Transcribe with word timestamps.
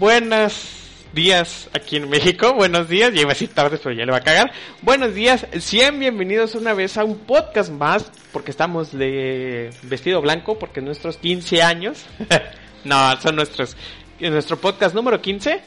Buenas 0.00 1.04
días 1.12 1.68
aquí 1.74 1.96
en 1.96 2.08
México. 2.08 2.54
Buenos 2.54 2.88
días, 2.88 3.12
ya 3.12 3.20
iba 3.20 3.30
a 3.30 3.34
decir 3.34 3.50
tarde, 3.50 3.78
pero 3.80 3.94
ya 3.94 4.06
le 4.06 4.12
va 4.12 4.18
a 4.18 4.22
cagar. 4.22 4.50
Buenos 4.80 5.14
días, 5.14 5.46
sean 5.60 5.98
bienvenidos 5.98 6.54
una 6.54 6.72
vez 6.72 6.96
a 6.96 7.04
un 7.04 7.18
podcast 7.18 7.70
más, 7.70 8.10
porque 8.32 8.50
estamos 8.50 8.96
de 8.96 9.68
vestido 9.82 10.22
blanco, 10.22 10.58
porque 10.58 10.80
nuestros 10.80 11.18
15 11.18 11.62
años, 11.62 12.06
no, 12.84 13.20
son 13.20 13.36
nuestros, 13.36 13.76
nuestro 14.18 14.58
podcast 14.58 14.94
número 14.94 15.20
15. 15.20 15.60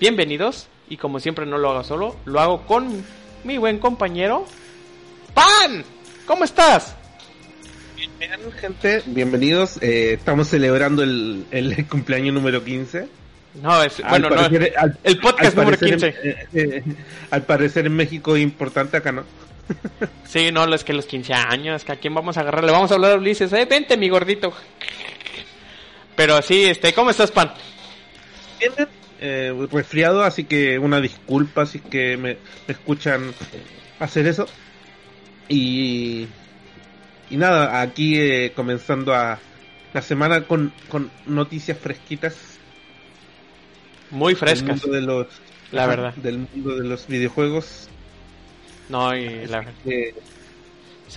Bienvenidos, 0.00 0.66
y 0.88 0.96
como 0.96 1.20
siempre 1.20 1.46
no 1.46 1.56
lo 1.56 1.70
hago 1.70 1.84
solo, 1.84 2.16
lo 2.24 2.40
hago 2.40 2.66
con 2.66 3.04
mi 3.44 3.56
buen 3.56 3.78
compañero, 3.78 4.46
Pan. 5.32 5.84
¿Cómo 6.26 6.42
estás? 6.42 6.96
Bien, 8.18 8.32
gente, 8.60 9.04
bienvenidos. 9.06 9.80
Eh, 9.80 10.14
estamos 10.14 10.48
celebrando 10.48 11.04
el, 11.04 11.46
el 11.52 11.86
cumpleaños 11.86 12.34
número 12.34 12.64
15. 12.64 13.19
No, 13.54 13.82
es, 13.82 14.00
bueno, 14.08 14.30
no, 14.30 14.36
parecer- 14.36 14.72
al- 14.76 14.98
el 15.02 15.18
podcast 15.18 15.56
número 15.56 15.76
parecer 15.78 16.12
15. 16.12 16.28
en- 16.28 16.30
eh, 16.30 16.46
eh, 16.52 16.82
al 17.30 17.42
parecer 17.42 17.86
en 17.86 17.96
México 17.96 18.36
es 18.36 18.42
importante 18.42 18.96
acá, 18.96 19.12
¿no? 19.12 19.24
Sí, 20.24 20.50
no, 20.52 20.72
es 20.72 20.84
que 20.84 20.92
los 20.92 21.06
15 21.06 21.32
años, 21.34 21.84
que 21.84 21.92
a 21.92 21.96
quién 21.96 22.14
vamos 22.14 22.36
a 22.36 22.40
agarrar, 22.40 22.62
le 22.64 22.70
vamos 22.72 22.90
a 22.90 22.94
hablar 22.94 23.12
a 23.12 23.16
Ulises, 23.16 23.52
eh, 23.52 23.66
vente 23.68 23.96
mi 23.96 24.08
gordito. 24.08 24.52
Pero 26.16 26.40
sí, 26.42 26.64
este, 26.64 26.92
¿cómo 26.92 27.10
estás, 27.10 27.30
Pan? 27.30 27.52
Bien, 28.58 28.72
eh, 29.20 29.52
resfriado, 29.72 30.22
así 30.22 30.44
que 30.44 30.78
una 30.78 31.00
disculpa 31.00 31.66
si 31.66 31.80
que 31.80 32.16
me, 32.16 32.36
me 32.68 32.72
escuchan 32.74 33.32
hacer 33.98 34.26
eso. 34.26 34.46
Y, 35.48 36.26
y 37.30 37.36
nada, 37.36 37.80
aquí 37.80 38.18
eh, 38.18 38.52
comenzando 38.54 39.14
a 39.14 39.38
la 39.92 40.02
semana 40.02 40.42
con, 40.42 40.72
con 40.88 41.10
noticias 41.26 41.76
fresquitas 41.78 42.49
Muy 44.10 44.32
del 44.34 44.38
frescas, 44.38 44.82
mundo 44.84 44.96
de 44.96 45.00
los 45.02 45.26
la 45.72 45.86
verdad. 45.86 46.14
del 46.14 46.38
mundo 46.38 46.76
de 46.76 46.84
los 46.88 47.06
videojuegos. 47.06 47.88
No, 48.88 49.14
y 49.14 49.46
la 49.46 49.58
verdad. 49.58 49.72
Eh, 49.86 50.14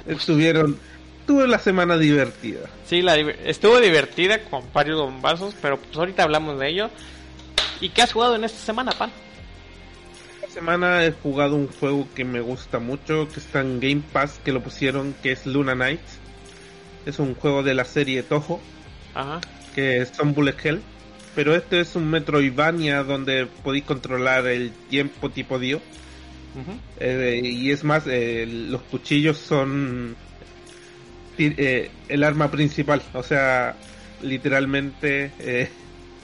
estuvieron 0.08 0.78
tuve 1.26 1.48
la 1.48 1.60
semana 1.60 1.98
divertida. 1.98 2.60
Sí, 2.86 3.02
la, 3.02 3.18
estuvo 3.18 3.80
divertida 3.80 4.44
con 4.44 4.64
varios 4.74 5.00
bombazos, 5.00 5.56
pero 5.62 5.78
pues 5.78 5.96
ahorita 5.98 6.24
hablamos 6.24 6.60
de 6.60 6.70
ello. 6.70 6.90
¿Y 7.82 7.90
qué 7.90 8.02
has 8.04 8.14
jugado 8.14 8.36
en 8.36 8.44
esta 8.44 8.60
semana, 8.60 8.92
Pan? 8.92 9.12
Esta 10.42 10.54
semana 10.54 11.04
he 11.06 11.12
jugado 11.12 11.56
un 11.56 11.68
juego 11.68 12.08
que 12.14 12.24
me 12.26 12.42
gusta 12.42 12.80
mucho, 12.80 13.28
que 13.30 13.40
está 13.40 13.62
en 13.62 13.80
Game 13.80 14.04
Pass, 14.12 14.40
que 14.44 14.52
lo 14.52 14.62
pusieron, 14.62 15.16
que 15.24 15.32
es 15.32 15.46
Luna 15.46 15.74
Knight. 15.74 16.02
Es 17.06 17.20
un 17.20 17.36
juego 17.36 17.64
de 17.64 17.74
la 17.74 17.86
serie 17.86 18.24
Toho, 18.24 18.62
Ajá. 19.16 19.42
que 19.76 19.98
es 20.02 20.10
Son 20.10 20.34
Bullet 20.34 20.56
Hell. 20.64 20.82
Pero 21.36 21.56
este 21.56 21.80
es 21.80 21.96
un 21.96 22.10
Metroidvania 22.10 23.04
donde 23.04 23.48
podéis 23.64 23.86
controlar 23.86 24.46
el 24.48 24.72
tiempo 24.90 25.30
tipo 25.30 25.60
Dio. 25.60 25.82
Eh, 27.00 27.42
y 27.44 27.72
es 27.72 27.84
más, 27.84 28.04
eh, 28.06 28.46
los 28.48 28.82
cuchillos 28.84 29.38
son 29.38 30.16
eh, 31.38 31.90
el 32.10 32.24
arma 32.24 32.52
principal. 32.52 33.02
O 33.14 33.24
sea, 33.24 33.76
literalmente, 34.22 35.32
eh, 35.40 35.70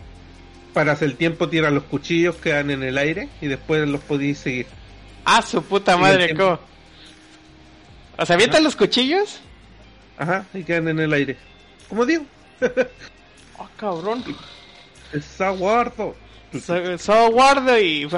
paras 0.73 1.01
el 1.01 1.15
tiempo, 1.15 1.49
tiras 1.49 1.73
los 1.73 1.83
cuchillos, 1.83 2.35
quedan 2.35 2.69
en 2.69 2.83
el 2.83 2.97
aire 2.97 3.29
y 3.41 3.47
después 3.47 3.87
los 3.87 4.01
podéis 4.01 4.37
seguir. 4.37 4.67
Ah, 5.25 5.41
su 5.41 5.63
puta 5.63 5.97
madre. 5.97 6.35
¿cómo? 6.35 6.59
O 8.17 8.25
sea, 8.25 8.35
¿avientan 8.35 8.63
los 8.63 8.75
cuchillos? 8.75 9.39
Ajá, 10.17 10.45
y 10.53 10.63
quedan 10.63 10.89
en 10.89 10.99
el 10.99 11.13
aire. 11.13 11.37
Como 11.87 12.05
digo, 12.05 12.25
Oh, 13.57 13.67
cabrón. 13.77 14.23
Es 15.13 15.41
aguardo. 15.41 16.15
So, 16.63 16.97
so 16.97 17.31
guardo 17.31 17.77
y... 17.79 18.09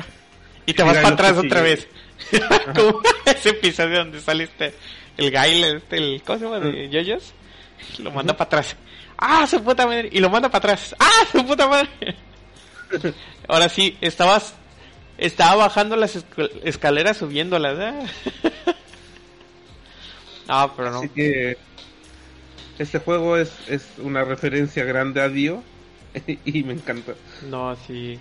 Y 0.66 0.74
te 0.74 0.84
vas 0.84 0.97
para 0.97 1.09
atrás 1.09 1.38
otra 1.38 1.62
vez. 1.62 1.88
Como 2.75 3.02
ese 3.25 3.50
episodio 3.50 3.97
donde 4.00 4.22
saliste 4.22 4.74
el 5.18 5.31
Gail, 5.31 5.63
este, 5.63 5.97
el, 5.97 6.22
¿cómo 6.25 6.40
se 6.40 6.46
llama? 6.46 6.59
De 6.59 6.90
Yoyos. 6.90 7.34
Lo 8.00 8.12
manda 8.12 8.34
para 8.34 8.47
atrás. 8.47 8.75
¡Ah, 9.18 9.46
su 9.47 9.62
puta 9.63 9.85
madre! 9.85 10.09
Y 10.12 10.19
lo 10.19 10.29
manda 10.29 10.50
para 10.50 10.74
atrás. 10.74 10.96
¡Ah, 11.00 11.25
su 11.31 11.46
puta 11.46 11.68
madre! 11.68 11.90
Ahora 13.47 13.69
sí, 13.69 13.97
estabas... 14.02 14.56
Estaba 15.18 15.56
bajando 15.56 15.96
las 15.96 16.16
escal- 16.16 16.52
escaleras, 16.63 17.18
subiéndolas, 17.18 17.78
¿eh? 17.79 18.44
No, 20.47 20.73
pero 20.75 20.91
no. 20.91 21.00
Así 21.00 21.09
que 21.09 21.58
este 22.79 23.00
juego 23.00 23.38
es, 23.38 23.52
es 23.68 23.85
una 24.00 24.23
referencia 24.23 24.84
grande 24.84 25.22
a 25.22 25.29
Dio 25.29 25.63
y 26.45 26.63
me 26.63 26.73
encanta. 26.73 27.13
No, 27.49 27.75
sí. 27.88 28.19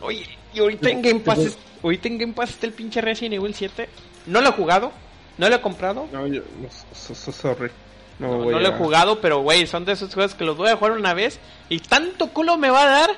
Oye, 0.00 0.26
y 0.54 0.58
ahorita 0.60 0.90
en 0.90 1.02
Game 1.02 1.20
Pass, 1.20 1.38
es- 1.38 1.58
ahorita 1.82 2.08
en 2.08 2.18
Game 2.18 2.32
Pass 2.32 2.50
está 2.50 2.66
el 2.66 2.72
pinche 2.72 3.00
Resident 3.00 3.34
Evil 3.34 3.54
7. 3.54 3.88
No 4.26 4.40
lo 4.40 4.50
he 4.50 4.52
jugado, 4.52 4.92
no 5.38 5.48
lo 5.48 5.54
he 5.56 5.60
comprado, 5.60 6.08
No, 6.12 6.26
yo, 6.26 6.42
no, 6.60 6.68
so- 6.94 7.14
so- 7.14 7.32
sorry. 7.32 7.70
No, 8.18 8.28
no, 8.28 8.38
voy 8.44 8.54
no 8.54 8.60
lo 8.60 8.68
he 8.68 8.72
jugado, 8.72 9.20
pero 9.20 9.40
güey, 9.40 9.66
son 9.66 9.84
de 9.84 9.92
esos 9.92 10.12
juegos 10.14 10.34
que 10.34 10.44
los 10.44 10.56
voy 10.56 10.70
a 10.70 10.76
jugar 10.76 10.92
una 10.92 11.12
vez 11.14 11.38
y 11.68 11.80
tanto 11.80 12.28
culo 12.28 12.56
me 12.56 12.70
va 12.70 12.82
a 12.84 12.86
dar 12.90 13.10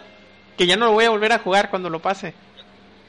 que 0.57 0.67
ya 0.67 0.77
no 0.77 0.87
lo 0.87 0.93
voy 0.93 1.05
a 1.05 1.11
volver 1.11 1.33
a 1.33 1.39
jugar 1.39 1.71
cuando 1.71 1.89
lo 1.89 2.01
pase. 2.01 2.35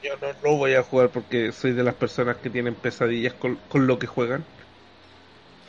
Yo 0.02 0.12
no 0.22 0.28
lo 0.42 0.56
voy 0.56 0.74
a 0.74 0.82
jugar 0.84 1.08
porque 1.10 1.50
soy 1.52 1.72
de 1.72 1.82
las 1.82 1.94
personas 1.94 2.36
que 2.36 2.48
tienen 2.48 2.74
pesadillas 2.76 3.34
con, 3.34 3.56
con 3.68 3.86
lo 3.88 3.98
que 3.98 4.06
juegan. 4.06 4.44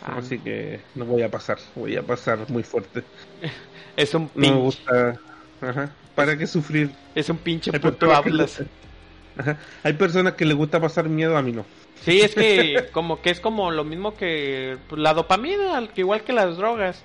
Ah, 0.02 0.18
Así 0.18 0.40
que 0.40 0.82
no 0.96 1.06
voy 1.06 1.22
a 1.22 1.30
pasar. 1.30 1.60
Voy 1.76 1.96
a 1.96 2.02
pasar 2.04 2.50
muy 2.50 2.64
fuerte. 2.64 3.04
es 3.96 4.14
un 4.14 4.24
No 4.24 4.32
me 4.36 4.42
pinche, 4.48 4.60
gusta. 4.60 5.20
Ajá. 5.62 5.96
¿Para 6.16 6.38
qué 6.38 6.48
sufrir? 6.48 6.92
es 7.16 7.30
un 7.30 7.38
pinche 7.38 7.72
puto 7.72 8.08
que 8.08 8.14
hablas. 8.14 8.64
Ajá. 9.38 9.58
Hay 9.84 9.94
personas 9.94 10.34
que 10.34 10.46
les 10.46 10.58
gusta 10.58 10.80
pasar 10.82 11.08
miedo, 11.08 11.38
a 11.38 11.42
mí 11.42 11.52
no. 11.52 11.66
Sí, 12.04 12.22
es 12.22 12.36
que 12.36 12.90
como 12.92 13.22
que 13.22 13.30
es 13.30 13.40
como 13.40 13.72
lo 13.72 13.84
mismo 13.84 14.16
que 14.16 14.78
pues, 14.90 15.00
la 15.02 15.14
dopamina, 15.14 15.88
que 15.94 16.02
igual 16.02 16.24
que 16.24 16.34
las 16.34 16.58
drogas. 16.58 17.04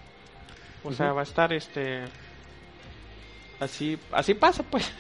O 0.83 0.93
sea, 0.93 1.13
va 1.13 1.21
a 1.21 1.25
estar 1.25 1.53
este 1.53 2.05
así 3.61 3.99
así 4.13 4.35
pasa 4.35 4.63
pues. 4.63 4.91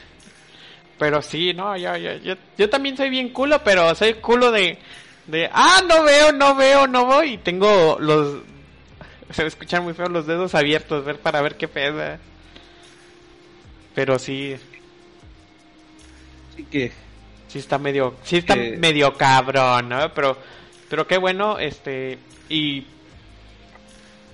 Pero 0.98 1.20
sí, 1.22 1.52
no, 1.52 1.76
yo, 1.76 1.96
yo, 1.96 2.14
yo, 2.16 2.34
yo 2.56 2.70
también 2.70 2.96
soy 2.96 3.10
bien 3.10 3.28
culo, 3.30 3.62
pero 3.62 3.94
soy 3.94 4.14
culo 4.14 4.50
de 4.50 4.78
de 5.26 5.50
ah, 5.52 5.82
no 5.86 6.02
veo, 6.02 6.32
no 6.32 6.54
veo, 6.54 6.86
no 6.86 7.06
voy 7.06 7.34
y 7.34 7.38
tengo 7.38 7.96
los 8.00 8.42
se 9.30 9.42
va 9.42 9.46
a 9.46 9.48
escuchar 9.48 9.82
muy 9.82 9.92
feo 9.94 10.08
los 10.08 10.26
dedos 10.26 10.54
abiertos 10.54 11.04
ver 11.04 11.18
para 11.18 11.42
ver 11.42 11.56
qué 11.56 11.68
pesa. 11.68 12.18
Pero 13.94 14.18
sí, 14.18 14.56
Así 16.52 16.64
que 16.64 16.92
sí 17.48 17.58
está 17.58 17.78
medio 17.78 18.14
sí 18.22 18.38
está 18.38 18.56
medio 18.56 19.12
cabrón 19.14 19.90
no 19.90 20.12
pero 20.14 20.38
pero 20.88 21.06
qué 21.06 21.18
bueno 21.18 21.58
este 21.58 22.18
y 22.48 22.86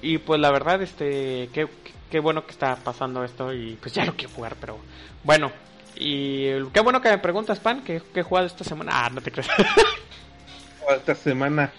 y 0.00 0.18
pues 0.18 0.40
la 0.40 0.52
verdad 0.52 0.80
este 0.82 1.48
qué, 1.52 1.66
qué 2.10 2.20
bueno 2.20 2.44
que 2.44 2.52
está 2.52 2.76
pasando 2.76 3.24
esto 3.24 3.52
y 3.52 3.76
pues 3.80 3.92
ya 3.92 4.04
lo 4.04 4.14
quiero 4.14 4.34
jugar 4.34 4.56
pero 4.60 4.78
bueno. 5.24 5.50
Y 5.94 6.46
qué 6.72 6.80
bueno 6.80 7.02
que 7.02 7.10
me 7.10 7.18
preguntas 7.18 7.60
pan 7.60 7.82
qué, 7.84 8.00
qué 8.14 8.20
he 8.20 8.22
jugado 8.22 8.46
esta 8.46 8.64
semana 8.64 8.92
ah 8.94 9.10
no 9.10 9.20
te 9.20 9.30
creas 9.30 9.48
esta 10.90 11.14
semana 11.14 11.70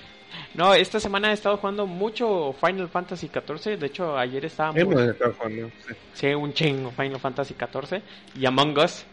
no 0.56 0.74
esta 0.74 1.00
semana 1.00 1.32
he 1.32 1.34
estado 1.34 1.58
jugando 1.58 1.86
mucho 1.86 2.54
Final 2.60 2.90
Fantasy 2.90 3.30
14 3.30 3.78
de 3.78 3.86
hecho 3.88 4.18
ayer 4.18 4.46
estábamos 4.46 4.82
hemos 4.82 5.02
estado 5.02 5.34
jugando. 5.34 5.70
sí. 5.88 5.94
Sí, 6.14 6.28
un 6.28 6.54
chingo 6.54 6.92
Final 6.92 7.20
Fantasy 7.20 7.54
14 7.54 8.02
y 8.36 8.46
Among 8.46 8.78
Us 8.80 9.06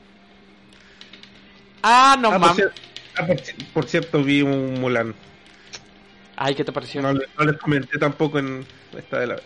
ah 1.82 2.16
no 2.20 2.28
Ah, 2.28 2.38
por, 2.38 2.40
mames 2.40 2.66
ah, 3.16 3.26
por 3.26 3.37
ci- 3.37 3.66
por 3.72 3.84
cierto, 3.87 4.22
vi 4.22 4.42
un 4.42 4.75
Mulan. 4.81 5.14
ay 6.36 6.54
qué 6.54 6.64
te 6.64 6.72
pareció 6.72 7.02
No, 7.02 7.12
le- 7.12 7.26
no 7.38 7.44
les 7.44 7.56
comenté 7.58 7.98
tampoco 7.98 8.38
en 8.38 8.64
esta 8.96 9.19
de 9.20 9.26
la. 9.28 9.36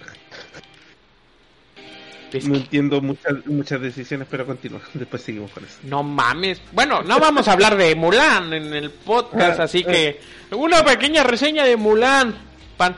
No 2.42 2.56
entiendo 2.56 3.00
muchas 3.00 3.46
muchas 3.46 3.80
decisiones, 3.80 4.26
pero 4.30 4.46
continúa. 4.46 4.80
Después 4.94 5.22
seguimos 5.22 5.50
con 5.52 5.64
eso. 5.64 5.74
No 5.84 6.02
mames. 6.02 6.60
Bueno, 6.72 7.02
no 7.02 7.18
vamos 7.18 7.46
a 7.48 7.52
hablar 7.52 7.76
de 7.76 7.94
Mulan 7.94 8.52
en 8.52 8.74
el 8.74 8.90
podcast, 8.90 9.60
Ah, 9.60 9.64
así 9.64 9.84
que 9.84 10.20
una 10.52 10.84
pequeña 10.84 11.22
reseña 11.24 11.64
de 11.64 11.76
Mulan. 11.76 12.34
Pan. 12.76 12.96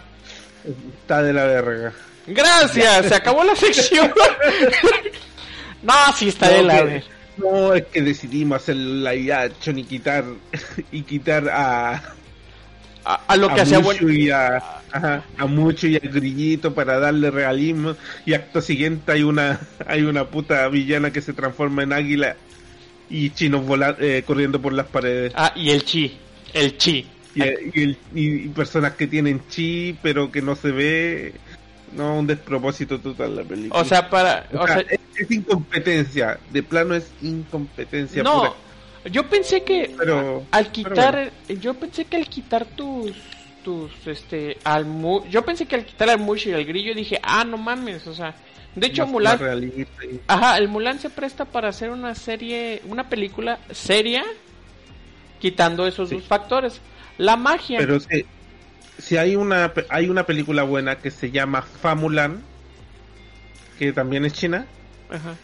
Está 1.01 1.23
de 1.23 1.33
la 1.33 1.45
verga. 1.45 1.93
Gracias, 2.27 3.07
se 3.07 3.15
acabó 3.15 3.45
la 3.45 3.55
sección. 3.55 4.13
no, 5.83 5.93
sí 6.17 6.29
está 6.29 6.49
de 6.49 6.63
la 6.63 6.79
que- 6.79 6.85
ver- 6.85 7.05
No, 7.37 7.75
es 7.75 7.85
que 7.87 8.03
decidimos 8.03 8.63
hacer 8.63 8.77
la 8.77 9.11
action 9.43 9.79
y 9.79 9.85
quitar 9.85 10.25
y 10.93 11.03
quitar 11.03 11.49
a 11.51 12.03
a, 13.07 13.21
a 13.29 13.37
lo 13.37 13.55
que 13.55 13.61
hacía 13.61 13.79
bueno. 13.79 14.11
y 14.11 14.31
a, 14.31 14.57
ajá, 14.91 15.23
a 15.39 15.47
Mucho 15.47 15.87
y 15.87 15.97
a 15.97 16.01
Grillito 16.01 16.75
para 16.75 16.99
darle 16.99 17.31
realismo 17.31 17.95
y 18.25 18.35
acto 18.35 18.61
siguiente 18.61 19.13
hay 19.13 19.23
una 19.23 19.61
hay 19.87 20.03
una 20.03 20.25
puta 20.27 20.67
villana 20.69 21.13
que 21.13 21.23
se 21.23 21.33
transforma 21.33 21.83
en 21.85 21.93
águila 21.93 22.37
y 23.09 23.31
chinos 23.31 23.65
vola- 23.65 23.97
eh, 24.01 24.25
corriendo 24.27 24.61
por 24.61 24.73
las 24.73 24.87
paredes 24.87 25.33
Ah, 25.37 25.53
y 25.55 25.71
el 25.71 25.85
chi, 25.85 26.17
el 26.53 26.77
chi. 26.77 27.07
y, 27.37 27.43
y 27.43 27.83
el- 27.85 27.99
y 28.15 28.49
personas 28.49 28.95
que 28.95 29.07
tienen 29.07 29.41
chi 29.49 29.97
pero 30.03 30.33
que 30.33 30.43
no 30.43 30.57
se 30.57 30.73
ve 30.73 31.35
no 31.97 32.19
un 32.19 32.27
despropósito 32.27 32.99
total 32.99 33.37
la 33.37 33.45
película 33.45 33.81
O 33.81 33.85
sea, 33.85 34.11
para, 34.11 34.49
O 34.53 34.59
o 34.63 34.67
sea, 34.67 34.81
sea, 34.81 34.87
es, 34.91 34.99
es 35.21 35.31
incompetencia 35.31 36.39
de 36.53 36.63
plano 36.65 36.95
es 36.97 37.09
incompetencia 37.23 38.25
no, 38.25 38.39
pura. 38.41 38.53
Yo 39.11 39.29
pensé 39.29 39.63
que 39.63 39.95
Pero- 39.97 40.45
al 40.51 40.65
pero 40.67 40.73
quitar, 40.73 41.33
yo 41.61 41.75
pensé 41.75 42.05
que 42.05 42.17
al 42.17 42.27
quitar 42.29 42.65
tus, 42.65 43.13
tus, 43.65 43.91
este, 44.07 44.59
al 44.65 44.87
yo 45.31 45.45
pensé 45.45 45.67
que 45.67 45.75
al 45.77 45.85
quitar 45.85 46.11
al 46.11 46.19
Mush 46.21 46.49
y 46.49 46.53
al 46.53 46.65
grillo 46.65 46.95
dije, 46.95 47.19
ah, 47.23 47.45
no 47.45 47.57
mames, 47.59 48.07
o 48.07 48.15
sea, 48.15 48.35
de 48.75 48.87
hecho 48.89 49.07
Mulan, 49.07 49.39
ajá, 50.29 50.59
el 50.59 50.69
Mulan 50.69 50.99
se 50.99 51.11
presta 51.11 51.45
para 51.47 51.69
hacer 51.69 51.91
una 51.91 52.15
serie, 52.15 52.83
una 52.87 53.09
película 53.09 53.59
seria, 53.71 54.25
quitando 55.41 55.87
esos 55.87 56.09
Sí. 56.09 56.17
dos 56.17 56.25
factores. 56.25 56.81
La 57.19 57.37
magia, 57.37 57.79
Pero 57.79 57.99
si, 58.01 58.25
si 58.99 59.17
hay 59.17 59.37
una 59.37 59.73
hay 59.89 60.09
una 60.09 60.27
película 60.27 60.63
buena 60.63 60.97
que 60.99 61.11
se 61.11 61.31
llama 61.31 61.63
Famulan, 61.63 62.43
que 63.79 63.93
también 63.93 64.25
es 64.25 64.33
china, 64.35 64.67
Ajá. 65.11 65.35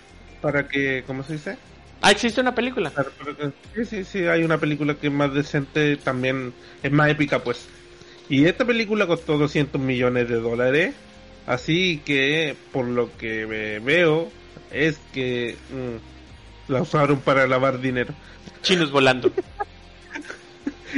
para 0.41 0.69
que, 0.69 1.03
¿cómo 1.06 1.23
se 1.23 1.35
dice? 1.35 1.56
Ah, 2.02 2.10
existe 2.10 2.40
una 2.40 2.54
película. 2.54 2.90
Que- 2.93 3.84
sí, 3.84 3.84
sí, 3.84 4.04
sí, 4.04 4.26
hay 4.26 4.44
una 4.44 4.58
película 4.58 4.94
que 4.94 5.06
es 5.08 5.12
más 5.12 5.32
decente, 5.32 5.96
también 5.96 6.52
es 6.82 6.93
más 6.93 7.08
épica, 7.10 7.38
pues. 7.40 7.66
Y 8.28 8.46
esta 8.46 8.64
película 8.64 9.06
costó 9.06 9.38
200 9.38 9.81
millones 9.81 10.28
de 10.28 10.37
dólares, 10.37 10.94
así 11.46 12.00
que, 12.04 12.56
por 12.72 12.87
lo 12.87 13.14
que 13.19 13.44
ve- 13.46 13.81
veo, 13.84 14.31
es 14.70 14.99
que 15.12 15.56
mm, 15.70 16.72
la 16.72 16.82
usaron 16.82 17.19
para 17.20 17.46
lavar 17.46 17.81
dinero. 17.81 18.14
Chinos 18.62 18.90
volando. 18.90 19.31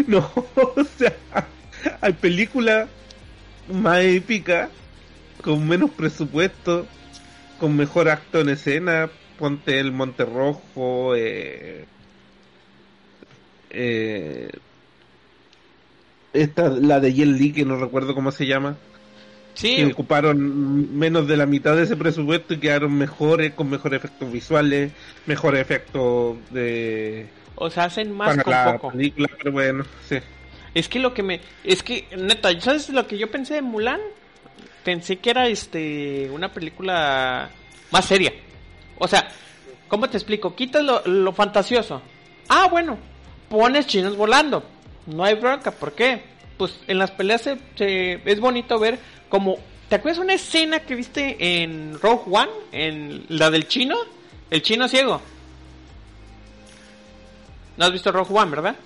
No, 0.07 0.19
o 0.57 0.85
sea, 0.99 1.15
hay 2.01 2.13
películas 2.15 2.89
más 3.73 4.01
épicas, 4.01 4.71
con 5.43 5.69
menos 5.69 5.91
presupuesto, 5.91 6.87
con 7.61 7.77
mejor 7.77 8.09
acto 8.09 8.41
en 8.41 8.49
escena. 8.51 9.09
Ponte 9.45 9.79
el 9.79 9.93
Monte 9.93 10.25
Rojo, 10.25 11.15
eh, 11.15 11.85
eh, 13.69 14.49
esta, 16.33 16.71
la 16.71 16.99
de 16.99 17.13
Yen 17.13 17.37
Li, 17.37 17.53
que 17.53 17.67
no 17.67 17.77
recuerdo 17.77 18.15
cómo 18.15 18.33
se 18.33 18.47
llama, 18.47 18.79
Sí, 19.53 19.77
que 19.77 19.85
ocuparon 19.85 20.99
menos 20.99 21.29
de 21.29 21.37
la 21.37 21.45
mitad 21.45 21.77
de 21.77 21.83
ese 21.83 21.95
presupuesto 21.95 22.55
y 22.55 22.57
quedaron 22.57 22.95
mejores, 22.95 23.53
con 23.53 23.69
mejores 23.69 23.99
efectos 23.99 24.33
visuales, 24.33 24.93
mejores 25.27 25.61
efectos 25.61 26.39
de 26.51 27.27
o 27.57 27.69
sea, 27.69 27.85
hacen 27.85 28.13
más 28.13 28.43
con 28.43 28.51
la 28.51 28.73
poco. 28.73 28.93
película, 28.93 29.29
pero 29.37 29.53
bueno, 29.53 29.85
sí. 30.09 30.17
Es 30.73 30.89
que 30.89 31.01
lo 31.01 31.13
que 31.13 31.23
me. 31.23 31.43
Es 31.65 31.83
que, 31.83 32.07
neta, 32.17 32.59
¿sabes 32.63 32.89
lo 32.89 33.07
que 33.07 33.19
yo 33.19 33.31
pensé 33.31 33.53
de 33.53 33.63
Mulan? 33.63 34.01
Pensé 34.85 35.19
que 35.19 35.29
era 35.29 35.49
este 35.49 36.31
una 36.33 36.51
película 36.51 37.51
más 37.91 38.07
seria. 38.07 38.33
O 38.99 39.09
sea, 39.09 39.29
¿cómo 39.89 40.09
te 40.09 40.17
explico? 40.17 40.55
Quitas 40.55 40.83
lo, 40.85 41.03
lo 41.07 41.33
fantasioso. 41.33 42.01
Ah, 42.49 42.69
bueno, 42.71 42.99
pones 43.49 43.87
chinos 43.87 44.17
volando. 44.17 44.63
No 45.07 45.25
hay 45.25 45.35
bronca, 45.35 45.71
¿por 45.71 45.93
qué? 45.93 46.23
Pues 46.57 46.79
en 46.87 46.99
las 46.99 47.11
peleas 47.11 47.43
se, 47.43 47.59
se- 47.77 48.21
es 48.25 48.41
bonito 48.41 48.79
ver 48.79 48.99
como. 49.29 49.59
¿Te 49.89 49.97
acuerdas 49.97 50.19
una 50.19 50.33
escena 50.35 50.81
que 50.81 50.95
viste 50.95 51.63
en 51.63 51.99
Rogue 52.01 52.23
One? 52.31 52.51
En 52.73 53.27
la 53.29 53.51
del 53.51 53.69
chino? 53.69 53.97
El 54.51 54.63
chino 54.63 54.89
ciego. 54.89 55.21
¿No 57.77 57.85
has 57.85 57.93
visto 57.93 58.13
Rogue 58.13 58.33
One, 58.35 58.51
verdad? 58.51 58.77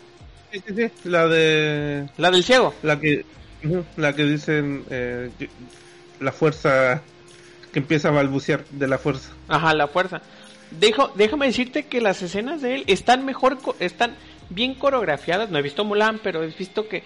Sí, 0.53 0.63
sí, 0.67 0.75
sí, 0.75 0.91
la 1.05 1.29
de 1.29 2.09
La 2.17 2.31
del 2.31 2.43
ciego. 2.43 2.75
la 2.83 2.99
que 2.99 3.25
la 3.97 4.13
que 4.15 4.25
dicen 4.25 4.85
eh, 4.89 5.31
la 6.21 6.33
fuerza 6.33 7.03
que 7.73 7.79
empieza 7.79 8.09
a 8.09 8.13
balbucear 8.13 8.65
de 8.71 8.89
la 8.89 8.99
fuerza. 8.99 9.33
Ajá, 9.49 9.75
la 9.75 9.89
fuerza. 9.89 10.21
Dejo, 10.71 11.13
déjame 11.15 11.47
decirte 11.47 11.87
que 11.87 12.01
las 12.01 12.23
escenas 12.23 12.61
de 12.61 12.77
él 12.77 12.85
están 12.87 13.25
mejor, 13.25 13.59
están 13.81 14.17
bien 14.51 14.75
coreografiadas. 14.75 15.51
No 15.51 15.59
he 15.59 15.63
visto 15.63 15.85
Mulan, 15.85 16.21
pero 16.23 16.43
he 16.43 16.49
visto 16.49 16.89
que, 16.89 17.03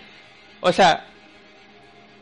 o 0.61 0.73
sea, 0.73 1.07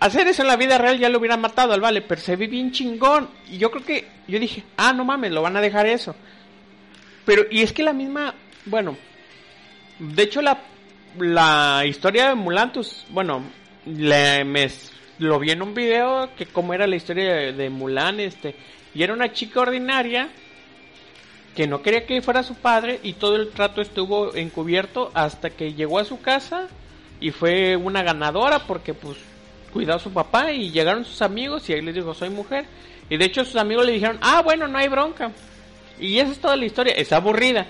hacer 0.01 0.27
eso 0.29 0.43
en 0.43 0.49
la 0.49 0.57
vida 0.57 0.79
real 0.79 0.99
ya 0.99 1.09
lo 1.09 1.19
hubieran 1.19 1.41
matado 1.41 1.73
al 1.73 1.81
vale, 1.81 2.03
pero 2.03 2.21
se 2.21 2.37
ve 2.37 2.47
bien 2.47 2.73
chingón. 2.73 3.29
Y 3.51 3.59
yo 3.59 3.71
creo 3.71 3.85
que, 3.85 4.09
yo 4.27 4.39
dije, 4.39 4.65
ah, 4.77 4.93
no 4.93 5.05
mames, 5.05 5.33
lo 5.33 5.43
van 5.43 5.57
a 5.57 5.61
dejar 5.61 5.87
eso. 5.87 6.15
Pero, 7.25 7.45
y 7.51 7.63
es 7.63 7.73
que 7.73 7.83
la 7.83 7.93
misma, 7.93 8.35
bueno, 8.67 8.97
de 9.99 10.23
hecho 10.23 10.43
la, 10.43 10.59
la 11.19 11.85
historia 11.87 12.29
de 12.29 12.35
Mulan, 12.35 12.73
pues, 12.73 13.07
bueno, 13.11 13.45
le, 13.87 14.45
me, 14.45 14.71
lo 15.21 15.39
vi 15.39 15.51
en 15.51 15.61
un 15.63 15.75
video 15.75 16.31
que 16.35 16.47
como 16.47 16.73
era 16.73 16.87
la 16.87 16.97
historia 16.97 17.53
de, 17.53 17.71
Mulan, 17.71 18.21
este, 18.21 18.55
y 18.95 19.03
era 19.03 19.13
una 19.13 19.33
chica 19.33 19.61
ordinaria 19.61 20.31
que 21.55 21.67
no 21.67 21.83
quería 21.83 22.07
que 22.07 22.23
fuera 22.23 22.43
su 22.43 22.55
padre 22.55 23.01
y 23.03 23.13
todo 23.13 23.37
el 23.37 23.51
trato 23.51 23.83
estuvo 23.83 24.35
encubierto 24.35 25.11
hasta 25.13 25.51
que 25.51 25.75
llegó 25.75 25.99
a 25.99 26.05
su 26.05 26.21
casa 26.23 26.69
y 27.21 27.33
fue 27.33 27.77
una 27.77 28.03
ganadora 28.03 28.61
porque 28.61 28.95
pues 28.95 29.19
cuidó 29.73 29.95
a 29.95 29.99
su 29.99 30.11
papá 30.11 30.53
y 30.53 30.71
llegaron 30.71 31.05
sus 31.05 31.21
amigos 31.21 31.69
y 31.69 31.75
ahí 31.75 31.83
les 31.83 31.95
dijo 31.95 32.15
soy 32.15 32.31
mujer 32.31 32.65
y 33.11 33.17
de 33.17 33.25
hecho 33.25 33.45
sus 33.45 33.57
amigos 33.57 33.85
le 33.85 33.93
dijeron 33.93 34.19
ah 34.23 34.41
bueno 34.43 34.69
no 34.69 34.79
hay 34.79 34.89
bronca 34.89 35.33
y 35.99 36.19
esa 36.19 36.33
es 36.33 36.39
toda 36.39 36.57
la 36.57 36.65
historia 36.65 36.95
es 36.95 37.13
aburrida. 37.13 37.67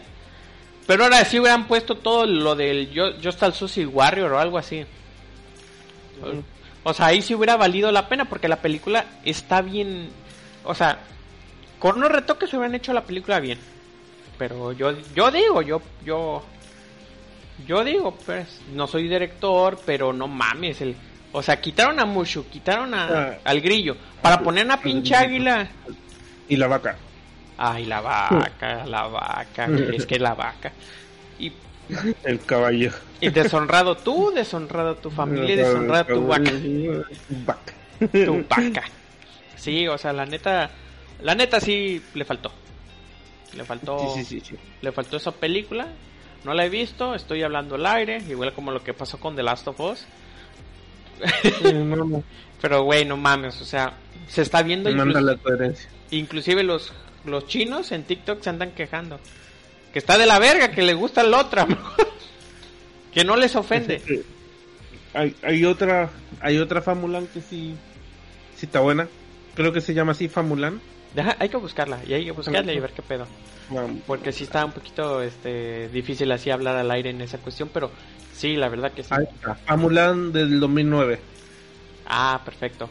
Pero 0.86 1.04
ahora 1.04 1.24
sí 1.24 1.38
hubieran 1.38 1.66
puesto 1.66 1.96
todo 1.96 2.26
lo 2.26 2.54
del 2.54 2.90
yo 2.90 3.12
Just 3.22 3.42
al 3.42 3.54
Suicide 3.54 3.86
Warrior 3.86 4.32
o 4.32 4.38
algo 4.38 4.58
así 4.58 4.84
o 6.82 6.94
sea 6.94 7.06
ahí 7.06 7.22
sí 7.22 7.34
hubiera 7.34 7.56
valido 7.56 7.90
la 7.92 8.08
pena 8.08 8.24
porque 8.26 8.48
la 8.48 8.56
película 8.56 9.04
está 9.24 9.60
bien 9.62 10.08
o 10.64 10.74
sea 10.74 10.98
con 11.80 11.96
unos 11.96 12.12
retoques 12.12 12.50
se 12.50 12.56
hubieran 12.56 12.74
hecho 12.76 12.92
la 12.92 13.02
película 13.02 13.40
bien. 13.40 13.58
Pero 14.38 14.72
yo, 14.72 14.92
yo 15.14 15.30
digo, 15.30 15.62
yo, 15.62 15.82
yo, 16.04 16.44
yo 17.66 17.82
digo, 17.82 18.14
pues, 18.24 18.60
no 18.72 18.86
soy 18.86 19.04
director, 19.08 19.78
pero 19.84 20.12
no 20.12 20.28
mames, 20.28 20.80
el, 20.82 20.94
o 21.32 21.42
sea, 21.42 21.60
quitaron 21.60 21.98
a 21.98 22.04
Mushu, 22.04 22.46
quitaron 22.48 22.94
a, 22.94 23.06
Ah. 23.08 23.38
al 23.44 23.60
grillo, 23.60 23.96
para 24.22 24.40
poner 24.40 24.66
una 24.66 24.80
pinche 24.80 25.14
águila. 25.16 25.68
Y 26.48 26.56
la 26.56 26.66
vaca. 26.66 26.96
Ay, 27.56 27.86
la 27.86 28.00
vaca, 28.02 28.84
la 28.86 29.06
vaca, 29.06 29.66
es 29.94 30.06
que 30.06 30.18
la 30.18 30.34
vaca. 30.34 30.72
Y, 31.38 31.50
El 32.24 32.40
caballo. 32.40 32.92
Y 33.20 33.28
deshonrado 33.30 33.96
tú, 33.96 34.32
deshonrado 34.34 34.96
tu 34.96 35.10
familia, 35.10 35.56
deshonrada 35.56 36.04
tu 36.06 36.26
vaca. 36.26 36.50
Tu 38.12 38.44
vaca. 38.48 38.82
Sí, 39.56 39.86
o 39.88 39.98
sea, 39.98 40.12
la 40.12 40.24
neta, 40.26 40.70
la 41.22 41.34
neta 41.34 41.60
sí 41.60 42.02
le 42.14 42.24
faltó. 42.24 42.50
Le 43.56 43.64
faltó, 43.64 43.98
Sí, 44.14 44.24
sí, 44.24 44.40
sí, 44.40 44.50
sí. 44.50 44.56
le 44.80 44.92
faltó 44.92 45.16
esa 45.16 45.32
película. 45.32 45.88
No 46.44 46.54
la 46.54 46.64
he 46.64 46.70
visto, 46.70 47.14
estoy 47.14 47.42
hablando 47.42 47.74
al 47.74 47.84
aire, 47.84 48.22
igual 48.28 48.54
como 48.54 48.70
lo 48.70 48.82
que 48.82 48.94
pasó 48.94 49.18
con 49.20 49.36
The 49.36 49.42
Last 49.42 49.68
of 49.68 49.78
Us. 49.80 50.06
No. 51.72 52.22
Pero 52.60 52.82
güey, 52.84 53.04
no 53.04 53.16
mames, 53.16 53.60
o 53.60 53.64
sea, 53.64 53.94
se 54.28 54.42
está 54.42 54.62
viendo 54.62 54.90
Me 54.90 54.96
manda 54.96 55.20
inclus- 55.20 55.24
la 55.24 55.36
coherencia. 55.36 55.90
inclusive 56.10 56.62
los 56.62 56.92
los 57.24 57.46
chinos 57.46 57.92
en 57.92 58.04
TikTok 58.04 58.42
se 58.42 58.48
andan 58.50 58.70
quejando. 58.72 59.18
Que 59.92 59.98
está 59.98 60.16
de 60.16 60.24
la 60.26 60.38
verga, 60.38 60.70
que 60.70 60.82
le 60.82 60.94
gusta 60.94 61.22
la 61.22 61.38
otra. 61.40 61.66
que 63.12 63.24
no 63.24 63.36
les 63.36 63.56
ofende. 63.56 64.02
Hay, 65.14 65.34
hay 65.42 65.64
otra 65.64 66.10
hay 66.40 66.58
otra 66.58 66.82
Famulan 66.82 67.26
que 67.26 67.40
sí, 67.40 67.74
sí 68.56 68.66
está 68.66 68.80
buena. 68.80 69.08
Creo 69.54 69.72
que 69.72 69.80
se 69.80 69.94
llama 69.94 70.12
así 70.12 70.28
Famulan. 70.28 70.80
Deja- 71.14 71.36
hay 71.40 71.48
que 71.48 71.56
buscarla, 71.56 71.98
y 72.06 72.12
hay 72.14 72.24
que 72.24 72.30
buscarla 72.30 72.72
y 72.72 72.78
ver 72.78 72.92
qué 72.92 73.02
pedo. 73.02 73.26
Porque 74.06 74.32
sí 74.32 74.44
está 74.44 74.64
un 74.64 74.72
poquito 74.72 75.22
este, 75.22 75.88
difícil 75.88 76.30
así 76.32 76.50
hablar 76.50 76.76
al 76.76 76.90
aire 76.90 77.10
en 77.10 77.20
esa 77.20 77.38
cuestión, 77.38 77.68
pero 77.72 77.90
sí, 78.34 78.56
la 78.56 78.68
verdad 78.68 78.92
que 78.92 79.02
sí. 79.02 79.10
Ahí 79.12 79.24
está, 79.32 79.54
Famulan 79.56 80.32
del 80.32 80.58
2009. 80.60 81.18
Ah, 82.06 82.40
perfecto. 82.44 82.88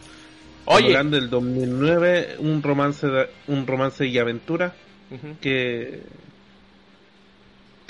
Oye. 0.65 0.87
Hablando 0.87 1.15
del 1.17 1.29
2009, 1.29 2.35
un 2.39 2.61
romance, 2.61 3.07
un 3.47 3.65
romance 3.65 4.05
y 4.05 4.17
aventura 4.17 4.73
que 5.41 6.01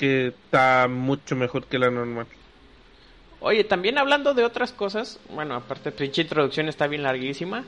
que 0.00 0.28
está 0.28 0.88
mucho 0.88 1.36
mejor 1.36 1.66
que 1.66 1.78
la 1.78 1.90
normal. 1.90 2.26
Oye, 3.40 3.64
también 3.64 3.98
hablando 3.98 4.32
de 4.32 4.44
otras 4.44 4.72
cosas, 4.72 5.20
bueno, 5.28 5.54
aparte 5.54 5.92
pinche 5.92 6.22
introducción 6.22 6.70
está 6.70 6.86
bien 6.86 7.02
larguísima. 7.02 7.64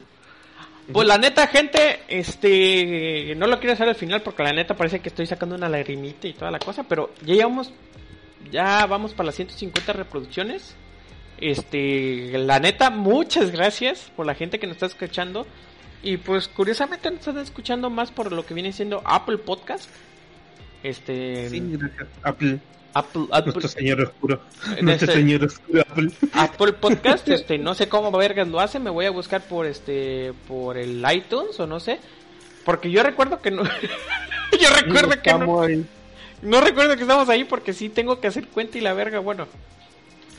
Pues 0.91 1.07
la 1.07 1.19
neta, 1.19 1.47
gente, 1.49 2.01
este, 2.09 3.35
no 3.37 3.47
lo 3.47 3.59
quiero 3.59 3.75
hacer 3.75 3.87
al 3.87 3.97
final 3.97 4.23
porque 4.23 4.43
la 4.43 4.55
neta 4.55 4.75
parece 4.75 5.01
que 5.01 5.11
estoy 5.11 5.27
sacando 5.27 5.55
una 5.57 5.69
lagrimita 5.69 6.27
y 6.27 6.33
toda 6.33 6.51
la 6.51 6.59
cosa, 6.59 6.85
pero 6.85 7.11
ya 7.21 7.35
llevamos, 7.35 7.71
ya 8.51 8.87
vamos 8.87 9.13
para 9.13 9.27
las 9.27 9.35
150 9.35 9.93
reproducciones. 9.93 10.75
Este, 11.37 12.39
la 12.39 12.61
neta, 12.61 12.89
muchas 12.89 13.51
gracias 13.51 14.11
por 14.17 14.25
la 14.25 14.35
gente 14.35 14.59
que 14.59 14.67
nos 14.67 14.77
está 14.77 14.87
escuchando. 14.87 15.47
Y 16.03 16.17
pues 16.17 16.49
curiosamente 16.49 17.11
nos 17.11 17.21
están 17.21 17.39
escuchando 17.39 17.91
más 17.91 18.11
por 18.11 18.33
lo 18.33 18.47
que 18.47 18.55
viene 18.55 18.73
siendo 18.73 19.03
Apple 19.05 19.39
Podcast. 19.39 19.91
Este, 20.83 21.49
Sí, 21.51 21.61
gracias. 21.79 22.09
Apple, 22.23 22.59
Apple, 22.95 23.23
Apple, 23.31 23.53
nuestro 23.53 23.69
señor 23.69 24.01
oscuro. 24.03 24.41
En 24.77 24.85
Nuestro 24.85 25.09
este- 25.13 25.21
señor 25.21 25.45
oscuro 25.45 25.83
Apple. 25.83 26.11
Apple 26.33 26.73
Podcast, 26.75 27.29
este, 27.31 27.59
no 27.59 27.75
sé 27.75 27.89
cómo 27.89 28.11
vergas 28.17 28.49
lo 28.49 28.61
hace, 28.61 28.79
me 28.79 28.91
voy 28.91 29.07
a 29.07 29.11
buscar 29.11 29.43
por 29.43 29.67
este, 29.67 30.33
por 30.49 30.77
el 30.77 31.05
iTunes 31.13 31.59
o 31.61 31.67
no 31.67 31.81
sé, 31.81 32.01
porque 32.65 32.91
yo 32.91 33.03
recuerdo 33.03 33.41
que 33.41 33.51
no, 33.51 33.63
yo 34.61 34.69
recuerdo 34.75 35.23
que 35.23 35.33
no, 35.35 35.63
ahí. 35.63 35.87
no 36.43 36.61
recuerdo 36.61 36.97
que 36.97 37.03
estamos 37.03 37.29
ahí 37.29 37.45
porque 37.45 37.73
sí 37.73 37.89
tengo 37.89 38.21
que 38.21 38.27
hacer 38.27 38.49
cuenta 38.49 38.77
y 38.79 38.81
la 38.83 38.93
verga, 38.93 39.21
bueno, 39.21 39.47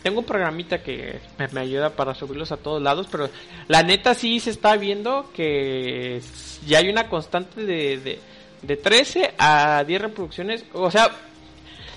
tengo 0.03 0.19
un 0.19 0.25
programita 0.25 0.83
que 0.83 1.19
me, 1.39 1.47
me 1.47 1.61
ayuda 1.61 1.91
para 1.91 2.13
subirlos 2.13 2.51
a 2.51 2.57
todos 2.57 2.81
lados, 2.81 3.07
pero 3.09 3.29
la 3.69 3.81
neta 3.83 4.13
sí 4.13 4.39
se 4.41 4.49
está 4.51 4.75
viendo 4.75 5.31
que 5.33 6.21
ya 6.67 6.79
hay 6.79 6.89
una 6.89 7.07
constante 7.07 7.65
de, 7.65 7.97
de, 7.97 8.19
de 8.63 8.77
13 8.77 9.33
a 9.37 9.83
10 9.85 10.01
reproducciones, 10.01 10.65
o 10.73 10.89
sea, 10.89 11.11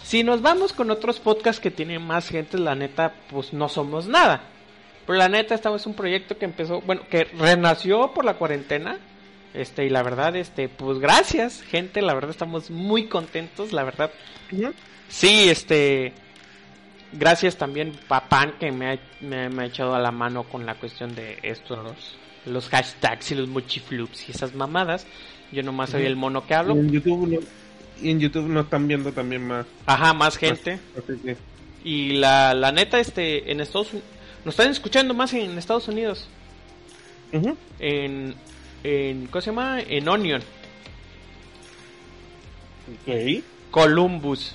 si 0.02 0.22
nos 0.22 0.42
vamos 0.42 0.72
con 0.72 0.90
otros 0.90 1.18
podcasts 1.18 1.60
que 1.60 1.70
tienen 1.70 2.06
más 2.06 2.28
gente, 2.28 2.58
la 2.58 2.74
neta, 2.74 3.14
pues 3.28 3.52
no 3.52 3.68
somos 3.68 4.06
nada. 4.06 4.42
Pero 5.06 5.18
la 5.18 5.28
neta, 5.28 5.54
esta 5.54 5.74
es 5.74 5.86
un 5.86 5.94
proyecto 5.94 6.36
que 6.36 6.44
empezó, 6.44 6.80
bueno, 6.80 7.02
que 7.10 7.24
renació 7.24 8.12
por 8.12 8.24
la 8.24 8.34
cuarentena. 8.34 8.98
Este, 9.54 9.86
y 9.86 9.88
la 9.88 10.02
verdad, 10.02 10.36
este, 10.36 10.68
pues 10.68 10.98
gracias, 10.98 11.62
gente, 11.62 12.02
la 12.02 12.12
verdad 12.14 12.30
estamos 12.30 12.70
muy 12.70 13.06
contentos, 13.06 13.72
la 13.72 13.84
verdad. 13.84 14.10
Sí, 15.08 15.48
este, 15.48 16.12
gracias 17.12 17.56
también 17.56 17.98
Papán 18.06 18.54
que 18.60 18.70
me 18.70 18.92
ha, 18.92 18.98
me, 19.20 19.48
me 19.48 19.62
ha 19.62 19.66
echado 19.66 19.94
a 19.94 19.98
la 19.98 20.10
mano 20.10 20.44
con 20.44 20.66
la 20.66 20.74
cuestión 20.74 21.14
de 21.14 21.38
estos, 21.42 21.78
los, 21.82 22.16
los 22.44 22.68
hashtags 22.68 23.30
y 23.30 23.34
los 23.36 23.48
mochiflups 23.48 24.28
y 24.28 24.32
esas 24.32 24.54
mamadas. 24.54 25.06
Yo 25.52 25.62
nomás 25.62 25.90
soy 25.90 26.04
el 26.06 26.16
mono 26.16 26.46
que 26.46 26.54
Y 26.54 26.56
hablo. 26.56 26.74
en 26.74 26.90
YouTube 26.90 27.28
no- 27.28 27.40
y 28.02 28.10
en 28.10 28.20
YouTube 28.20 28.48
nos 28.48 28.64
están 28.64 28.86
viendo 28.88 29.12
también 29.12 29.46
más. 29.46 29.64
Ajá, 29.86 30.12
más 30.12 30.36
gente. 30.36 30.78
Así 30.98 31.18
que, 31.24 31.36
Y 31.84 32.12
la, 32.14 32.52
la 32.54 32.72
neta, 32.72 32.98
este, 33.00 33.50
en 33.50 33.60
Estados 33.60 33.90
Unidos, 33.92 34.08
nos 34.44 34.52
están 34.54 34.70
escuchando 34.70 35.14
más 35.14 35.32
en 35.32 35.56
Estados 35.56 35.88
Unidos. 35.88 36.28
ujú. 37.32 37.56
En, 37.78 38.34
en, 38.84 39.26
¿cómo 39.28 39.40
se 39.40 39.46
llama? 39.50 39.80
En 39.80 40.08
Onion, 40.08 40.42
Ok. 43.06 43.42
Columbus. 43.70 44.54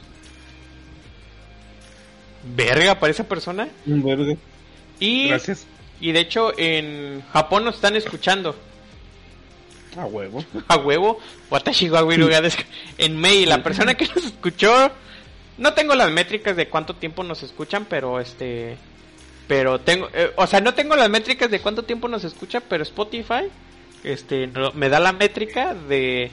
Verga 2.56 3.00
para 3.00 3.12
esa 3.12 3.24
persona. 3.28 3.68
Un 3.86 4.04
verde. 4.04 4.38
Y, 5.00 5.28
Gracias. 5.30 5.66
y 6.00 6.12
de 6.12 6.20
hecho 6.22 6.54
en 6.58 7.22
Japón 7.34 7.66
nos 7.66 7.76
están 7.76 7.96
escuchando. 7.96 8.56
A 9.98 10.06
huevo. 10.06 10.44
A 10.68 10.78
huevo. 10.78 11.20
Watashi 11.50 11.90
wa? 11.90 12.02
En 12.98 13.18
May, 13.20 13.46
la 13.46 13.62
persona 13.62 13.96
que 13.96 14.08
nos 14.08 14.26
escuchó. 14.26 14.92
No 15.58 15.74
tengo 15.74 15.96
las 15.96 16.10
métricas 16.12 16.56
de 16.56 16.70
cuánto 16.70 16.96
tiempo 16.96 17.24
nos 17.24 17.44
escuchan, 17.44 17.86
pero 17.90 18.20
este. 18.20 18.78
Pero 19.48 19.80
tengo. 19.82 20.10
eh, 20.14 20.32
o 20.38 20.48
sea, 20.48 20.62
no 20.62 20.74
tengo 20.74 20.96
las 20.96 21.10
métricas 21.10 21.52
de 21.52 21.60
cuánto 21.60 21.84
tiempo 21.84 22.08
nos 22.08 22.24
escucha, 22.24 22.62
pero 22.62 22.84
Spotify. 22.84 23.50
Este. 24.04 24.50
me 24.74 24.90
da 24.90 25.00
la 25.00 25.12
métrica 25.12 25.74
de. 25.74 26.32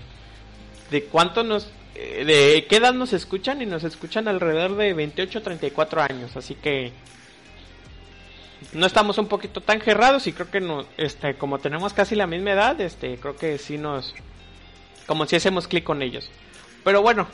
De 0.90 1.04
cuánto 1.04 1.42
nos. 1.42 1.68
eh, 1.94 2.24
De 2.24 2.66
qué 2.68 2.76
edad 2.76 2.94
nos 2.94 3.12
escuchan 3.12 3.60
y 3.60 3.66
nos 3.66 3.82
escuchan 3.84 4.28
alrededor 4.28 4.76
de 4.76 4.94
28 4.94 5.42
34 5.42 6.00
años. 6.02 6.36
Así 6.36 6.54
que. 6.54 6.92
No 8.72 8.86
estamos 8.86 9.18
un 9.18 9.28
poquito 9.28 9.60
tan 9.60 9.80
cerrados 9.80 10.26
y 10.26 10.32
creo 10.32 10.50
que 10.50 10.60
no, 10.60 10.84
este, 10.96 11.34
como 11.34 11.58
tenemos 11.58 11.92
casi 11.92 12.14
la 12.14 12.26
misma 12.26 12.52
edad, 12.52 12.80
este, 12.80 13.16
creo 13.16 13.36
que 13.36 13.56
sí 13.58 13.78
nos, 13.78 14.14
como 15.06 15.26
si 15.26 15.36
hacemos 15.36 15.68
clic 15.68 15.84
con 15.84 16.02
ellos. 16.02 16.30
Pero 16.84 17.00
bueno, 17.02 17.26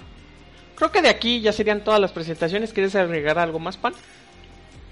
creo 0.76 0.92
que 0.92 1.02
de 1.02 1.08
aquí 1.08 1.40
ya 1.40 1.52
serían 1.52 1.82
todas 1.84 2.00
las 2.00 2.12
presentaciones. 2.12 2.72
¿Quieres 2.72 2.94
agregar 2.94 3.38
algo 3.38 3.58
más, 3.58 3.76
Pan? 3.76 3.94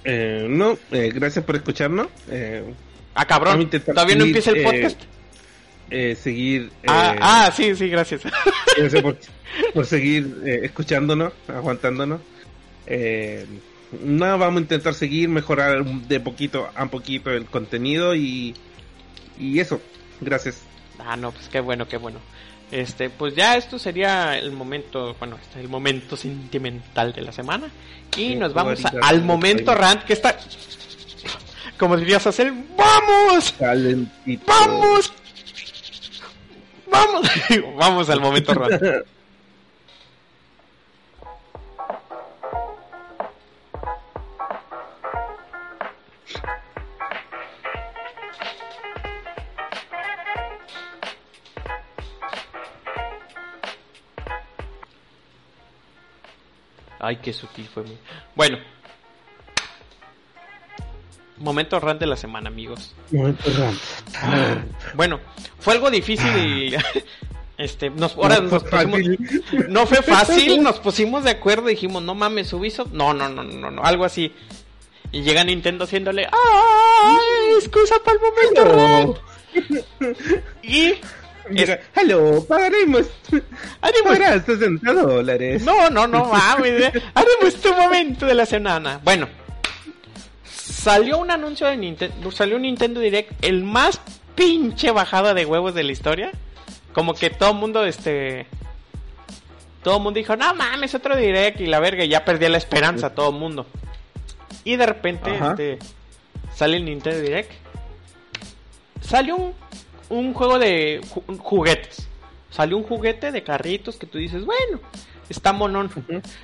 Eh, 0.04 0.46
no, 0.48 0.78
eh, 0.90 1.10
gracias 1.14 1.44
por 1.44 1.56
escucharnos. 1.56 2.08
Eh, 2.30 2.64
Ah, 3.14 3.26
cabrón, 3.26 3.68
todavía 3.68 4.16
no 4.16 4.24
empieza 4.24 4.50
el 4.52 4.56
eh, 4.56 4.62
podcast. 4.62 5.02
eh, 5.90 6.16
seguir. 6.18 6.70
eh, 6.82 6.86
ah, 6.88 7.14
ah, 7.20 7.52
sí, 7.54 7.74
sí, 7.76 7.88
gracias. 7.90 8.22
gracias 8.78 9.02
por, 9.02 9.18
por 9.74 9.84
seguir 9.84 10.34
eh, 10.46 10.60
escuchándonos, 10.64 11.32
aguantándonos. 11.46 12.22
No, 14.00 14.38
vamos 14.38 14.58
a 14.58 14.62
intentar 14.62 14.94
seguir, 14.94 15.28
mejorar 15.28 15.84
de 15.84 16.20
poquito 16.20 16.68
a 16.74 16.86
poquito 16.86 17.30
el 17.30 17.44
contenido 17.46 18.14
y, 18.14 18.54
y 19.38 19.58
eso. 19.60 19.80
Gracias. 20.20 20.62
ah, 20.98 21.16
no, 21.16 21.30
pues 21.32 21.48
qué 21.48 21.60
bueno, 21.60 21.86
qué 21.88 21.96
bueno. 21.98 22.18
Este, 22.70 23.10
pues 23.10 23.34
ya 23.34 23.56
esto 23.56 23.78
sería 23.78 24.38
el 24.38 24.50
momento, 24.52 25.14
bueno, 25.18 25.36
este, 25.42 25.60
el 25.60 25.68
momento 25.68 26.16
sentimental 26.16 27.12
de 27.12 27.20
la 27.20 27.32
semana. 27.32 27.66
Y 28.16 28.28
Sí, 28.28 28.34
nos 28.36 28.54
vamos 28.54 28.82
a- 28.84 28.92
al 29.02 29.22
momento 29.22 29.74
rant 29.74 30.04
que 30.04 30.14
está, 30.14 30.38
como 31.78 31.96
dirías 31.98 32.26
hacer, 32.26 32.50
¡vamos! 32.76 33.52
Calentito. 33.58 34.44
¡Vamos! 34.46 35.12
¡Vamos! 36.90 37.30
Vamos 37.76 38.08
al 38.10 38.20
momento 38.20 38.54
rant. 38.54 38.82
Ay, 57.02 57.16
qué 57.16 57.32
sutil 57.32 57.66
fue 57.66 57.82
mi. 57.82 57.98
Bueno. 58.34 58.58
Momento 61.38 61.80
rant 61.80 61.98
de 61.98 62.06
la 62.06 62.16
semana, 62.16 62.48
amigos. 62.48 62.94
Momento 63.10 63.50
rant. 63.58 64.64
Bueno, 64.94 65.18
fue 65.58 65.74
algo 65.74 65.90
difícil 65.90 66.28
y 66.38 66.76
este 67.58 67.90
nos 67.90 68.14
ahora 68.16 68.36
No 68.36 68.42
nos 68.42 68.62
fue 68.62 68.70
pusimos- 68.70 69.00
fácil. 69.00 69.66
no 69.68 69.86
fue 69.86 70.02
fácil, 70.02 70.62
nos 70.62 70.78
pusimos 70.78 71.24
de 71.24 71.30
acuerdo 71.30 71.68
y 71.68 71.74
dijimos, 71.74 72.02
"No 72.02 72.14
mames, 72.14 72.52
Ubisoft." 72.52 72.92
No, 72.92 73.12
no, 73.12 73.28
no, 73.28 73.42
no, 73.42 73.70
no, 73.70 73.82
algo 73.82 74.04
así. 74.04 74.32
Y 75.10 75.22
llega 75.22 75.42
Nintendo 75.42 75.84
haciéndole, 75.84 76.26
"Ay, 76.30 77.54
excusa 77.58 77.96
para 78.04 78.16
el 78.16 78.22
momento." 78.22 78.64
rant". 78.64 79.16
Y 80.62 80.94
Hello, 81.94 82.44
pagaremos. 82.46 83.06
Haremos- 83.80 84.02
Pagarás 84.18 84.44
60 84.44 84.92
dólares. 84.92 85.62
No, 85.62 85.90
no, 85.90 86.06
no 86.06 86.26
mames. 86.26 86.82
eh. 86.82 87.02
Haremos 87.14 87.60
tu 87.60 87.72
momento 87.74 88.26
de 88.26 88.34
la 88.34 88.46
semana. 88.46 89.00
Bueno, 89.04 89.28
salió 90.44 91.18
un 91.18 91.30
anuncio 91.30 91.66
de 91.66 91.76
Nintendo, 91.76 92.30
salió 92.30 92.56
un 92.56 92.62
Nintendo 92.62 93.00
Direct, 93.00 93.32
el 93.44 93.64
más 93.64 94.00
pinche 94.34 94.90
bajada 94.90 95.34
de 95.34 95.44
huevos 95.46 95.74
de 95.74 95.82
la 95.84 95.92
historia. 95.92 96.30
Como 96.92 97.14
que 97.14 97.30
todo 97.30 97.50
el 97.52 97.56
mundo, 97.56 97.84
este, 97.84 98.46
todo 99.82 99.96
el 99.96 100.02
mundo 100.02 100.18
dijo, 100.18 100.36
no 100.36 100.54
mames, 100.54 100.94
otro 100.94 101.16
Direct 101.16 101.60
y 101.60 101.66
la 101.66 101.80
verga, 101.80 102.04
y 102.04 102.08
ya 102.08 102.24
perdía 102.24 102.48
la 102.50 102.58
esperanza 102.58 103.14
todo 103.14 103.30
el 103.30 103.36
mundo. 103.36 103.66
Y 104.64 104.76
de 104.76 104.86
repente, 104.86 105.30
Ajá. 105.30 105.50
este, 105.50 105.78
sale 106.54 106.76
el 106.76 106.84
Nintendo 106.84 107.20
Direct. 107.20 107.50
Salió 109.00 109.36
un, 109.36 109.54
un 110.16 110.34
juego 110.34 110.58
de 110.58 111.00
ju- 111.02 111.38
juguetes. 111.38 112.06
Salió 112.50 112.76
un 112.76 112.84
juguete 112.84 113.32
de 113.32 113.42
carritos 113.42 113.96
que 113.96 114.06
tú 114.06 114.18
dices, 114.18 114.44
bueno, 114.44 114.78
está 115.28 115.52
monón. 115.52 115.90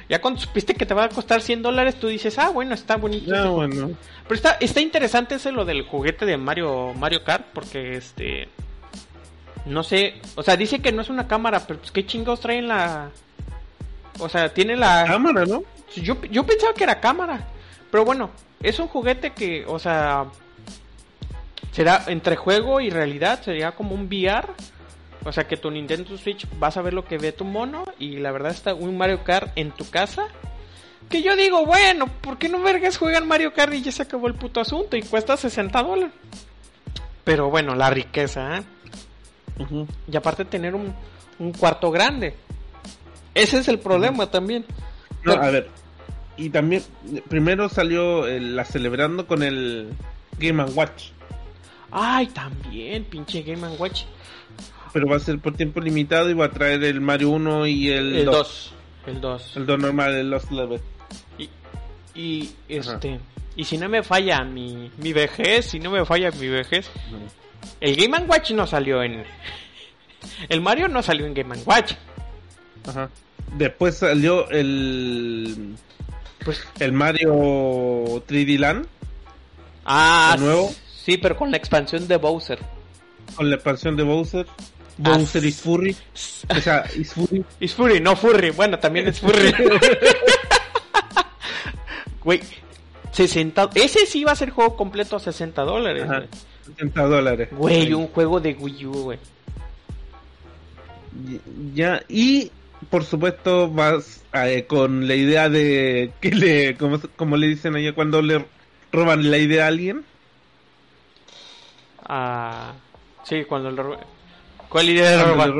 Ya 0.09 0.21
cuando 0.21 0.41
supiste 0.41 0.75
que 0.75 0.87
te 0.87 0.95
va 0.95 1.05
a 1.05 1.09
costar 1.11 1.43
100 1.43 1.63
dólares, 1.63 1.97
tú 2.01 2.09
dices, 2.09 2.39
ah, 2.39 2.49
bueno, 2.51 2.75
está 2.75 2.97
bonito. 2.97 3.31
Ah, 3.35 3.39
este 3.39 3.49
bueno. 3.51 3.91
pero 4.25 4.35
está, 4.35 4.57
está 4.61 4.81
interesante 4.81 5.35
ese 5.35 5.53
lo 5.53 5.65
del 5.67 5.83
juguete 5.83 6.25
de 6.25 6.37
Mario 6.39 6.95
Mario 6.95 7.23
Kart 7.25 7.45
porque 7.53 7.97
este 7.97 8.49
no 9.67 9.83
sé, 9.83 10.15
o 10.35 10.43
sea, 10.43 10.57
dice 10.57 10.81
que 10.81 10.93
no 10.93 11.03
es 11.03 11.11
una 11.11 11.29
cámara, 11.29 11.67
pero 11.67 11.79
pues 11.81 11.93
qué 11.93 12.07
chingados 12.07 12.41
trae 12.41 12.59
en 12.59 12.69
la 12.69 13.11
o 14.19 14.29
sea, 14.31 14.53
tiene 14.55 14.77
la 14.77 15.05
Cámara, 15.07 15.45
¿no? 15.45 15.63
yo 15.95 16.17
yo 16.31 16.45
pensaba 16.47 16.73
que 16.73 16.85
era 16.85 17.01
cámara, 17.01 17.47
pero 17.91 18.05
bueno, 18.07 18.31
es 18.63 18.79
un 18.79 18.89
juguete 18.89 19.31
que, 19.33 19.65
o 19.67 19.79
sea, 19.79 20.25
será 21.79 22.03
entre 22.09 22.35
juego 22.35 22.81
y 22.81 22.91
realidad, 22.91 23.41
sería 23.41 23.71
como 23.71 23.95
un 23.95 24.07
VR. 24.09 24.49
O 25.25 25.31
sea 25.31 25.47
que 25.47 25.57
tu 25.57 25.71
Nintendo 25.71 26.17
Switch 26.19 26.45
vas 26.59 26.77
a 26.77 26.83
ver 26.83 26.93
lo 26.93 27.05
que 27.05 27.19
ve 27.19 27.31
tu 27.31 27.45
mono 27.45 27.85
y 28.01 28.17
la 28.17 28.33
verdad 28.33 28.51
está 28.51 28.75
un 28.75 28.97
Mario 28.99 29.23
Kart 29.23 29.53
en 29.55 29.71
tu 29.71 29.89
casa. 29.89 30.27
Que 31.09 31.23
yo 31.23 31.37
digo, 31.37 31.65
bueno, 31.65 32.07
¿por 32.21 32.37
qué 32.37 32.49
no 32.49 32.61
vergas 32.63 32.99
juegan 32.99 33.29
Mario 33.29 33.53
Kart 33.53 33.73
y 33.75 33.83
ya 33.83 33.93
se 33.93 34.03
acabó 34.03 34.27
el 34.27 34.35
puto 34.35 34.61
asunto 34.61 34.97
y 34.97 35.03
cuesta 35.03 35.37
60 35.37 35.83
dólares? 35.85 36.13
Pero 37.23 37.49
bueno, 37.49 37.77
la 37.77 37.91
riqueza, 37.91 38.59
¿eh? 38.59 38.63
Y 40.11 40.17
aparte 40.17 40.45
tener 40.47 40.75
un, 40.75 40.93
un 41.39 41.53
cuarto 41.53 41.93
grande. 41.93 42.35
Ese 43.35 43.59
es 43.59 43.69
el 43.69 43.79
problema 43.79 44.29
también. 44.31 44.65
No, 45.25 45.33
a 45.35 45.51
ver, 45.51 45.69
y 46.37 46.51
también, 46.51 46.83
primero 47.29 47.69
salió 47.69 48.27
el- 48.27 48.57
la 48.57 48.65
celebrando 48.65 49.27
con 49.27 49.43
el 49.43 49.91
Game 50.39 50.63
Watch, 50.65 51.11
Ay, 51.90 52.26
también, 52.28 53.04
pinche 53.04 53.42
Game 53.42 53.66
Watch. 53.78 54.02
pero 54.92 55.07
va 55.09 55.16
a 55.16 55.21
ser 55.21 55.38
por 55.38 55.54
tiempo 55.54 55.80
limitado 55.80 56.28
y 56.30 56.35
va 56.35 56.47
a 56.47 56.50
traer 56.50 56.83
el 56.85 57.00
Mario 57.00 57.30
1 57.30 57.66
y 57.66 57.88
el, 57.90 58.16
El 58.16 58.25
2. 58.26 58.35
2. 58.35 58.73
El 59.07 59.21
2. 59.21 59.57
El 59.57 59.66
2 59.66 59.78
normal, 59.78 60.14
el 60.14 60.30
Lost 60.30 60.50
Level. 60.50 60.80
Y, 61.38 61.49
y 62.14 62.50
este. 62.68 63.21
Y 63.57 63.64
si 63.64 63.76
no 63.78 63.88
me 63.88 64.02
falla 64.02 64.45
mi, 64.45 64.90
mi 64.99 65.12
vejez, 65.12 65.66
si 65.66 65.80
no 65.80 65.90
me 65.90 66.04
falla 66.04 66.30
mi 66.33 66.49
vejez, 66.49 66.90
el 67.80 67.97
Game 67.97 68.18
Watch 68.26 68.50
no 68.52 68.66
salió 68.66 69.02
en. 69.02 69.25
El 70.49 70.61
Mario 70.61 70.88
no 70.88 71.00
salió 71.02 71.26
en 71.26 71.33
Game 71.35 71.57
Watch. 71.64 71.92
Ajá. 72.87 73.09
Después 73.57 73.97
salió 73.99 74.50
el 74.50 75.75
Pues. 76.45 76.61
el 76.80 76.92
Mario 76.92 77.30
3D 78.26 78.59
Land 78.59 78.87
Ah, 79.85 80.35
¿De 80.37 80.45
nuevo? 80.45 80.75
Sí, 81.09 81.17
pero 81.17 81.38
con 81.38 81.50
la 81.50 81.57
expansión 81.57 82.07
de 82.07 82.19
Bowser. 82.19 82.59
con 83.35 83.49
la 83.49 83.55
expansión 83.55 83.97
de 83.97 84.03
Bowser. 84.03 84.47
Ah, 85.03 85.17
Bowser 85.17 85.43
is 85.43 85.59
Furry. 85.59 85.97
O 86.50 86.61
sea, 86.61 86.85
is 86.95 87.15
Furry. 87.15 87.43
Es 87.61 87.75
Furry, 87.75 87.99
no 87.99 88.15
Furry. 88.15 88.50
Bueno, 88.50 88.79
también 88.79 89.09
es 89.09 89.19
Furry. 89.19 89.55
Güey, 92.23 92.43
60. 93.12 93.71
Ese 93.77 94.05
sí 94.05 94.23
va 94.23 94.33
a 94.33 94.37
ser 94.37 94.50
juego 94.50 94.77
completo 94.77 95.17
a 95.17 95.21
60 95.21 95.62
dólares. 95.62 96.03
Ajá. 96.03 96.17
güey. 96.17 96.29
70 96.67 97.03
dólares. 97.05 97.49
Güey, 97.53 97.95
un 97.95 98.09
juego 98.09 98.38
de 98.38 98.53
Wii 98.53 98.85
U, 98.85 98.93
güey. 99.05 99.19
Ya, 101.75 102.03
y 102.11 102.50
por 102.91 103.05
supuesto 103.05 103.71
vas 103.71 104.23
eh, 104.35 104.67
con 104.69 105.09
la 105.09 105.15
idea 105.15 105.49
de 105.49 106.12
que 106.21 106.33
le, 106.33 106.77
como, 106.77 107.00
como 107.17 107.38
le 107.38 107.47
dicen 107.47 107.77
allá 107.77 107.95
cuando 107.95 108.21
le 108.21 108.45
roban 108.93 109.31
la 109.31 109.38
idea 109.38 109.65
a 109.65 109.69
alguien, 109.69 110.05
Ah, 112.09 112.73
sí, 113.25 113.45
cuando 113.45 113.71
roba- 113.71 114.00
¿Cuál 114.69 114.88
idea 114.91 115.11
de 115.11 115.25
robar? 115.25 115.53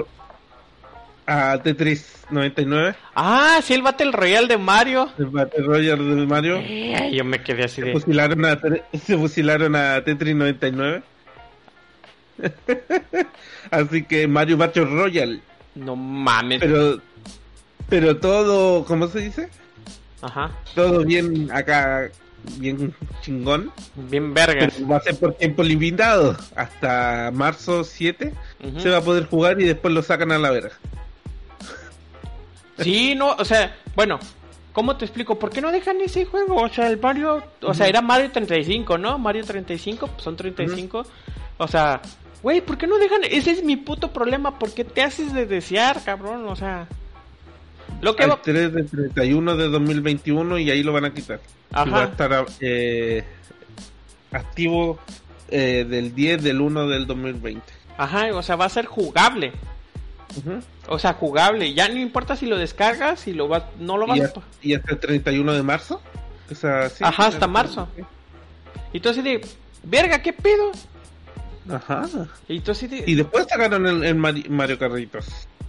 a 1.26 1.59
Tetris 1.62 2.25
99, 2.31 2.95
Ah, 3.14 3.61
sí, 3.62 3.75
el 3.75 3.83
Battle 3.83 4.12
Royale 4.12 4.47
de 4.49 4.57
Mario. 4.59 5.11
el 5.19 5.26
Battle 5.26 5.64
Royale 5.67 6.02
de 6.14 6.26
Mario, 6.26 6.57
Eh, 6.57 7.11
yo 7.12 7.25
me 7.25 7.43
quedé 7.43 7.64
así 7.64 7.76
se 7.83 7.88
de. 7.88 7.93
fusilaron 7.93 8.45
a, 8.47 8.59
se 9.05 9.17
fusilaron 9.19 9.76
a 9.76 10.02
Tetris 10.05 10.35
99. 10.35 11.02
Así 13.71 14.05
que 14.05 14.26
Mario 14.28 14.57
Battle 14.57 14.85
Royale, 14.85 15.40
No 15.75 15.97
mames. 15.97 16.61
pero 16.61 17.00
pero 17.88 18.17
todo, 18.19 18.85
¿cómo 18.85 19.09
se 19.09 19.21
dice? 19.21 19.49
Ajá. 20.23 20.50
Todo 20.75 21.05
bien 21.05 21.50
acá, 21.52 22.11
bien 22.59 22.95
chingón. 23.23 23.73
Bien 23.95 24.33
vergas. 24.35 24.75
Pero 24.75 24.88
va 24.88 24.97
a 24.97 25.00
ser 25.00 25.16
por 25.16 25.35
tiempo 25.35 25.62
limitado. 25.62 26.37
Hasta 26.57 27.30
marzo 27.33 27.85
7 27.85 28.33
Ujú. 28.64 28.80
se 28.80 28.90
va 28.90 28.99
a 28.99 29.02
poder 29.02 29.26
jugar 29.26 29.61
y 29.61 29.64
después 29.64 29.92
lo 29.95 30.02
sacan 30.02 30.33
a 30.33 30.38
la 30.38 30.50
verga. 30.50 30.73
Sí, 32.78 33.14
no, 33.14 33.33
o 33.33 33.45
sea, 33.45 33.76
bueno, 33.97 34.18
¿cómo 34.73 34.97
te 34.97 35.04
explico? 35.04 35.38
¿Por 35.38 35.50
qué 35.50 35.60
no 35.60 35.73
dejan 35.73 36.00
ese 36.00 36.25
juego? 36.25 36.63
O 36.63 36.69
sea, 36.69 36.89
el 36.89 36.99
Mario, 37.00 37.43
o 37.63 37.75
sea, 37.75 37.89
era 37.89 38.00
Mario 38.00 38.30
35, 38.30 38.99
¿no? 38.99 39.19
Mario 39.19 39.45
35, 39.45 40.06
pues 40.06 40.23
son 40.23 40.36
35. 40.36 41.04
O 41.58 41.69
sea, 41.69 42.00
güey, 42.43 42.60
¿por 42.60 42.78
qué 42.78 42.86
no 42.86 42.99
dejan? 42.99 43.23
Ese 43.25 43.50
es 43.50 43.65
mi 43.65 43.76
puto 43.76 44.13
problema, 44.13 44.58
¿por 44.58 44.73
qué 44.73 44.84
te 44.84 45.02
haces 45.02 45.32
de 45.34 45.47
desear, 45.47 46.02
cabrón? 46.04 46.47
O 46.47 46.54
sea, 46.54 46.86
lo 48.01 48.15
que 48.17 48.25
Al 48.25 48.31
va... 48.31 48.43
3 48.43 48.73
de 48.73 48.83
31 48.85 49.57
de 49.57 49.69
2021 49.69 50.59
y 50.59 50.71
ahí 50.71 50.83
lo 50.83 50.93
van 50.93 51.05
a 51.07 51.15
quitar. 51.15 51.41
Ajá. 51.73 51.87
Y 51.87 51.91
va 51.91 52.03
a 52.03 52.05
estar 52.05 52.47
eh, 52.61 53.25
activo 54.33 54.99
eh, 55.51 55.87
del 55.89 56.15
10 56.15 56.43
del 56.43 56.61
1 56.61 56.89
del 56.89 57.07
2020. 57.07 57.63
Ajá, 57.97 58.27
o 58.35 58.43
sea, 58.43 58.57
va 58.57 58.67
a 58.67 58.69
ser 58.71 58.87
jugable. 58.87 59.53
Ujú. 60.37 60.61
O 60.89 60.99
sea, 60.99 61.15
jugable. 61.15 61.75
Ya 61.75 61.89
no 61.89 61.99
importa 61.99 62.37
si 62.37 62.47
lo 62.47 62.57
descargas, 62.57 63.21
si 63.21 63.33
lo 63.33 63.49
vas, 63.49 63.65
no 63.81 63.97
lo 63.97 64.07
vas 64.07 64.19
y, 64.19 64.21
a... 64.21 64.25
hasta, 64.27 64.41
y 64.63 64.75
hasta 64.75 64.93
el 64.93 65.01
31 65.01 65.53
de 65.53 65.63
marzo. 65.63 66.01
O 66.51 66.55
sea, 66.55 66.89
sí, 66.89 67.03
Ajá, 67.05 67.27
hasta 67.27 67.47
marzo. 67.47 67.89
Y 68.93 69.01
tú 69.01 69.09
así 69.11 69.21
de, 69.21 69.41
verga, 69.83 70.23
¿qué 70.23 70.33
pedo? 70.33 70.73
Ajá. 71.71 72.07
Y 72.49 72.61
tú 72.61 72.71
así 72.71 72.87
de... 72.87 73.05
Y 73.07 73.15
después 73.15 73.47
sacaron 73.49 73.87
el, 73.87 74.03
el 74.05 74.15
Mari- 74.17 74.49
Mario 74.49 74.79
Carritos. 74.79 75.27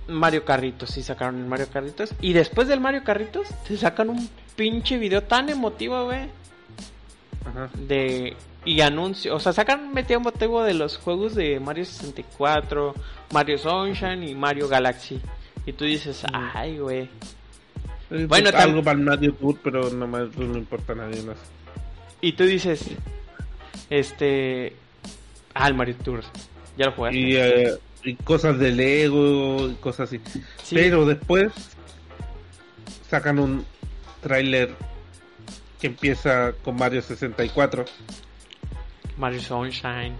Mario 0.10 0.44
Carritos, 0.46 0.90
sí 0.92 1.02
sacaron 1.04 1.38
el 1.40 1.46
Mario 1.46 1.68
Carritos. 1.72 2.14
Y 2.22 2.34
después 2.34 2.68
del 2.68 2.80
Mario 2.80 3.04
Carritos, 3.04 3.48
te 3.68 3.78
sacan 3.78 4.10
un 4.10 4.30
pinche 4.56 4.98
video 4.98 5.24
tan 5.24 5.50
emotivo, 5.50 6.06
güey. 6.06 6.28
Ajá. 7.46 7.70
De. 7.76 8.36
Y 8.66 8.82
anuncio. 8.82 9.36
O 9.36 9.40
sea, 9.40 9.54
sacan 9.54 9.94
metido 9.94 10.20
motivo 10.20 10.62
de 10.64 10.74
los 10.74 10.98
juegos 10.98 11.34
de 11.36 11.60
Mario 11.60 11.86
64, 11.86 12.94
Mario 13.34 13.58
Sunshine 13.58 14.24
y 14.28 14.36
Mario 14.36 14.68
Galaxy. 14.68 15.20
Y 15.66 15.74
tú 15.74 15.86
dices, 15.86 16.24
ay, 16.34 16.78
güey. 16.80 17.04
Eh, 18.12 18.26
Bueno, 18.28 18.28
pues, 18.28 18.54
tam- 18.54 18.62
algo 18.62 18.84
para 18.84 18.98
el 19.00 19.06
Mario 19.06 19.34
Tour, 19.36 19.58
pero 19.64 19.90
no, 19.92 20.08
más, 20.08 20.36
no 20.36 20.58
importa 20.58 20.94
a 20.94 20.96
nadie 20.98 21.22
más. 21.24 21.38
Y 22.22 22.34
tú 22.34 22.44
dices, 22.44 22.84
este. 23.90 24.76
Ah, 25.54 25.68
el 25.68 25.74
Mario 25.74 25.96
Tour. 26.04 26.22
Ya 26.78 26.88
lo 26.88 26.92
jugaste. 26.94 27.18
y, 27.20 27.36
eh, 27.36 27.74
y 28.04 28.16
cosas 28.16 28.58
de 28.60 28.72
Lego 28.72 29.70
y 29.70 29.76
cosas 29.76 30.10
así. 30.10 30.22
Sí. 30.64 30.76
Pero 30.76 31.06
después 31.06 31.52
sacan 33.10 33.40
un 33.40 33.66
tráiler 34.22 34.76
que 35.80 35.88
empieza 35.88 36.54
con 36.64 36.76
Mario 36.76 37.02
64, 37.02 37.86
Mario 39.18 39.42
Sunshine. 39.42 40.16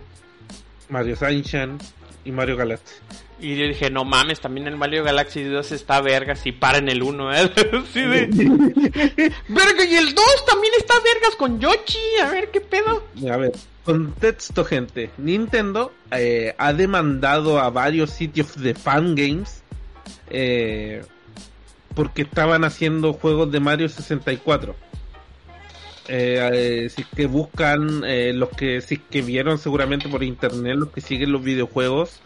Mario 0.90 1.16
Sunshine 1.16 1.78
y 2.26 2.32
Mario 2.32 2.58
Galaxy. 2.58 2.96
Y 3.42 3.56
yo 3.56 3.66
dije, 3.68 3.90
no 3.90 4.04
mames, 4.04 4.42
también 4.42 4.68
el 4.68 4.76
Mario 4.76 5.04
Galaxy 5.04 5.44
2 5.44 5.72
está 5.72 6.02
vergas 6.02 6.46
y 6.46 6.52
para 6.52 6.80
en 6.80 6.90
el 6.90 7.02
1, 7.02 7.34
¿eh? 7.34 7.48
De... 7.94 8.28
Verga, 9.48 9.86
y 9.86 9.96
el 9.96 10.14
2 10.14 10.26
también 10.46 10.74
está 10.78 10.96
vergas 10.96 11.36
con 11.38 11.60
Yoshi. 11.60 12.20
A 12.22 12.30
ver, 12.30 12.52
¿qué 12.52 12.60
pedo? 12.60 13.06
A 13.32 13.38
ver, 13.38 13.54
contexto 13.84 14.64
gente. 14.66 15.10
Nintendo 15.18 15.92
eh, 16.12 16.54
ha 16.58 16.74
demandado 16.74 17.60
a 17.60 17.70
varios 17.70 18.12
sitios 18.12 18.60
de 18.60 18.74
fangames 18.76 19.64
eh, 20.30 21.04
porque 21.96 22.22
estaban 22.24 22.64
haciendo 22.64 23.14
juegos 23.14 23.52
de 23.52 23.60
Mario 23.60 23.90
64. 23.90 24.76
Eh, 26.12 26.50
eh, 26.54 26.90
si 26.90 27.02
es 27.04 27.08
que 27.16 27.28
buscan 27.28 28.02
los 28.40 28.50
que 28.50 28.82
si 28.82 28.96
es 28.96 29.02
que 29.12 29.22
vieron 29.22 29.60
seguramente 29.60 30.10
por 30.10 30.24
internet 30.24 30.76
los 30.76 30.90
que 30.90 31.02
siguen 31.02 31.32
los 31.32 31.44
videojuegos 31.44 32.20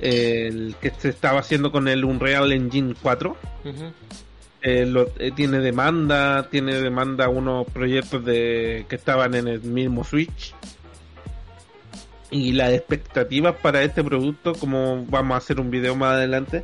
el 0.00 0.76
que 0.80 0.90
se 0.96 1.08
estaba 1.08 1.40
haciendo 1.40 1.72
con 1.72 1.88
el 1.88 2.04
Unreal 2.04 2.52
Engine 2.52 2.94
4 3.02 3.36
Ujú. 3.64 3.92
eh, 4.62 4.86
lo- 4.86 5.08
eh, 5.18 5.32
tiene 5.34 5.58
demanda, 5.58 6.48
tiene 6.48 6.74
demanda 6.80 7.28
unos 7.28 7.66
proyectos 7.66 8.24
de 8.24 8.86
que 8.88 8.94
estaban 8.94 9.34
en 9.34 9.48
el 9.48 9.62
mismo 9.62 10.04
Switch. 10.04 10.54
Y 12.30 12.52
las 12.52 12.72
expectativas 12.72 13.56
para 13.56 13.82
este 13.82 14.04
producto, 14.04 14.52
como 14.54 15.04
vamos 15.06 15.34
a 15.34 15.38
hacer 15.38 15.60
un 15.60 15.70
video 15.70 15.96
más 15.96 16.12
adelante, 16.14 16.62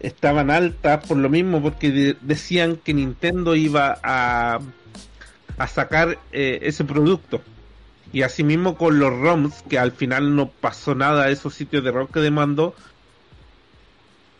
estaban 0.00 0.50
altas 0.50 1.04
por 1.06 1.16
lo 1.16 1.28
mismo, 1.28 1.60
porque 1.60 1.90
de- 1.90 2.16
decían 2.20 2.76
que 2.76 2.94
Nintendo 2.94 3.56
iba 3.56 3.98
a, 4.02 4.60
a 5.58 5.66
sacar 5.66 6.18
eh, 6.32 6.60
ese 6.62 6.84
producto. 6.84 7.42
Y 8.12 8.22
asimismo 8.22 8.76
con 8.76 9.00
los 9.00 9.12
ROMs, 9.18 9.62
que 9.68 9.78
al 9.78 9.90
final 9.92 10.36
no 10.36 10.48
pasó 10.48 10.94
nada 10.94 11.24
a 11.24 11.30
esos 11.30 11.54
sitios 11.54 11.82
de 11.82 11.90
ROM 11.90 12.06
que 12.06 12.20
demandó, 12.20 12.74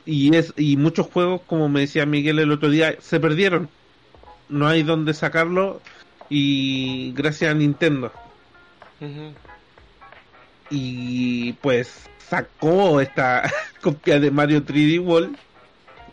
y 0.04 0.34
es 0.36 0.54
y 0.56 0.76
muchos 0.76 1.06
juegos 1.08 1.40
como 1.46 1.68
me 1.68 1.80
decía 1.80 2.06
Miguel 2.06 2.38
el 2.38 2.52
otro 2.52 2.70
día 2.70 2.94
se 3.00 3.18
perdieron 3.18 3.68
no 4.48 4.68
hay 4.68 4.84
donde 4.84 5.12
sacarlo 5.14 5.80
y 6.30 7.12
gracias 7.16 7.50
a 7.50 7.54
Nintendo 7.54 8.12
Ujú. 9.00 9.34
Y 10.70 11.52
pues 11.54 12.08
sacó 12.28 13.00
esta 13.00 13.50
copia 13.82 14.18
de 14.20 14.30
Mario 14.30 14.64
3D 14.64 15.04
World 15.04 15.36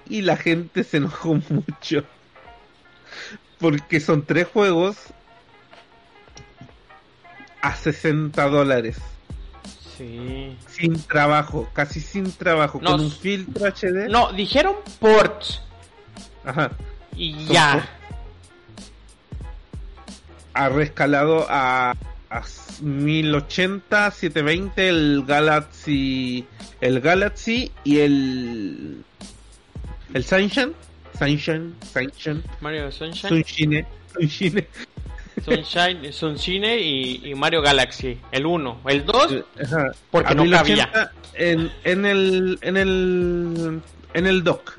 y 0.09 0.21
la 0.21 0.37
gente 0.37 0.83
se 0.83 0.97
enojó 0.97 1.35
mucho 1.49 2.03
porque 3.59 3.99
son 3.99 4.25
tres 4.25 4.47
juegos 4.47 4.97
a 7.61 7.75
60 7.75 8.49
dólares 8.49 8.97
Sí. 9.97 10.57
Sin 10.67 11.01
trabajo, 11.03 11.69
casi 11.73 12.01
sin 12.01 12.31
trabajo, 12.31 12.79
con 12.79 12.99
un 12.99 13.11
filtro 13.11 13.67
HD. 13.67 14.09
No, 14.09 14.31
dijeron 14.33 14.75
ports. 14.99 15.61
Ajá. 16.43 16.71
Y 17.15 17.45
ya. 17.45 17.73
ports. 17.73 17.89
Ha 20.55 20.69
rescalado 20.69 21.45
a, 21.49 21.95
a 22.33 22.43
1080, 22.81 24.11
720 24.11 24.89
el 24.89 25.23
Galaxy, 25.25 26.45
el 26.81 26.99
Galaxy 26.99 27.71
y 27.83 27.99
el 27.99 29.03
el 30.13 30.23
Sunshine, 30.23 30.73
Sunshine, 31.17 31.75
Sunshine, 31.93 32.43
Mario 32.59 32.91
Sunshine, 32.91 33.29
Sunshine, 33.29 33.85
Sunshine. 34.13 34.67
Sunshine, 35.45 36.13
Sunshine 36.13 36.79
y, 36.79 37.29
y 37.29 37.35
Mario 37.35 37.61
Galaxy. 37.61 38.19
El 38.31 38.45
1. 38.45 38.81
El 38.85 39.05
2, 39.05 39.43
Ajá. 39.63 39.91
Porque 40.11 40.31
A 40.31 40.35
no 40.35 40.43
1080 40.43 41.11
En, 41.33 41.71
en 41.83 42.05
el 42.05 42.57
en 42.61 42.77
el 42.77 43.81
en 44.13 44.25
el 44.25 44.43
dock. 44.43 44.77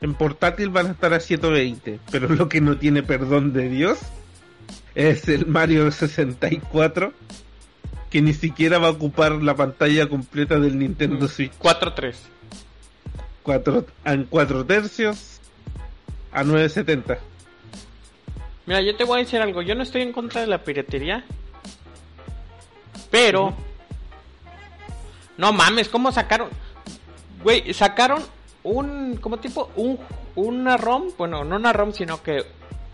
En 0.00 0.14
portátil 0.14 0.68
van 0.68 0.88
a 0.88 0.90
estar 0.90 1.14
a 1.14 1.20
120, 1.20 1.98
pero 2.10 2.28
lo 2.28 2.48
que 2.48 2.60
no 2.60 2.76
tiene 2.76 3.02
perdón 3.02 3.52
de 3.52 3.68
Dios 3.68 3.98
es 4.94 5.28
el 5.28 5.46
Mario 5.46 5.90
64 5.90 7.12
que 8.10 8.22
ni 8.22 8.32
siquiera 8.32 8.78
va 8.78 8.88
a 8.88 8.92
ocupar 8.92 9.32
la 9.32 9.56
pantalla 9.56 10.08
completa 10.08 10.58
del 10.60 10.78
Nintendo 10.78 11.26
Switch 11.26 11.52
4-3. 11.58 12.14
4 13.42 13.86
en 14.04 14.24
4 14.24 14.64
tercios 14.66 15.40
a 16.32 16.44
970. 16.44 17.18
Mira, 18.66 18.80
yo 18.80 18.96
te 18.96 19.04
voy 19.04 19.20
a 19.20 19.24
decir 19.24 19.40
algo. 19.40 19.62
Yo 19.62 19.74
no 19.74 19.82
estoy 19.82 20.02
en 20.02 20.12
contra 20.12 20.40
de 20.40 20.46
la 20.46 20.62
piratería. 20.62 21.24
Pero. 23.10 23.54
No 25.36 25.52
mames, 25.52 25.88
¿cómo 25.88 26.12
sacaron? 26.12 26.48
Güey, 27.42 27.74
sacaron 27.74 28.22
un. 28.62 29.16
como 29.20 29.38
tipo? 29.38 29.70
Un, 29.76 29.98
una 30.34 30.76
ROM. 30.76 31.10
Bueno, 31.18 31.44
no 31.44 31.56
una 31.56 31.72
ROM, 31.72 31.92
sino 31.92 32.22
que 32.22 32.44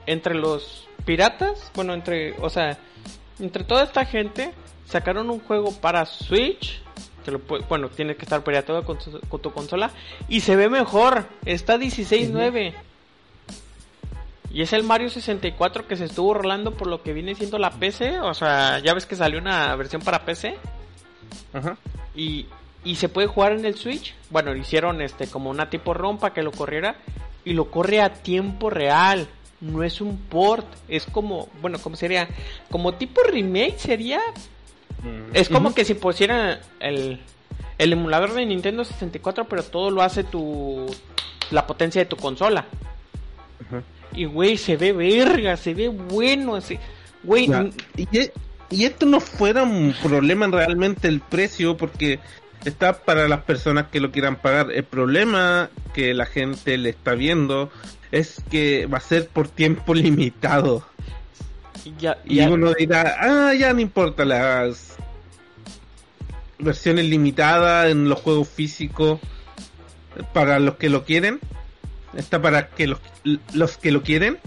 entre 0.06 0.34
los 0.34 0.88
piratas. 1.04 1.70
Bueno, 1.74 1.94
entre. 1.94 2.32
O 2.40 2.50
sea, 2.50 2.78
entre 3.38 3.64
toda 3.64 3.84
esta 3.84 4.04
gente. 4.04 4.52
Sacaron 4.86 5.30
un 5.30 5.40
juego 5.40 5.72
para 5.72 6.04
Switch. 6.06 6.80
Que 7.24 7.30
lo 7.30 7.38
puede- 7.38 7.64
bueno, 7.68 7.88
tiene 7.90 8.16
que 8.16 8.24
estar 8.24 8.42
pirateado 8.42 8.84
con, 8.84 8.98
tu- 8.98 9.20
con 9.28 9.40
tu 9.40 9.52
consola. 9.52 9.90
Y 10.28 10.40
se 10.40 10.56
ve 10.56 10.68
mejor. 10.68 11.26
Está 11.44 11.76
16.9. 11.78 12.74
Y 14.52 14.62
es 14.62 14.72
el 14.72 14.82
Mario 14.82 15.08
64 15.10 15.86
que 15.86 15.96
se 15.96 16.06
estuvo 16.06 16.34
rolando 16.34 16.72
por 16.74 16.88
lo 16.88 17.02
que 17.02 17.12
viene 17.12 17.34
siendo 17.36 17.58
la 17.58 17.70
PC. 17.70 18.20
O 18.20 18.34
sea, 18.34 18.80
ya 18.80 18.94
ves 18.94 19.06
que 19.06 19.14
salió 19.14 19.38
una 19.38 19.74
versión 19.76 20.02
para 20.02 20.24
PC. 20.24 20.56
Ajá. 21.52 21.76
Y, 22.16 22.46
y 22.82 22.96
se 22.96 23.08
puede 23.08 23.28
jugar 23.28 23.52
en 23.52 23.64
el 23.64 23.76
Switch. 23.76 24.14
Bueno, 24.30 24.56
hicieron 24.56 25.02
este 25.02 25.28
como 25.28 25.50
una 25.50 25.70
tipo 25.70 25.94
ROM 25.94 26.18
para 26.18 26.34
que 26.34 26.42
lo 26.42 26.50
corriera. 26.50 26.96
Y 27.44 27.52
lo 27.52 27.70
corre 27.70 28.00
a 28.00 28.12
tiempo 28.12 28.70
real. 28.70 29.28
No 29.60 29.82
es 29.82 30.00
un 30.00 30.16
port. 30.16 30.66
Es 30.88 31.04
como, 31.06 31.48
bueno, 31.60 31.78
como 31.78 31.96
sería? 31.96 32.28
Como 32.70 32.94
tipo 32.94 33.20
remake 33.22 33.78
sería. 33.78 34.20
Es 35.32 35.48
como 35.48 35.74
que 35.74 35.84
si 35.84 35.94
pusieran 35.94 36.58
el, 36.80 37.20
el 37.78 37.92
emulador 37.92 38.34
de 38.34 38.44
Nintendo 38.44 38.84
64, 38.84 39.46
pero 39.48 39.62
todo 39.62 39.90
lo 39.90 40.02
hace 40.02 40.24
tu 40.24 40.86
la 41.50 41.66
potencia 41.66 42.00
de 42.02 42.06
tu 42.06 42.16
consola. 42.16 42.66
Y 44.14 44.24
güey, 44.24 44.56
se 44.56 44.76
ve 44.76 44.92
verga, 44.92 45.56
se 45.56 45.72
ve 45.74 45.88
bueno 45.88 46.56
así. 46.56 46.78
Güey, 47.22 47.48
Y, 47.96 48.18
e- 48.18 48.32
y 48.70 48.84
esto 48.84 49.06
no 49.06 49.20
fuera 49.20 49.62
un 49.62 49.94
problema 50.02 50.46
realmente 50.48 51.08
el 51.08 51.20
precio 51.20 51.76
porque 51.76 52.18
está 52.64 52.92
para 52.92 53.28
las 53.28 53.42
personas 53.42 53.86
que 53.90 54.00
lo 54.00 54.10
quieran 54.10 54.36
pagar. 54.36 54.70
El 54.72 54.84
problema 54.84 55.70
que 55.94 56.12
la 56.14 56.26
gente 56.26 56.76
le 56.76 56.90
está 56.90 57.14
viendo 57.14 57.70
es 58.12 58.42
que 58.50 58.86
va 58.86 58.98
a 58.98 59.02
ser 59.02 59.28
por 59.28 59.48
tiempo 59.48 59.94
limitado. 59.94 60.84
ya, 61.98 62.18
Y 62.24 62.36
ya- 62.36 62.50
uno 62.50 62.72
dirá, 62.74 63.16
ah, 63.20 63.54
ya 63.54 63.72
no 63.72 63.80
importa 63.80 64.24
las 64.24 64.96
versiones 66.58 67.06
limitadas 67.06 67.90
en 67.90 68.08
los 68.08 68.20
juegos 68.20 68.48
físicos 68.48 69.18
para 70.32 70.58
los 70.58 70.76
que 70.76 70.90
lo 70.90 71.04
quieren. 71.04 71.40
Está 72.14 72.42
para 72.42 72.68
que 72.68 72.88
los, 72.88 73.00
los 73.54 73.76
que 73.78 73.92
lo 73.92 74.02
quieren. 74.02 74.38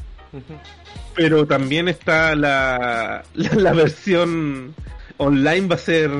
Pero 1.16 1.46
también 1.48 1.88
está 1.88 2.36
la, 2.36 3.24
la, 3.34 3.50
la 3.56 3.72
versión 3.74 4.74
online 5.18 5.68
va 5.68 5.76
a 5.76 5.80
ser 5.80 6.12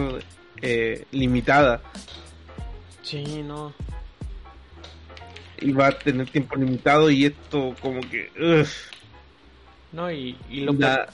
eh, 0.62 1.06
limitada 1.12 1.82
Sí, 3.02 3.44
no. 3.44 3.74
Y 5.64 5.72
va 5.72 5.88
a 5.88 5.92
tener 5.98 6.30
tiempo 6.30 6.56
limitado 6.56 7.10
y 7.10 7.26
esto 7.26 7.76
como 7.82 8.02
que 8.02 8.30
ugh, 8.40 8.68
No, 9.92 10.12
y, 10.12 10.38
y 10.50 10.62
lo 10.62 10.78
que- 10.78 11.06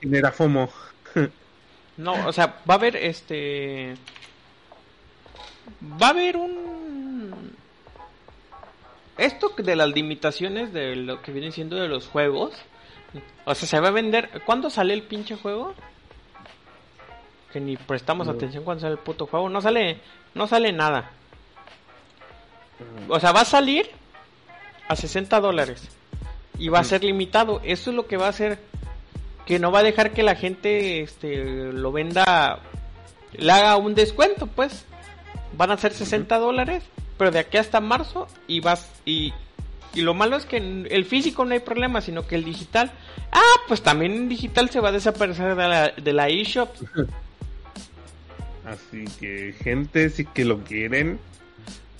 genera 0.00 0.30
FOMO. 0.32 0.68
No, 1.96 2.26
o 2.26 2.32
sea, 2.32 2.60
va 2.68 2.74
a 2.74 2.76
haber 2.76 2.96
este. 2.96 3.94
Va 6.00 6.08
a 6.08 6.10
haber 6.10 6.36
un. 6.36 7.54
Esto 9.16 9.52
de 9.56 9.76
las 9.76 9.88
limitaciones 9.90 10.72
de 10.72 10.96
lo 10.96 11.22
que 11.22 11.30
viene 11.30 11.52
siendo 11.52 11.76
de 11.76 11.86
los 11.88 12.08
juegos. 12.08 12.52
O 13.44 13.54
sea, 13.54 13.68
se 13.68 13.78
va 13.80 13.88
a 13.88 13.92
vender. 13.92 14.28
¿Cuándo 14.44 14.70
sale 14.70 14.92
el 14.92 15.02
pinche 15.02 15.36
juego? 15.36 15.74
Que 17.52 17.60
ni 17.60 17.76
prestamos 17.76 18.26
No. 18.26 18.32
atención 18.32 18.64
cuando 18.64 18.80
sale 18.80 18.94
el 18.94 18.98
puto 18.98 19.26
juego. 19.26 19.48
No 19.48 19.60
sale. 19.60 19.98
No 20.34 20.48
sale 20.48 20.72
nada. 20.72 21.12
O 23.08 23.20
sea, 23.20 23.32
va 23.32 23.40
a 23.42 23.44
salir 23.44 23.90
a 24.88 24.96
60 24.96 25.40
dólares. 25.40 25.82
Y 26.58 26.68
va 26.68 26.78
a 26.78 26.80
Ujú. 26.82 26.90
ser 26.90 27.04
limitado. 27.04 27.60
Eso 27.64 27.90
es 27.90 27.96
lo 27.96 28.06
que 28.06 28.16
va 28.16 28.26
a 28.26 28.30
hacer. 28.30 28.58
Que 29.46 29.58
no 29.58 29.70
va 29.72 29.80
a 29.80 29.82
dejar 29.82 30.12
que 30.12 30.22
la 30.22 30.36
gente 30.36 31.00
este, 31.02 31.44
lo 31.72 31.92
venda. 31.92 32.60
Le 33.32 33.52
haga 33.52 33.76
un 33.76 33.94
descuento, 33.94 34.46
pues. 34.46 34.84
Van 35.56 35.70
a 35.70 35.76
ser 35.76 35.92
60 35.92 36.38
dólares. 36.38 36.82
Pero 37.18 37.30
de 37.30 37.40
aquí 37.40 37.56
hasta 37.58 37.80
marzo. 37.80 38.28
Y 38.46 38.60
vas. 38.60 38.88
Y, 39.04 39.32
y 39.94 40.00
lo 40.02 40.14
malo 40.14 40.36
es 40.36 40.46
que 40.46 40.56
en 40.58 40.86
el 40.90 41.04
físico 41.04 41.44
no 41.44 41.52
hay 41.54 41.60
problema. 41.60 42.00
Sino 42.00 42.26
que 42.26 42.36
el 42.36 42.44
digital. 42.44 42.90
Ah, 43.32 43.60
pues 43.66 43.82
también 43.82 44.12
en 44.12 44.28
digital 44.28 44.70
se 44.70 44.80
va 44.80 44.90
a 44.90 44.92
desaparecer 44.92 45.56
de 45.56 45.68
la, 45.68 45.88
de 45.90 46.12
la 46.12 46.28
eShop. 46.28 46.70
Así 48.64 49.04
que 49.20 49.54
gente, 49.62 50.08
si 50.08 50.24
que 50.24 50.44
lo 50.44 50.64
quieren, 50.64 51.18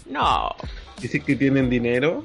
No. 0.07 0.55
y 1.03 1.09
si 1.09 1.21
que 1.21 1.37
tienen 1.37 1.71
dinero, 1.71 2.25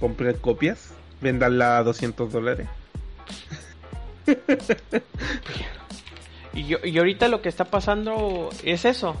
compren 0.00 0.36
copias, 0.38 0.92
vendanla 1.20 1.78
a 1.78 1.82
200 1.84 2.32
dólares. 2.32 2.68
Y, 6.54 6.66
yo, 6.66 6.78
y 6.84 6.96
ahorita 6.96 7.26
lo 7.26 7.42
que 7.42 7.48
está 7.48 7.64
pasando 7.64 8.48
es 8.62 8.84
eso. 8.84 9.16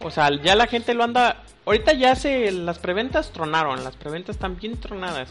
O 0.00 0.10
sea, 0.10 0.30
ya 0.42 0.56
la 0.56 0.66
gente 0.66 0.94
lo 0.94 1.04
anda... 1.04 1.44
Ahorita 1.66 1.92
ya 1.92 2.16
se... 2.16 2.50
Las 2.50 2.78
preventas 2.78 3.30
tronaron. 3.30 3.84
Las 3.84 3.94
preventas 3.94 4.36
están 4.36 4.56
bien 4.56 4.80
tronadas. 4.80 5.28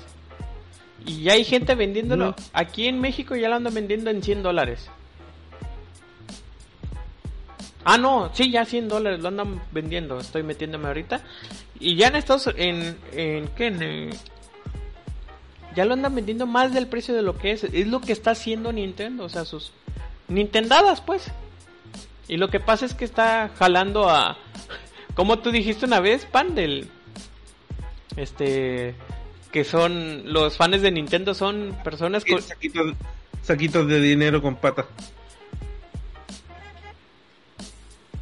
Y 1.05 1.23
ya 1.23 1.33
hay 1.33 1.43
gente 1.43 1.73
vendiéndolo. 1.73 2.25
No. 2.27 2.35
Aquí 2.53 2.87
en 2.87 3.01
México 3.01 3.35
ya 3.35 3.49
lo 3.49 3.55
andan 3.55 3.73
vendiendo 3.73 4.11
en 4.11 4.21
100 4.21 4.43
dólares. 4.43 4.87
Ah, 7.89 7.97
no. 7.97 8.29
Sí, 8.33 8.51
ya 8.51 8.65
100 8.65 8.89
dólares 8.89 9.21
lo 9.21 9.29
andan 9.29 9.61
vendiendo. 9.71 10.19
Estoy 10.19 10.43
metiéndome 10.43 10.87
ahorita. 10.87 11.21
Y 11.79 11.95
ya 11.95 12.09
en 12.09 12.17
Estados... 12.17 12.49
En, 12.57 12.97
en 13.13 13.47
¿qué? 13.55 13.67
En, 13.67 13.81
eh, 13.81 14.09
ya 15.73 15.85
lo 15.85 15.93
andan 15.93 16.13
vendiendo 16.13 16.45
más 16.45 16.73
del 16.73 16.87
precio 16.87 17.15
de 17.15 17.21
lo 17.21 17.37
que 17.37 17.51
es. 17.51 17.63
Es 17.63 17.87
lo 17.87 18.01
que 18.01 18.11
está 18.11 18.31
haciendo 18.31 18.73
Nintendo, 18.73 19.23
o 19.23 19.29
sea, 19.29 19.45
sus 19.45 19.71
Nintendadas, 20.27 20.99
pues. 20.99 21.31
Y 22.27 22.35
lo 22.35 22.49
que 22.49 22.59
pasa 22.59 22.85
es 22.85 22.93
que 22.93 23.05
está 23.05 23.51
jalando 23.57 24.09
a. 24.09 24.37
Como 25.15 25.39
tú 25.39 25.51
dijiste 25.51 25.85
una 25.85 26.01
vez, 26.01 26.25
pan 26.25 26.55
del. 26.55 26.89
Este. 28.17 28.95
Que 29.53 29.63
son. 29.63 30.33
Los 30.33 30.57
fans 30.57 30.81
de 30.81 30.91
Nintendo 30.91 31.33
son 31.33 31.77
personas 31.85 32.25
con. 32.25 32.41
Saquitos, 32.41 32.95
saquitos 33.43 33.87
de 33.87 34.01
dinero 34.01 34.41
con 34.41 34.57
patas. 34.57 34.87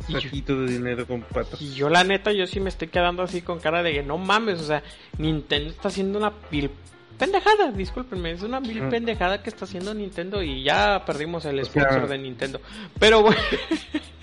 Yo- 0.07 0.21
Saquitos 0.21 0.59
de 0.67 0.73
dinero 0.73 1.05
con 1.07 1.21
patas. 1.21 1.61
Y 1.61 1.73
yo, 1.73 1.89
la 1.89 2.03
neta, 2.03 2.31
yo 2.31 2.45
sí 2.47 2.59
me 2.59 2.69
estoy 2.69 2.87
quedando 2.89 3.23
así 3.23 3.41
con 3.41 3.59
cara 3.59 3.81
de 3.83 3.93
que 3.93 4.03
no 4.03 4.17
mames, 4.17 4.59
o 4.59 4.63
sea, 4.63 4.83
Nintendo 5.17 5.69
está 5.71 5.87
haciendo 5.87 6.19
una 6.19 6.31
vil 6.51 6.69
pendejada, 7.17 7.71
discúlpenme, 7.71 8.31
es 8.31 8.41
una 8.43 8.59
vil 8.59 8.83
Mm. 8.83 8.89
pendejada 8.89 9.41
que 9.41 9.49
está 9.49 9.65
haciendo 9.65 9.93
Nintendo 9.93 10.43
y 10.43 10.63
ya 10.63 11.03
perdimos 11.05 11.45
el 11.45 11.59
O 11.59 11.65
sea- 11.65 11.83
sponsor 11.83 12.07
de 12.09 12.17
Nintendo. 12.17 12.59
Pero 12.99 13.21
bueno. 13.21 13.39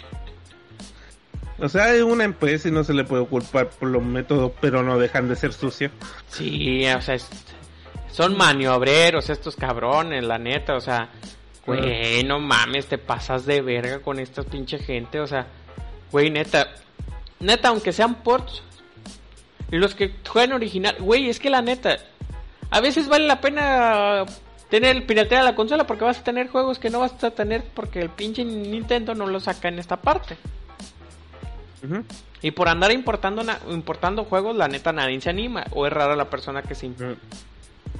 O 1.58 1.68
sea, 1.68 1.94
es 1.94 2.02
una 2.02 2.24
empresa 2.24 2.68
y 2.68 2.72
no 2.72 2.82
se 2.82 2.92
le 2.92 3.04
puede 3.04 3.24
culpar 3.26 3.68
por 3.70 3.88
los 3.88 4.02
métodos, 4.02 4.50
pero 4.60 4.82
no 4.82 4.98
dejan 4.98 5.28
de 5.28 5.36
ser 5.36 5.52
sucios. 5.52 5.92
Sí, 6.26 6.84
o 6.86 7.00
sea, 7.00 7.14
es- 7.14 7.28
son 8.10 8.36
maniobreros 8.36 9.30
estos 9.30 9.54
cabrones, 9.54 10.24
la 10.24 10.38
neta, 10.38 10.74
o 10.74 10.80
sea, 10.80 11.08
Güey, 11.64 12.24
no 12.24 12.40
mames, 12.40 12.86
te 12.86 12.98
pasas 12.98 13.46
de 13.46 13.60
verga 13.62 14.00
con 14.00 14.18
esta 14.18 14.42
pinche 14.42 14.80
gente, 14.80 15.20
o 15.20 15.28
sea, 15.28 15.46
güey, 16.12 16.30
neta, 16.30 16.68
neta, 17.40 17.68
aunque 17.68 17.92
sean 17.92 18.16
ports, 18.16 18.62
los 19.70 19.94
que 19.94 20.14
juegan 20.28 20.52
original, 20.52 20.96
güey, 21.00 21.28
es 21.30 21.40
que 21.40 21.50
la 21.50 21.62
neta, 21.62 21.96
a 22.70 22.80
veces 22.80 23.08
vale 23.08 23.26
la 23.26 23.40
pena 23.40 24.24
tener 24.70 25.04
piratear 25.06 25.44
la 25.44 25.54
consola 25.54 25.86
porque 25.86 26.04
vas 26.04 26.18
a 26.20 26.24
tener 26.24 26.48
juegos 26.48 26.78
que 26.78 26.88
no 26.90 27.00
vas 27.00 27.22
a 27.24 27.30
tener 27.30 27.62
porque 27.74 28.00
el 28.00 28.08
pinche 28.10 28.44
Nintendo 28.44 29.14
no 29.14 29.26
lo 29.26 29.40
saca 29.40 29.68
en 29.68 29.78
esta 29.78 29.96
parte. 29.96 30.36
Y 32.42 32.50
por 32.52 32.68
andar 32.68 32.92
importando 32.92 33.42
importando 33.70 34.24
juegos, 34.24 34.56
la 34.56 34.68
neta 34.68 34.92
nadie 34.92 35.20
se 35.20 35.30
anima. 35.30 35.64
O 35.72 35.86
es 35.86 35.92
rara 35.92 36.16
la 36.16 36.30
persona 36.30 36.62
que 36.62 36.74
se. 36.74 36.90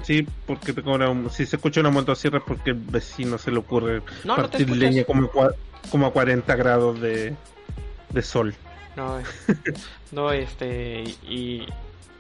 Sí, 0.04 0.26
porque 0.46 0.72
te 0.72 0.82
cobra 0.82 1.08
un- 1.10 1.30
si 1.30 1.46
se 1.46 1.56
escucha 1.56 1.80
una 1.80 1.90
motosierra 1.90 2.40
porque 2.44 2.70
el 2.70 2.76
vecino 2.76 3.38
se 3.38 3.50
le 3.52 3.58
ocurre 3.58 4.02
No, 4.24 4.36
no 4.36 4.48
te 4.48 4.58
partir 4.58 4.60
escuchas. 4.62 4.78
leña 4.78 5.04
como, 5.04 5.26
a 5.42 5.50
como 5.90 6.06
a 6.06 6.12
40 6.12 6.56
grados 6.56 7.00
de, 7.00 7.34
de 8.12 8.22
sol. 8.22 8.54
No, 8.96 9.18
eh, 9.20 9.24
no, 10.12 10.32
este, 10.32 11.02
y... 11.28 11.66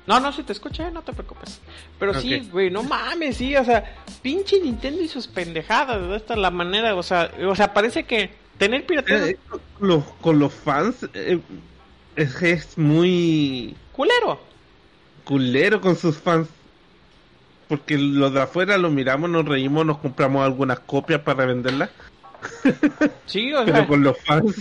No, 0.06 0.18
no, 0.18 0.32
si 0.32 0.42
te 0.42 0.52
escuché, 0.52 0.90
no 0.90 1.02
te 1.02 1.12
preocupes. 1.12 1.60
Pero 1.98 2.12
sí, 2.14 2.40
güey, 2.50 2.70
no 2.70 2.82
mames, 2.82 3.36
sí, 3.36 3.54
o 3.56 3.64
sea, 3.64 3.84
pinche 4.20 4.60
Nintendo 4.60 5.00
y 5.00 5.08
sus 5.08 5.28
pendejadas, 5.28 6.00
de 6.08 6.16
esta 6.16 6.34
es 6.34 6.40
la 6.40 6.50
manera, 6.50 6.94
o 6.96 7.02
sea, 7.04 7.30
o 7.46 7.54
sea, 7.54 7.72
parece 7.72 8.02
que 8.04 8.34
tener 8.58 8.84
piratería 8.84 9.28
Eh, 9.28 9.38
con, 9.48 9.60
los, 9.78 10.04
con 10.20 10.38
los 10.40 10.52
fans 10.52 11.06
eh, 11.14 11.40
es, 12.16 12.42
es 12.42 12.76
muy 12.78 13.76
culero. 13.92 14.40
culero 15.24 15.80
con 15.80 15.96
sus 15.96 16.16
fans. 16.18 16.48
Porque 17.68 17.96
los 17.96 18.32
de 18.34 18.42
afuera 18.42 18.76
lo 18.78 18.90
miramos, 18.90 19.30
nos 19.30 19.44
reímos, 19.46 19.86
nos 19.86 19.98
compramos 19.98 20.44
algunas 20.44 20.80
copias 20.80 21.20
para 21.22 21.46
venderlas. 21.46 21.90
Sí, 23.26 23.52
o 23.54 23.64
Pero 23.64 23.72
sea, 23.72 23.86
con 23.86 24.02
los 24.02 24.18
fans, 24.24 24.56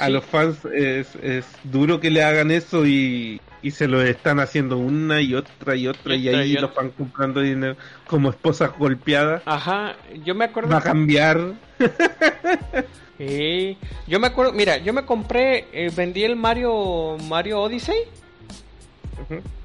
a 0.00 0.08
los 0.08 0.24
fans 0.24 0.64
es, 0.64 1.14
es 1.22 1.46
duro 1.64 2.00
que 2.00 2.10
le 2.10 2.22
hagan 2.24 2.50
eso 2.50 2.86
y, 2.86 3.40
y 3.62 3.70
se 3.70 3.86
lo 3.86 4.02
están 4.02 4.40
haciendo 4.40 4.78
una 4.78 5.20
y 5.20 5.34
otra 5.34 5.76
y 5.76 5.86
otra 5.86 6.14
y, 6.14 6.28
ahí 6.28 6.54
los 6.54 6.74
van 6.74 6.90
comprando 6.90 7.40
dinero 7.40 7.76
como 8.06 8.30
esposa 8.30 8.68
golpeada. 8.68 9.42
ajá, 9.44 9.96
yo 10.24 10.34
me 10.34 10.46
acuerdo... 10.46 10.70
Va 10.70 10.78
a 10.78 10.82
cambiar. 10.82 11.54
Sí, 13.20 13.76
yo 14.06 14.18
me 14.18 14.28
acuerdo, 14.28 14.54
mira, 14.54 14.78
yo 14.78 14.94
me 14.94 15.04
compré, 15.04 15.66
eh, 15.74 15.92
vendí 15.94 16.24
el 16.24 16.36
Mario 16.36 17.18
Mario 17.28 17.60
Odyssey, 17.60 18.04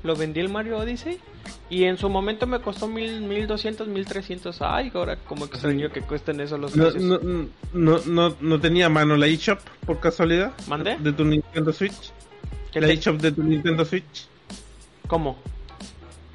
lo 0.04 0.14
vendí 0.18 0.42
el 0.42 0.50
Mario 0.50 0.80
Odyssey 0.80 1.22
y 1.70 1.84
en 1.86 1.98
su 1.98 2.10
momento 2.10 2.46
me 2.48 2.60
costó 2.60 2.88
mil, 2.88 3.22
mil 3.22 3.48
doscientos, 3.48 3.88
mil 3.88 4.06
trescientos. 4.06 4.62
Ay, 4.62 4.92
ahora 4.94 5.18
como 5.18 5.46
extraño 5.46 5.92
que 5.92 6.02
cuesten 6.02 6.40
eso 6.40 6.58
los 6.58 6.76
No, 6.76 6.84
precios. 6.92 7.04
no, 7.04 7.48
no, 7.74 8.00
no, 8.06 8.36
no 8.40 8.60
tenía 8.60 8.90
mano 8.90 9.16
la 9.18 9.28
eShop 9.28 9.60
por 9.86 10.00
casualidad. 10.00 10.52
¿Mandé? 10.68 10.98
De 11.00 11.12
tu 11.14 11.26
Nintendo 11.26 11.74
Switch. 11.74 12.12
¿Qué 12.72 12.82
La 12.82 12.88
eShop 12.90 13.18
de 13.18 13.32
tu 13.32 13.44
Nintendo 13.44 13.84
Switch. 13.86 14.28
¿Cómo? 15.08 15.38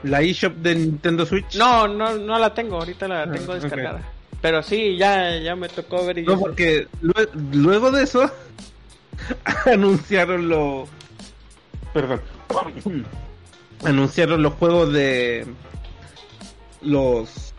La 0.02 0.22
eShop 0.22 0.54
de 0.54 0.74
Nintendo 0.74 1.26
Switch. 1.26 1.56
No, 1.56 1.86
no, 1.86 2.16
no 2.16 2.38
la 2.38 2.54
tengo, 2.54 2.76
ahorita 2.78 3.06
la 3.06 3.22
Ah, 3.24 3.30
tengo 3.32 3.54
descargada. 3.54 4.02
Pero 4.40 4.62
sí, 4.62 4.96
ya, 4.96 5.36
ya 5.38 5.54
me 5.54 5.68
tocó 5.68 6.06
ver 6.06 6.16
y 6.18 6.22
No, 6.22 6.38
porque 6.38 6.86
lue- 7.02 7.28
luego 7.52 7.90
de 7.90 8.04
eso 8.04 8.30
anunciaron 9.66 10.48
los. 10.48 10.88
Perdón. 11.92 12.20
Anunciaron 13.84 14.42
los 14.42 14.54
juegos 14.54 14.92
de. 14.92 15.46
Los. 16.82 17.54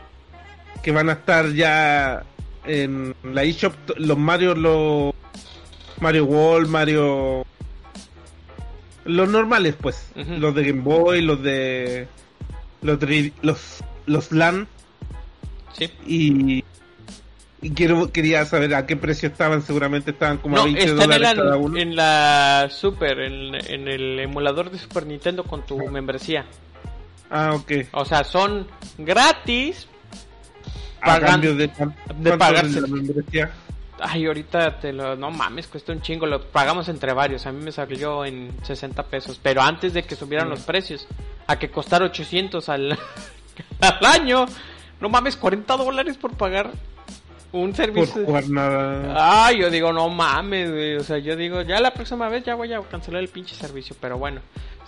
Que 0.81 0.91
van 0.91 1.09
a 1.09 1.13
estar 1.13 1.51
ya 1.53 2.23
en 2.65 3.15
la 3.23 3.43
eShop. 3.43 3.73
Los 3.97 4.17
Mario, 4.17 4.55
los. 4.55 5.13
Mario 5.99 6.25
World, 6.25 6.69
Mario. 6.69 7.45
Los 9.05 9.29
normales, 9.29 9.75
pues. 9.79 10.11
Los 10.15 10.55
de 10.55 10.63
Game 10.63 10.81
Boy, 10.81 11.21
los 11.21 11.41
de. 11.41 12.07
Los, 12.81 12.99
los, 13.41 13.83
los 14.05 14.31
LAN. 14.31 14.67
Sí. 15.73 15.91
Y, 16.05 16.63
y 17.61 17.71
quiero, 17.71 18.11
quería 18.11 18.43
saber 18.45 18.73
a 18.73 18.87
qué 18.87 18.97
precio 18.97 19.29
estaban. 19.29 19.61
Seguramente 19.61 20.11
estaban 20.11 20.37
como 20.39 20.55
a 20.55 20.59
No, 20.59 20.65
20 20.65 20.81
están 20.81 20.93
en 20.99 20.99
dólares 21.01 21.33
cada 21.35 21.49
la, 21.51 21.57
uno. 21.57 21.77
en 21.77 21.95
la 21.95 22.67
Super, 22.71 23.19
en, 23.19 23.55
en 23.55 23.87
el 23.87 24.19
emulador 24.19 24.71
de 24.71 24.79
Super 24.79 25.05
Nintendo 25.05 25.43
con 25.43 25.63
tu 25.65 25.77
membresía. 25.89 26.45
Ah, 27.29 27.53
ok. 27.53 27.71
O 27.93 28.03
sea, 28.03 28.23
son 28.23 28.67
gratis. 28.97 29.87
A 31.01 31.19
cambio 31.19 31.55
de, 31.55 31.69
de 32.17 32.37
pagarse. 32.37 32.81
la 32.81 32.87
membresía. 32.87 33.51
Ay, 33.99 34.25
ahorita 34.25 34.79
te 34.79 34.91
lo... 34.91 35.15
No 35.15 35.29
mames, 35.29 35.67
cuesta 35.67 35.91
un 35.93 36.01
chingo. 36.01 36.25
Lo 36.25 36.43
pagamos 36.47 36.89
entre 36.89 37.13
varios. 37.13 37.45
A 37.45 37.51
mí 37.51 37.63
me 37.63 37.71
salió 37.71 38.25
en 38.25 38.51
60 38.63 39.03
pesos. 39.03 39.39
Pero 39.41 39.61
antes 39.61 39.93
de 39.93 40.03
que 40.03 40.15
subieran 40.15 40.49
los 40.49 40.61
precios. 40.61 41.07
A 41.45 41.59
que 41.59 41.69
costara 41.69 42.05
800 42.05 42.67
al, 42.69 42.97
al 43.79 44.05
año. 44.05 44.45
No 44.99 45.09
mames, 45.09 45.37
40 45.37 45.77
dólares 45.77 46.17
por 46.17 46.33
pagar 46.33 46.71
un 47.53 47.67
Por 47.67 47.75
servicio. 47.75 48.25
jugar 48.25 48.49
nada. 48.49 49.45
Ay, 49.45 49.59
yo 49.59 49.69
digo, 49.69 49.91
no 49.91 50.09
mames, 50.09 50.71
güey. 50.71 50.95
O 50.95 51.03
sea, 51.03 51.17
yo 51.17 51.35
digo, 51.35 51.61
ya 51.61 51.79
la 51.79 51.93
próxima 51.93 52.29
vez 52.29 52.43
ya 52.43 52.55
voy 52.55 52.71
a 52.73 52.81
cancelar 52.81 53.21
el 53.21 53.29
pinche 53.29 53.55
servicio. 53.55 53.95
Pero 53.99 54.17
bueno. 54.17 54.41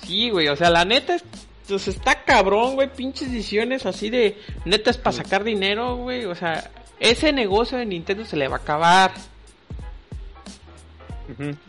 Sí, 0.06 0.30
güey. 0.30 0.47
O 0.47 0.56
sea, 0.56 0.69
la 0.69 0.86
neta 0.86 1.15
es... 1.15 1.23
pues, 1.67 1.88
está 1.88 2.23
cabrón, 2.23 2.76
güey. 2.76 2.89
Pinches 2.93 3.30
ediciones 3.30 3.86
así 3.86 4.10
de... 4.10 4.39
Neta 4.65 4.91
es 4.91 4.97
para 4.97 5.15
sacar 5.17 5.43
dinero, 5.43 5.97
güey. 5.97 6.26
O 6.26 6.36
sea, 6.36 6.71
ese 6.99 7.34
negocio 7.34 7.78
de 7.78 7.86
Nintendo 7.86 8.23
se 8.26 8.38
le 8.38 8.47
va 8.47 8.58
a 8.58 8.60
acabar. 8.60 9.12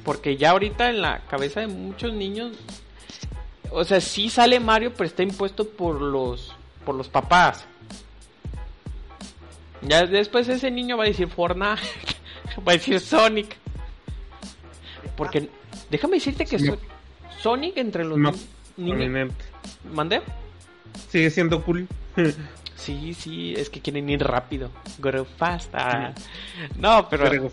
Porque 0.04 0.36
ya 0.36 0.50
ahorita 0.50 0.90
en 0.90 1.00
la 1.00 1.20
cabeza 1.30 1.60
de 1.60 1.68
muchos 1.68 2.12
niños, 2.12 2.56
o 3.70 3.84
sea, 3.84 4.00
sí 4.00 4.28
sale 4.28 4.60
Mario, 4.60 4.92
pero 4.92 5.06
está 5.06 5.22
impuesto 5.22 5.68
por 5.68 6.00
los 6.00 6.54
por 6.84 6.94
los 6.94 7.08
papás. 7.08 7.64
Ya 9.86 10.06
después 10.06 10.48
ese 10.48 10.70
niño 10.70 10.96
va 10.96 11.04
a 11.04 11.06
decir 11.08 11.28
Fortnite, 11.28 11.82
va 12.66 12.72
a 12.72 12.76
decir 12.76 13.00
Sonic. 13.00 13.56
Porque 15.16 15.48
déjame 15.90 16.14
decirte 16.16 16.44
que 16.46 16.58
Sí, 16.58 16.66
So- 16.66 16.78
Sonic 17.40 17.76
entre 17.76 18.04
los 18.04 18.18
ni- 18.18 18.92
niños. 18.92 19.32
¿Mandé? 19.92 20.22
Sigue 21.08 21.30
siendo 21.30 21.62
cool. 21.62 21.86
Sí, 22.76 23.14
sí, 23.14 23.54
es 23.56 23.70
que 23.70 23.80
quieren 23.80 24.10
ir 24.10 24.22
rápido. 24.22 24.70
Go 24.98 25.24
fast. 25.24 25.70
ah. 25.74 26.12
No, 26.76 27.08
pero 27.08 27.50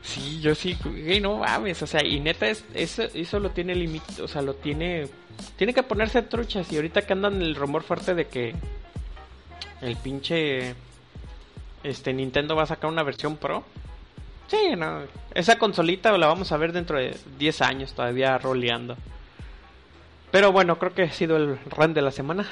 Sí, 0.00 0.40
yo 0.40 0.54
sí, 0.54 0.78
güey, 0.82 1.20
no 1.20 1.38
mames, 1.40 1.82
o 1.82 1.86
sea, 1.86 2.02
y 2.02 2.20
neta, 2.20 2.46
es, 2.48 2.64
eso, 2.72 3.02
eso 3.02 3.38
lo 3.38 3.50
tiene 3.50 3.74
límite, 3.74 4.22
o 4.22 4.28
sea, 4.28 4.40
lo 4.40 4.54
tiene, 4.54 5.08
tiene 5.56 5.74
que 5.74 5.82
ponerse 5.82 6.22
truchas, 6.22 6.72
y 6.72 6.76
ahorita 6.76 7.02
que 7.02 7.12
andan 7.12 7.42
el 7.42 7.54
rumor 7.54 7.82
fuerte 7.82 8.14
de 8.14 8.26
que 8.26 8.54
el 9.82 9.96
pinche, 9.96 10.74
este, 11.84 12.12
Nintendo 12.12 12.56
va 12.56 12.64
a 12.64 12.66
sacar 12.66 12.90
una 12.90 13.02
versión 13.02 13.36
Pro, 13.36 13.62
sí, 14.48 14.74
no, 14.76 15.02
esa 15.34 15.58
consolita 15.58 16.16
la 16.18 16.26
vamos 16.26 16.50
a 16.50 16.56
ver 16.56 16.72
dentro 16.72 16.98
de 16.98 17.16
10 17.38 17.62
años 17.62 17.92
todavía 17.94 18.36
roleando. 18.38 18.96
Pero 20.30 20.50
bueno, 20.50 20.78
creo 20.78 20.94
que 20.94 21.02
ha 21.02 21.12
sido 21.12 21.36
el 21.36 21.58
run 21.70 21.94
de 21.94 22.02
la 22.02 22.10
semana, 22.10 22.46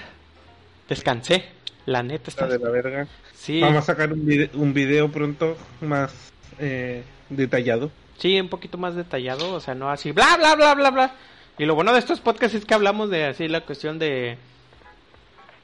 descansé, 0.89 1.47
la 1.87 2.03
neta 2.03 2.31
está, 2.31 2.47
de 2.47 2.59
la 2.59 2.71
verga. 2.71 3.09
sí, 3.35 3.61
Vamos 3.61 3.79
a 3.79 3.87
sacar 3.87 4.13
un 4.13 4.25
video, 4.25 4.49
un 4.55 4.73
video 4.73 5.11
pronto 5.11 5.57
más 5.81 6.33
eh, 6.59 7.03
detallado. 7.29 7.91
Sí, 8.19 8.39
un 8.39 8.49
poquito 8.49 8.79
más 8.79 8.95
detallado, 8.95 9.53
o 9.55 9.61
sea, 9.61 9.75
no 9.75 9.91
así, 9.91 10.13
bla, 10.13 10.37
bla, 10.37 10.55
bla, 10.55 10.75
bla, 10.75 10.91
bla. 10.91 11.15
Y 11.59 11.65
lo 11.65 11.75
bueno 11.75 11.93
de 11.93 11.99
estos 11.99 12.21
podcasts 12.21 12.57
es 12.57 12.65
que 12.65 12.75
hablamos 12.75 13.11
de 13.11 13.25
así 13.25 13.49
la 13.49 13.63
cuestión 13.63 13.99
de, 13.99 14.39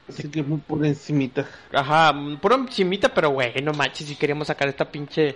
Así 0.09 0.29
que 0.29 0.43
muy 0.43 0.59
por 0.59 0.83
encimita. 0.85 1.47
ajá, 1.71 2.13
puro 2.41 2.55
encimita, 2.55 3.13
pero 3.13 3.29
güey, 3.29 3.61
no 3.61 3.73
manches, 3.73 4.07
si 4.07 4.15
queríamos 4.15 4.47
sacar 4.47 4.67
esta 4.67 4.85
pinche, 4.85 5.35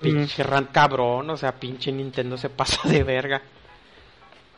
pinche 0.00 0.42
rant 0.42 0.70
cabrón, 0.70 1.30
o 1.30 1.36
sea, 1.36 1.52
pinche 1.52 1.90
Nintendo 1.90 2.36
se 2.36 2.50
pasa 2.50 2.88
de 2.88 3.02
verga. 3.02 3.42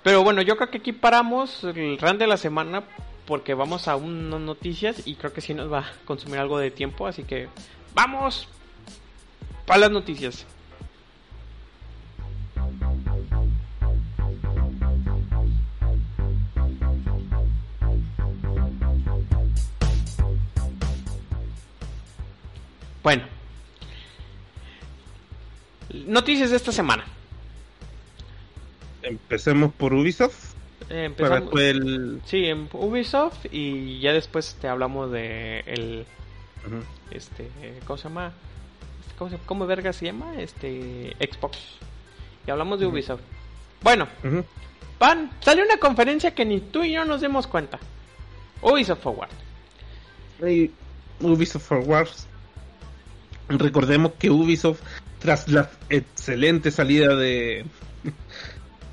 Pero 0.03 0.23
bueno, 0.23 0.43
yo 0.43 0.57
creo 0.57 0.71
que 0.71 0.79
aquí 0.79 0.93
paramos 0.93 1.65
el 1.65 1.99
rant 1.99 2.19
de 2.19 2.27
la 2.27 2.37
semana 2.37 2.83
porque 3.27 3.55
vamos 3.55 3.89
a 3.89 3.97
unas 3.97 4.41
noticias 4.41 5.07
y 5.07 5.15
creo 5.15 5.33
que 5.33 5.41
sí 5.41 5.55
nos 5.55 5.73
va 5.73 5.79
a 5.81 5.93
consumir 6.05 6.39
algo 6.39 6.59
de 6.59 6.71
tiempo, 6.71 7.07
así 7.07 7.25
que 7.25 7.49
vamos 7.95 8.49
para 9.67 9.81
las 9.81 9.91
noticias. 9.91 10.47
Bueno. 23.05 23.23
Noticias 25.93 26.51
de 26.51 26.57
esta 26.57 26.73
semana. 26.73 27.05
Empecemos 29.03 29.73
por 29.75 29.93
Ubisoft. 29.93 30.55
Eh, 30.89 31.05
empezamos, 31.05 31.41
después 31.43 31.65
el. 31.65 32.21
sí, 32.25 32.47
en 32.47 32.69
Ubisoft 32.73 33.47
y 33.53 34.01
ya 34.01 34.13
después 34.13 34.57
te 34.61 34.69
hablamos 34.69 35.13
de 35.13 35.61
el, 35.67 36.07
este, 37.11 37.49
¿cómo 37.87 37.97
se 37.97 38.05
llama? 38.05 38.33
¿Cómo, 39.17 39.31
se, 39.31 39.39
¿Cómo 39.47 39.67
verga 39.67 39.93
se 39.93 40.07
llama? 40.07 40.35
Este, 40.41 41.15
Xbox. 41.21 41.59
Y 42.47 42.51
hablamos 42.51 42.81
de 42.81 42.87
Ubisoft. 42.87 43.21
Bueno, 43.83 44.09
Pan, 44.99 45.31
sale 45.41 45.63
una 45.63 45.77
conferencia 45.77 46.35
que 46.35 46.45
ni 46.45 46.61
tú 46.61 46.83
y 46.83 46.93
yo 46.93 47.05
nos 47.05 47.21
demos 47.21 47.47
cuenta. 47.47 47.79
Ubisoft 48.63 49.03
Forward. 49.03 49.31
Ubisoft 51.21 51.67
Forward. 51.67 52.09
Recordemos 53.49 54.13
que 54.19 54.31
Ubisoft, 54.31 54.81
tras 55.19 55.49
la 55.49 55.71
excelente 55.89 56.71
salida 56.71 57.15
de 57.15 57.65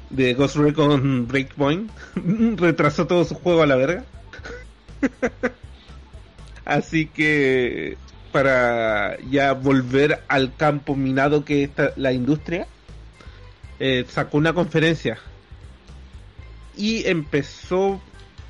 de 0.09 0.33
Ghost 0.33 0.57
Recon 0.57 1.27
Breakpoint, 1.27 1.89
retrasó 2.57 3.07
todo 3.07 3.23
su 3.25 3.35
juego 3.35 3.63
a 3.63 3.65
la 3.65 3.75
verga. 3.75 4.03
Así 6.65 7.07
que 7.07 7.97
para 8.31 9.17
ya 9.29 9.53
volver 9.53 10.23
al 10.27 10.55
campo 10.55 10.95
minado 10.95 11.43
que 11.43 11.63
está 11.63 11.91
la 11.95 12.13
industria, 12.13 12.67
eh, 13.79 14.05
sacó 14.07 14.37
una 14.37 14.53
conferencia 14.53 15.17
y 16.77 17.07
empezó 17.07 18.01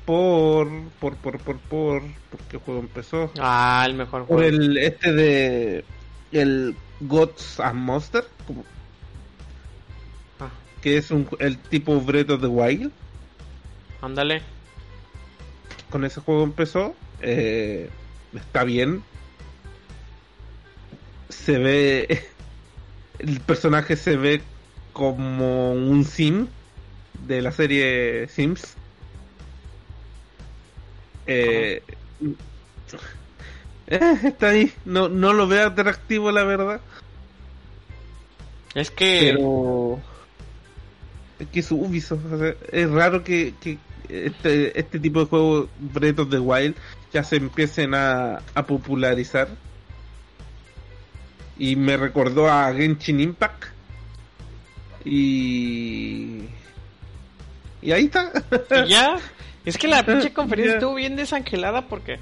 por 0.04 0.68
por 1.00 1.16
por 1.16 1.38
por 1.38 1.58
por 1.58 2.02
¿por 2.02 2.40
qué 2.50 2.58
juego 2.58 2.80
empezó? 2.80 3.30
Ah, 3.38 3.84
el 3.86 3.94
mejor 3.94 4.26
juego. 4.26 4.42
Por 4.42 4.44
el 4.44 4.76
este 4.78 5.12
de 5.12 5.84
el 6.32 6.76
Gods 7.00 7.60
and 7.60 7.78
Monster, 7.78 8.24
ah. 10.40 10.48
que 10.80 10.96
es 10.96 11.10
un, 11.10 11.28
el 11.38 11.58
tipo 11.58 12.00
Breath 12.00 12.30
of 12.30 12.40
the 12.40 12.46
Wild. 12.46 12.92
Ándale. 14.00 14.42
Con 15.90 16.04
ese 16.04 16.20
juego 16.20 16.42
empezó. 16.42 16.94
Eh, 17.20 17.90
está 18.34 18.64
bien. 18.64 19.02
Se 21.28 21.58
ve. 21.58 22.24
El 23.18 23.38
personaje 23.40 23.94
se 23.94 24.16
ve 24.16 24.42
como 24.92 25.72
un 25.72 26.04
sim 26.04 26.48
de 27.26 27.40
la 27.40 27.52
serie 27.52 28.26
Sims. 28.28 28.76
Eh, 31.26 31.82
eh, 33.86 34.18
está 34.24 34.48
ahí. 34.48 34.72
No, 34.84 35.08
no 35.08 35.32
lo 35.32 35.46
veo 35.46 35.68
atractivo, 35.68 36.30
la 36.30 36.44
verdad. 36.44 36.80
Es 38.74 38.90
que. 38.90 39.32
Pero. 39.32 40.00
Es 41.38 41.48
que 41.48 41.60
es 41.60 41.70
Ubisoft. 41.72 42.20
es 42.70 42.90
raro 42.90 43.24
que, 43.24 43.54
que 43.60 43.78
este, 44.08 44.78
este 44.78 45.00
tipo 45.00 45.20
de 45.20 45.26
juegos, 45.26 45.68
Breath 45.78 46.20
of 46.20 46.30
the 46.30 46.38
Wild, 46.38 46.76
ya 47.12 47.24
se 47.24 47.36
empiecen 47.36 47.94
a, 47.94 48.42
a 48.54 48.66
popularizar. 48.66 49.48
Y 51.58 51.76
me 51.76 51.96
recordó 51.96 52.50
a 52.50 52.72
Genshin 52.72 53.20
Impact. 53.20 53.64
Y. 55.04 56.48
Y 57.82 57.92
ahí 57.92 58.04
está. 58.04 58.32
¿Y 58.86 58.88
ya. 58.88 59.16
Es 59.64 59.78
que 59.78 59.88
la 59.88 60.02
pinche 60.06 60.32
conferencia 60.32 60.74
estuvo 60.74 60.94
bien 60.94 61.16
desangelada 61.16 61.86
porque 61.88 62.18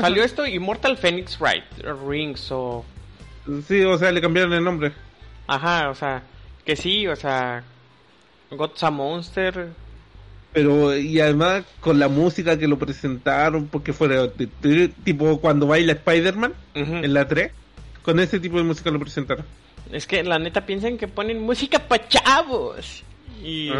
salió 0.00 0.24
esto 0.24 0.46
Immortal 0.46 0.96
Phoenix 0.96 1.38
Right, 1.40 1.64
Rings 2.06 2.50
o... 2.50 2.84
Sí, 3.66 3.82
o 3.84 3.98
sea, 3.98 4.10
le 4.10 4.20
cambiaron 4.20 4.52
el 4.54 4.64
nombre. 4.64 4.92
Ajá, 5.46 5.90
o 5.90 5.94
sea, 5.94 6.22
que 6.64 6.76
sí, 6.76 7.06
o 7.06 7.16
sea, 7.16 7.62
God's 8.50 8.82
a 8.82 8.90
Monster. 8.90 9.68
Pero, 10.52 10.96
y 10.96 11.20
además 11.20 11.64
con 11.80 11.98
la 11.98 12.08
música 12.08 12.58
que 12.58 12.68
lo 12.68 12.78
presentaron, 12.78 13.66
porque 13.66 13.92
fue 13.92 14.30
tipo 15.02 15.40
cuando 15.40 15.66
baila 15.66 15.92
Spider-Man 15.92 16.54
en 16.74 17.12
la 17.12 17.26
3, 17.26 17.52
con 18.02 18.20
ese 18.20 18.38
tipo 18.40 18.56
de 18.56 18.62
música 18.62 18.90
lo 18.90 19.00
presentaron. 19.00 19.44
Es 19.92 20.06
que 20.06 20.22
la 20.22 20.38
neta 20.38 20.64
piensan 20.64 20.96
que 20.96 21.08
ponen 21.08 21.42
música 21.42 21.78
pa' 21.80 22.08
chavos. 22.08 23.02
Y... 23.42 23.70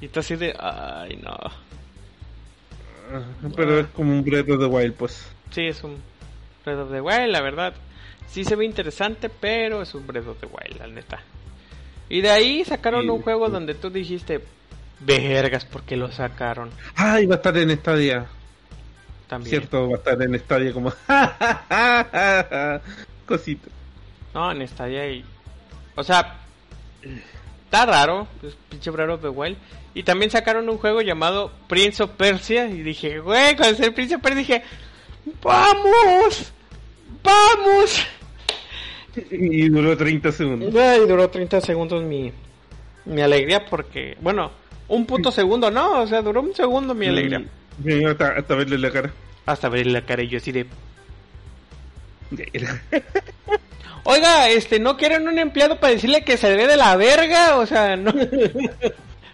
Y 0.00 0.06
está 0.06 0.20
así 0.20 0.36
de, 0.36 0.54
ay 0.58 1.18
no. 1.22 1.36
Pero 3.56 3.80
es 3.80 3.86
como 3.88 4.12
un 4.12 4.24
Breath 4.24 4.50
of 4.50 4.60
the 4.60 4.66
Wild, 4.66 4.94
pues. 4.94 5.26
Sí, 5.50 5.66
es 5.66 5.82
un 5.82 5.96
Breath 6.64 6.78
of 6.78 6.90
the 6.90 7.00
Wild, 7.00 7.30
la 7.30 7.40
verdad. 7.40 7.74
Sí 8.28 8.44
se 8.44 8.56
ve 8.56 8.64
interesante, 8.64 9.28
pero 9.28 9.82
es 9.82 9.94
un 9.94 10.06
Breath 10.06 10.26
of 10.26 10.40
the 10.40 10.46
Wild, 10.46 10.78
la 10.78 10.86
neta. 10.86 11.20
Y 12.08 12.20
de 12.20 12.30
ahí 12.30 12.64
sacaron 12.64 13.08
un 13.08 13.22
juego 13.22 13.48
donde 13.48 13.74
tú 13.74 13.90
dijiste, 13.90 14.42
vergas, 15.00 15.64
porque 15.64 15.96
lo 15.96 16.10
sacaron? 16.10 16.70
Ah, 16.96 17.18
va 17.28 17.34
a 17.34 17.36
estar 17.36 17.56
en 17.56 17.76
Stadia. 17.76 18.26
También. 19.28 19.50
Cierto, 19.50 19.88
va 19.88 19.96
a 19.96 19.98
estar 19.98 20.22
en 20.22 20.38
Stadia 20.38 20.72
como... 20.72 20.90
Cosito. 23.26 23.68
No, 24.34 24.52
en 24.52 24.66
Stadia 24.66 25.10
y... 25.10 25.24
O 25.94 26.02
sea, 26.02 26.36
está 27.68 27.84
raro, 27.84 28.26
es 28.42 28.56
pinche 28.70 28.90
Breath 28.90 29.10
of 29.10 29.20
the 29.20 29.28
Wild. 29.28 29.58
Y 29.92 30.02
también 30.02 30.30
sacaron 30.30 30.68
un 30.68 30.78
juego 30.78 31.02
llamado 31.02 31.52
Prince 31.68 32.02
of 32.02 32.10
Persia. 32.12 32.66
Y 32.66 32.82
dije, 32.82 33.18
güey, 33.20 33.56
con 33.56 33.66
el 33.66 33.92
Prince 33.92 34.16
of 34.16 34.22
Persia 34.22 34.38
dije, 34.38 34.62
¡vamos! 35.42 36.52
¡Vamos! 37.22 38.06
Y 39.30 39.68
duró 39.68 39.96
30 39.96 40.32
segundos. 40.32 40.72
Y 40.72 41.06
duró 41.06 41.28
30 41.28 41.60
segundos 41.60 42.02
mi, 42.04 42.32
mi 43.04 43.20
alegría 43.20 43.66
porque, 43.66 44.16
bueno, 44.20 44.50
un 44.86 45.04
puto 45.04 45.30
segundo, 45.30 45.70
¿no? 45.70 46.02
O 46.02 46.06
sea, 46.06 46.22
duró 46.22 46.40
un 46.40 46.54
segundo 46.54 46.94
mi 46.94 47.06
alegría. 47.06 47.44
hasta, 48.08 48.28
hasta, 48.28 48.54
verle 48.54 48.78
la 48.78 48.90
cara. 48.90 49.12
Hasta 49.44 49.68
verle 49.68 49.92
la 49.92 50.06
cara 50.06 50.22
y 50.22 50.28
yo 50.28 50.38
así 50.38 50.52
de... 50.52 50.66
Oiga, 54.04 54.48
este, 54.48 54.78
¿no 54.78 54.96
quieren 54.96 55.28
un 55.28 55.38
empleado 55.38 55.78
para 55.78 55.92
decirle 55.92 56.24
que 56.24 56.36
se 56.36 56.54
ve 56.54 56.66
de 56.66 56.76
la 56.76 56.96
verga? 56.96 57.56
O 57.56 57.66
sea, 57.66 57.96
no... 57.96 58.12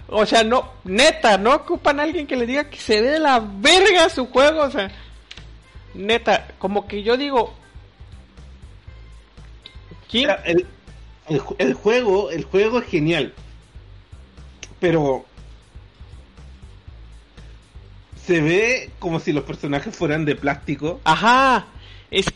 O 0.08 0.26
sea, 0.26 0.44
no, 0.44 0.70
neta, 0.84 1.38
no 1.38 1.54
ocupan 1.54 1.98
a 1.98 2.02
alguien 2.02 2.26
que 2.26 2.36
le 2.36 2.46
diga 2.46 2.70
que 2.70 2.78
se 2.78 3.00
dé 3.00 3.18
la 3.18 3.40
verga 3.40 4.08
su 4.08 4.26
juego, 4.26 4.62
o 4.62 4.70
sea, 4.70 4.90
neta, 5.94 6.48
como 6.58 6.86
que 6.86 7.02
yo 7.02 7.16
digo, 7.16 7.54
¿quién? 10.10 10.30
El, 10.44 10.66
el, 11.58 11.74
juego, 11.74 12.30
el 12.30 12.44
juego 12.44 12.78
es 12.78 12.86
genial, 12.86 13.32
pero 14.78 15.24
se 18.24 18.40
ve 18.40 18.90
como 18.98 19.20
si 19.20 19.32
los 19.32 19.44
personajes 19.44 19.96
fueran 19.96 20.24
de 20.24 20.36
plástico. 20.36 21.00
Ajá, 21.04 21.66
es 22.10 22.26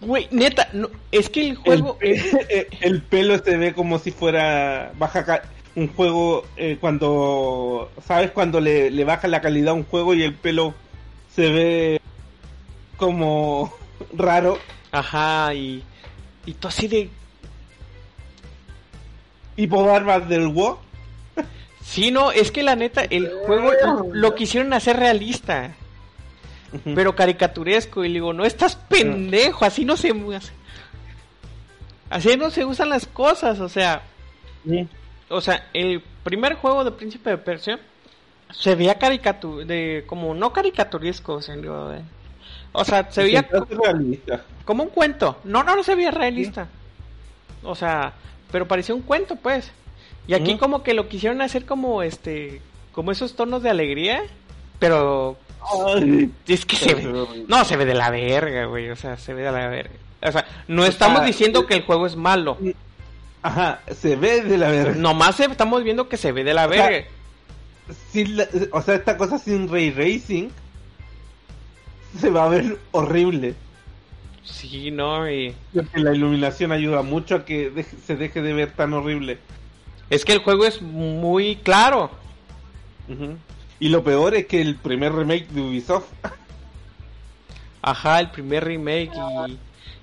Güey, 0.00 0.28
neta, 0.30 0.68
no, 0.72 0.88
es 1.12 1.28
que 1.28 1.48
el 1.48 1.56
juego... 1.56 1.98
El, 2.00 2.20
el, 2.80 3.02
pelo 3.02 3.38
se 3.38 3.56
ve 3.56 3.74
como 3.74 3.98
si 3.98 4.10
fuera 4.10 4.92
baja 4.98 5.42
un 5.76 5.88
juego 5.88 6.44
eh, 6.56 6.78
cuando, 6.80 7.90
¿sabes? 8.06 8.30
Cuando 8.30 8.60
le, 8.60 8.90
le 8.90 9.04
baja 9.04 9.28
la 9.28 9.40
calidad 9.40 9.70
a 9.70 9.74
un 9.74 9.84
juego 9.84 10.14
y 10.14 10.22
el 10.22 10.34
pelo 10.34 10.74
se 11.34 11.50
ve 11.50 12.00
como 12.96 13.72
raro. 14.14 14.58
Ajá, 14.92 15.54
y, 15.54 15.82
y 16.46 16.54
tú 16.54 16.68
así 16.68 16.88
de... 16.88 17.10
Tipo 19.56 19.84
barbas 19.84 20.28
del 20.28 20.48
WoW. 20.48 20.78
Sí, 21.84 22.10
no, 22.10 22.30
es 22.30 22.50
que 22.50 22.62
la 22.62 22.76
neta, 22.76 23.02
el 23.02 23.30
juego 23.46 23.72
lo, 24.12 24.34
quisieron 24.34 24.72
hacer 24.72 24.96
realista. 24.96 25.74
Pero 26.84 27.16
caricaturesco. 27.16 28.04
Y 28.04 28.08
le 28.08 28.14
digo, 28.14 28.32
no 28.32 28.44
estás 28.44 28.76
pendejo, 28.76 29.64
así 29.64 29.84
no 29.84 29.96
se... 29.96 30.14
Así 32.08 32.36
no 32.36 32.50
se 32.50 32.64
usan 32.64 32.88
las 32.88 33.06
cosas, 33.06 33.60
o 33.60 33.68
sea 33.68 34.02
o 35.28 35.40
sea, 35.40 35.68
el 35.72 36.02
primer 36.24 36.54
juego 36.54 36.84
de 36.84 36.90
Príncipe 36.90 37.30
de 37.30 37.38
Persia 37.38 37.78
se 38.50 38.74
veía 38.74 38.98
caricatur 38.98 39.64
de 39.64 40.04
como 40.06 40.34
no 40.34 40.52
caricaturesco, 40.52 41.34
o 41.34 41.42
sea, 41.42 41.56
o 42.72 42.84
sea 42.84 43.10
se 43.10 43.22
veía 43.22 43.48
como 44.64 44.82
un 44.82 44.90
cuento. 44.90 45.38
No, 45.44 45.62
no, 45.62 45.76
no 45.76 45.82
se 45.82 45.94
veía 45.94 46.10
realista. 46.10 46.68
O 47.62 47.74
sea, 47.74 48.12
pero 48.50 48.66
parecía 48.66 48.94
un 48.94 49.02
cuento, 49.02 49.36
pues. 49.36 49.70
Y 50.26 50.34
aquí 50.34 50.56
como 50.56 50.82
que 50.82 50.94
lo 50.94 51.08
quisieron 51.08 51.40
hacer 51.42 51.64
como 51.64 52.02
este 52.02 52.60
como 52.92 53.12
esos 53.12 53.36
tonos 53.36 53.62
de 53.62 53.70
alegría, 53.70 54.22
pero 54.80 55.36
es 56.48 56.66
que 56.66 56.74
se 56.74 56.94
ve 56.94 57.44
no 57.46 57.64
se 57.64 57.76
ve 57.76 57.84
de 57.84 57.94
la 57.94 58.10
verga, 58.10 58.64
güey, 58.64 58.90
o 58.90 58.96
sea, 58.96 59.16
se 59.16 59.32
ve 59.32 59.42
de 59.42 59.52
la 59.52 59.68
verga. 59.68 59.94
O 60.22 60.32
sea, 60.32 60.44
no 60.66 60.84
estamos 60.84 61.24
diciendo 61.24 61.66
que 61.66 61.74
el 61.74 61.82
juego 61.82 62.06
es 62.06 62.16
malo. 62.16 62.58
Ajá, 63.42 63.80
se 63.94 64.16
ve 64.16 64.42
de 64.42 64.58
la 64.58 64.70
verga. 64.70 64.94
Nomás 64.96 65.38
estamos 65.38 65.84
viendo 65.84 66.08
que 66.08 66.16
se 66.16 66.32
ve 66.32 66.42
de 66.42 66.54
la 66.54 66.66
verga. 66.66 67.06
o 68.72 68.82
sea, 68.82 68.94
esta 68.96 69.16
cosa 69.16 69.38
sin 69.38 69.68
ray 69.70 69.90
racing 69.92 70.48
se 72.18 72.30
va 72.30 72.46
a 72.46 72.48
ver 72.48 72.78
horrible. 72.90 73.54
Sí, 74.42 74.90
no, 74.90 75.30
y... 75.30 75.54
La 75.94 76.14
iluminación 76.14 76.72
ayuda 76.72 77.02
mucho 77.02 77.36
a 77.36 77.44
que 77.44 77.84
se 78.06 78.16
deje 78.16 78.42
de 78.42 78.52
ver 78.52 78.72
tan 78.72 78.92
horrible. 78.94 79.38
Es 80.08 80.24
que 80.24 80.32
el 80.32 80.40
juego 80.40 80.66
es 80.66 80.82
muy 80.82 81.56
claro. 81.56 82.10
Y 83.80 83.88
lo 83.88 84.04
peor 84.04 84.34
es 84.34 84.46
que 84.46 84.60
el 84.60 84.76
primer 84.76 85.12
remake 85.12 85.48
de 85.48 85.60
Ubisoft 85.62 86.12
Ajá, 87.82 88.20
el 88.20 88.30
primer 88.30 88.64
remake 88.64 89.10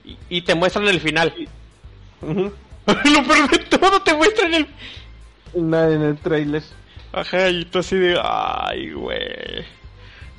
y, 0.04 0.10
y, 0.12 0.18
y 0.30 0.42
te 0.42 0.56
muestran 0.56 0.88
el 0.88 1.00
final. 1.00 1.34
Lo 2.22 3.24
peor 3.24 3.50
de 3.50 3.60
todo, 3.78 4.02
te 4.02 4.14
muestran 4.14 4.54
el... 4.54 4.68
Nada 5.54 5.94
en 5.94 6.02
el 6.02 6.18
trailer. 6.18 6.64
Ajá, 7.12 7.50
y 7.50 7.66
tú 7.66 7.80
así 7.80 7.96
de... 7.96 8.20
Ay, 8.22 8.92
güey. 8.92 9.66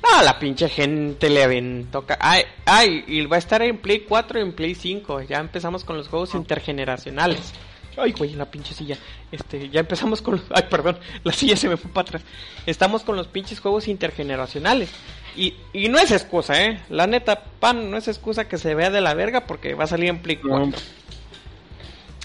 No, 0.03 0.23
la 0.23 0.37
pinche 0.39 0.67
gente 0.67 1.29
le 1.29 1.43
aventó... 1.43 2.05
Ay, 2.19 2.43
ay, 2.65 3.03
y 3.07 3.25
va 3.25 3.37
a 3.37 3.39
estar 3.39 3.61
en 3.61 3.77
Play 3.77 4.01
4 4.01 4.39
y 4.39 4.41
en 4.41 4.53
Play 4.53 4.75
5. 4.75 5.21
Ya 5.23 5.37
empezamos 5.39 5.83
con 5.83 5.97
los 5.97 6.07
juegos 6.07 6.35
intergeneracionales. 6.35 7.53
Ay, 7.97 8.11
güey, 8.13 8.33
la 8.33 8.49
pinche 8.49 8.73
silla. 8.73 8.97
Este, 9.31 9.69
ya 9.69 9.81
empezamos 9.81 10.21
con 10.21 10.35
los... 10.35 10.43
Ay, 10.51 10.63
perdón, 10.69 10.97
la 11.23 11.33
silla 11.33 11.55
se 11.57 11.67
me 11.69 11.77
fue 11.77 11.91
para 11.91 12.07
atrás. 12.07 12.21
Estamos 12.65 13.03
con 13.03 13.15
los 13.15 13.27
pinches 13.27 13.59
juegos 13.59 13.87
intergeneracionales. 13.87 14.89
Y, 15.35 15.55
y 15.73 15.89
no 15.89 15.99
es 15.99 16.11
excusa, 16.11 16.63
¿eh? 16.63 16.81
La 16.89 17.07
neta, 17.07 17.43
pan, 17.59 17.91
no 17.91 17.97
es 17.97 18.07
excusa 18.07 18.47
que 18.47 18.57
se 18.57 18.75
vea 18.75 18.89
de 18.89 19.01
la 19.01 19.13
verga 19.13 19.45
porque 19.45 19.73
va 19.73 19.83
a 19.85 19.87
salir 19.87 20.09
en 20.09 20.21
Play 20.21 20.37
4. 20.37 20.65
No, 20.65 20.73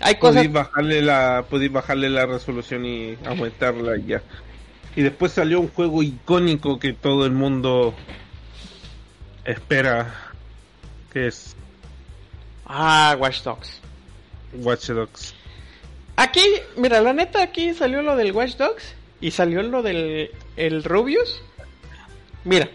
Hay 0.01 0.17
cosas... 0.17 0.37
podéis 0.37 0.53
bajarle 0.53 1.03
la 1.03 1.45
podéis 1.49 1.73
bajarle 1.73 2.11
la 2.11 2.27
resolución 2.27 2.85
y 2.87 3.17
aumentarla 3.25 3.97
y 3.99 4.07
ya. 4.07 4.23
Y 4.97 5.03
después 5.03 5.33
salió 5.33 5.61
un 5.61 5.69
juego 5.69 6.03
icónico 6.03 6.79
que 6.79 6.93
todo 6.93 7.27
el 7.27 7.33
mundo 7.33 7.95
espera 9.45 10.15
que 11.13 11.27
es 11.29 11.55
Ah, 12.67 13.17
Watch 13.19 13.43
Dogs. 13.43 13.81
Watch 14.55 14.89
Dogs. 14.89 15.34
Aquí, 16.17 16.43
mira, 16.77 17.01
la 17.01 17.13
neta, 17.13 17.43
aquí 17.43 17.75
salió 17.75 18.03
lo 18.03 18.17
del 18.17 18.33
Watch 18.33 18.57
Dogs 18.57 18.95
y 19.21 19.31
salió 19.33 19.63
lo 19.63 19.83
del 19.83 20.31
el 20.57 20.85
Rubius. 20.85 21.43
Mira, 22.45 22.69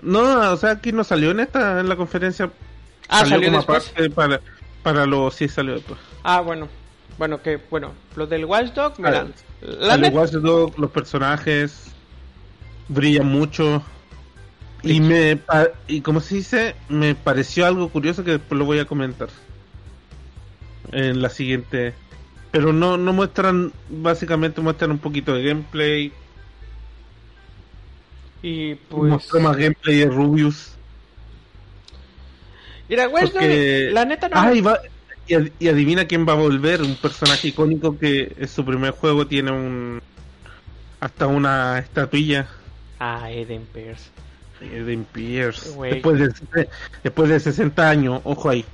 No, 0.00 0.52
o 0.52 0.56
sea, 0.56 0.70
aquí 0.72 0.92
no 0.92 1.04
salió 1.04 1.30
en 1.30 1.40
esta 1.40 1.78
en 1.80 1.88
la 1.88 1.96
conferencia. 1.96 2.50
ah, 3.08 3.24
salió, 3.26 3.42
como 3.42 3.58
después. 3.58 3.88
aparte 3.90 4.10
para 4.10 4.40
para 4.82 5.06
lo 5.06 5.30
sí 5.30 5.48
salió 5.48 5.74
después. 5.74 6.00
Ah, 6.24 6.40
bueno, 6.40 6.68
bueno, 7.18 7.40
que, 7.42 7.60
bueno, 7.70 7.92
lo 8.16 8.26
del 8.26 8.44
Watch 8.44 8.72
Dogs, 8.72 8.98
mira, 8.98 9.20
Ah, 9.20 9.26
la 9.60 9.96
Salió 9.96 10.10
neta, 10.10 10.16
Watch 10.18 10.32
Dogs, 10.32 10.78
los 10.78 10.90
personajes 10.90 11.92
brillan 12.88 13.26
mucho. 13.26 13.82
Y 14.82 15.00
me 15.00 15.38
y 15.86 16.00
como 16.00 16.18
se 16.20 16.34
dice, 16.36 16.74
me 16.88 17.14
pareció 17.14 17.66
algo 17.66 17.88
curioso 17.90 18.24
que 18.24 18.32
después 18.32 18.58
lo 18.58 18.64
voy 18.64 18.80
a 18.80 18.84
comentar 18.84 19.28
en 20.90 21.22
la 21.22 21.28
siguiente. 21.30 21.94
Pero 22.52 22.72
no 22.72 22.96
no 22.98 23.12
muestran 23.12 23.72
básicamente 23.88 24.60
muestran 24.60 24.90
un 24.92 24.98
poquito 24.98 25.34
de 25.34 25.42
gameplay, 25.42 26.12
y 28.42 28.74
pues, 28.74 29.10
mostró 29.10 29.40
más 29.40 29.56
gameplay 29.56 29.96
de 30.00 30.06
Rubius. 30.06 30.72
mira, 32.88 33.08
Porque... 33.08 33.84
Dogs, 33.84 33.94
la 33.94 34.04
neta 34.04 34.28
no, 34.28 34.36
va- 34.62 34.80
y, 35.26 35.34
ad- 35.34 35.50
y 35.58 35.68
adivina 35.68 36.06
quién 36.06 36.26
va 36.28 36.32
a 36.32 36.36
volver, 36.36 36.82
un 36.82 36.96
personaje 36.96 37.48
icónico 37.48 37.96
que 37.98 38.34
en 38.36 38.48
su 38.48 38.64
primer 38.64 38.90
juego 38.92 39.26
tiene 39.26 39.52
un 39.52 40.02
hasta 41.00 41.26
una 41.26 41.78
estatuilla 41.78 42.46
ah, 43.00 43.30
Eden 43.30 43.66
Pierce, 43.72 44.10
Eden 44.60 45.04
Pierce. 45.12 45.70
Güey. 45.70 45.94
Después 45.94 46.18
de, 46.18 46.68
después 47.02 47.28
de 47.30 47.40
60 47.40 47.88
años, 47.88 48.20
ojo 48.24 48.50
ahí. 48.50 48.64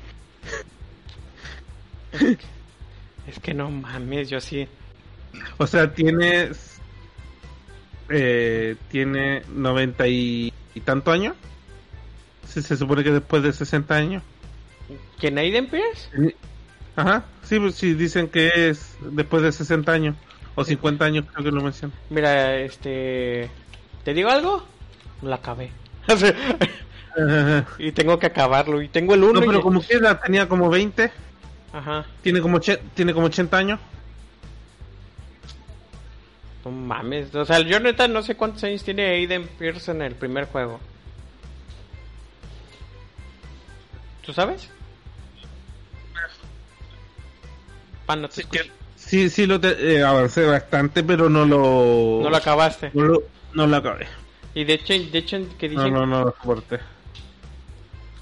Es 3.29 3.39
que 3.41 3.55
no 3.55 3.71
mames, 3.71 4.29
yo 4.31 4.41
sí, 4.41 4.67
O 5.59 5.67
sea, 5.67 5.93
tiene 5.93 6.51
eh, 8.09 8.77
tiene 8.91 9.43
90 9.53 10.07
y, 10.09 10.53
y 10.75 10.81
tanto 10.81 11.13
años. 11.13 11.35
Se, 12.47 12.63
se 12.63 12.77
supone 12.77 13.05
que 13.05 13.11
después 13.13 13.43
de 13.43 13.53
60 13.53 13.95
años. 13.95 14.23
¿quién 15.21 15.37
Eden 15.37 15.69
Pierce? 15.69 16.09
Ajá, 16.97 17.25
sí, 17.43 17.59
pues 17.61 17.75
sí, 17.75 17.93
dicen 17.95 18.29
que 18.29 18.71
es 18.71 18.97
después 19.01 19.43
de 19.43 19.53
60 19.53 19.93
años. 19.93 20.17
O 20.55 20.65
50 20.65 21.05
años, 21.05 21.27
creo 21.33 21.45
que 21.45 21.51
lo 21.53 21.63
mencionan. 21.63 21.97
Mira, 22.11 22.57
este, 22.57 23.49
¿te 24.05 24.15
digo 24.15 24.31
algo? 24.31 24.65
La 25.23 25.37
acabé. 25.37 25.71
Y 27.79 27.91
tengo 27.93 28.17
que 28.21 28.27
acabarlo, 28.27 28.81
y 28.81 28.89
tengo 28.89 29.15
el 29.15 29.25
uno 29.25 29.41
No, 29.41 29.47
pero 29.47 29.59
y- 29.59 29.63
como 29.63 29.83
quiera, 29.83 30.21
tenía 30.21 30.49
como 30.49 30.71
20. 30.71 31.11
Ajá. 31.73 32.07
Tiene 32.23 32.41
como, 32.41 32.61
tiene 32.61 33.13
como 33.15 33.27
80 33.27 33.57
años. 33.59 33.81
No 36.65 36.71
mames, 36.71 37.35
o 37.35 37.45
sea, 37.45 37.61
yo 37.61 37.79
neta 37.81 38.09
no 38.09 38.23
sé 38.23 38.35
cuántos 38.35 38.65
años 38.65 38.83
tiene 38.83 39.07
Aiden 39.07 39.47
Pierce 39.47 39.91
en 39.91 40.03
el 40.03 40.15
primer 40.15 40.47
juego. 40.47 40.81
¿Tú 44.25 44.33
sabes? 44.33 44.69
Pan, 48.07 48.23
no 48.23 48.29
te 48.29 48.43
Sí, 48.43 48.49
que- 48.51 48.71
sí, 48.97 49.31
sí 49.31 49.47
lo 49.47 49.61
te- 49.61 49.97
eh, 49.97 50.03
avancé 50.03 50.45
bastante, 50.47 51.03
pero 51.03 51.29
no 51.31 51.45
lo... 51.47 52.21
No 52.23 52.31
lo 52.31 52.37
acabaste. 52.37 52.91
No 52.95 53.05
lo, 53.05 53.23
no 53.55 53.67
lo 53.67 53.77
acabé. 53.77 54.07
Y 54.55 54.65
de 54.65 54.75
hecho, 54.75 54.93
de 54.95 55.19
hecho 55.19 55.39
que 55.59 55.69
No, 55.69 55.75
dicen 55.85 55.95
no, 55.95 56.07
no 56.07 56.25
lo 56.25 56.31
soporté. 56.41 56.81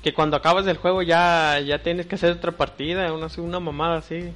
Que 0.07 0.15
cuando 0.15 0.37
acabas 0.37 0.65
el 0.69 0.77
juego 0.77 1.03
ya, 1.03 1.59
ya 1.59 1.81
tienes 1.81 2.07
que 2.07 2.15
hacer 2.15 2.31
otra 2.31 2.53
partida, 2.53 3.13
una, 3.13 3.27
una 3.39 3.59
mamada 3.59 3.97
así. 3.97 4.31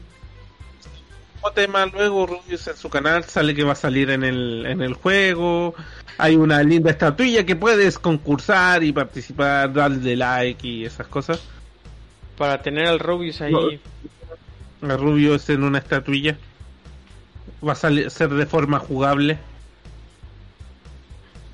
Como 1.40 1.52
tema 1.52 1.86
luego 1.86 2.26
Rubius 2.26 2.66
en 2.66 2.76
su 2.76 2.90
canal 2.90 3.22
sale 3.22 3.54
que 3.54 3.62
va 3.62 3.74
a 3.74 3.76
salir 3.76 4.10
en 4.10 4.24
el, 4.24 4.66
en 4.66 4.82
el 4.82 4.94
juego. 4.94 5.76
Hay 6.18 6.34
una 6.34 6.60
linda 6.64 6.90
estatuilla 6.90 7.46
que 7.46 7.54
puedes 7.54 8.00
concursar 8.00 8.82
y 8.82 8.90
participar, 8.90 9.72
darle 9.72 10.16
like 10.16 10.66
y 10.66 10.84
esas 10.86 11.06
cosas. 11.06 11.40
Para 12.36 12.60
tener 12.60 12.88
al 12.88 12.98
Rubius 12.98 13.40
ahí. 13.40 13.52
No. 13.52 14.92
A 14.92 14.96
Rubius 14.96 15.48
en 15.50 15.62
una 15.62 15.78
estatuilla. 15.78 16.36
Va 17.64 17.74
a 17.74 17.76
salir, 17.76 18.10
ser 18.10 18.30
de 18.30 18.46
forma 18.46 18.80
jugable. 18.80 19.38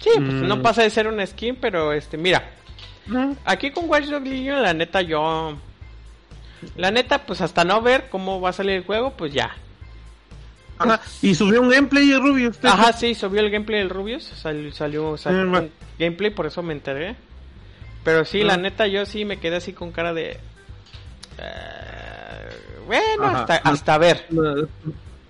Sí, 0.00 0.08
pues 0.14 0.20
Mm. 0.22 0.46
no 0.48 0.62
pasa 0.62 0.84
de 0.84 0.88
ser 0.88 1.06
una 1.06 1.26
skin, 1.26 1.56
pero 1.56 1.92
este, 1.92 2.16
mira. 2.16 2.55
Aquí 3.44 3.70
con 3.70 3.88
Watch 3.88 4.06
Dogs 4.06 4.26
Legion, 4.28 4.62
la 4.62 4.74
neta, 4.74 5.00
yo. 5.02 5.56
La 6.76 6.90
neta, 6.90 7.24
pues 7.26 7.40
hasta 7.40 7.64
no 7.64 7.80
ver 7.82 8.08
cómo 8.10 8.40
va 8.40 8.50
a 8.50 8.52
salir 8.52 8.72
el 8.76 8.84
juego, 8.84 9.12
pues 9.12 9.32
ya. 9.32 9.54
Ajá. 10.78 11.00
Y 11.22 11.34
subió 11.34 11.60
un 11.62 11.68
gameplay 11.70 12.08
de 12.08 12.18
Rubius. 12.18 12.58
Ajá, 12.64 12.92
sí, 12.92 13.14
subió 13.14 13.40
el 13.40 13.50
gameplay 13.50 13.78
del 13.80 13.90
Rubius. 13.90 14.24
Salió, 14.24 14.72
salió, 14.72 15.16
salió 15.16 15.44
Mm, 15.44 15.54
un 15.54 15.70
gameplay, 15.98 16.30
por 16.30 16.46
eso 16.46 16.62
me 16.62 16.72
enteré. 16.72 17.16
Pero 18.04 18.24
sí, 18.24 18.42
la 18.42 18.54
Ah. 18.54 18.58
neta, 18.58 18.86
yo 18.86 19.06
sí 19.06 19.24
me 19.24 19.38
quedé 19.38 19.56
así 19.56 19.72
con 19.72 19.92
cara 19.92 20.12
de. 20.12 20.38
eh, 21.38 22.48
bueno, 22.86 23.24
Ajá. 23.26 23.40
hasta, 23.40 23.56
hasta 23.56 23.98
ver. 23.98 24.26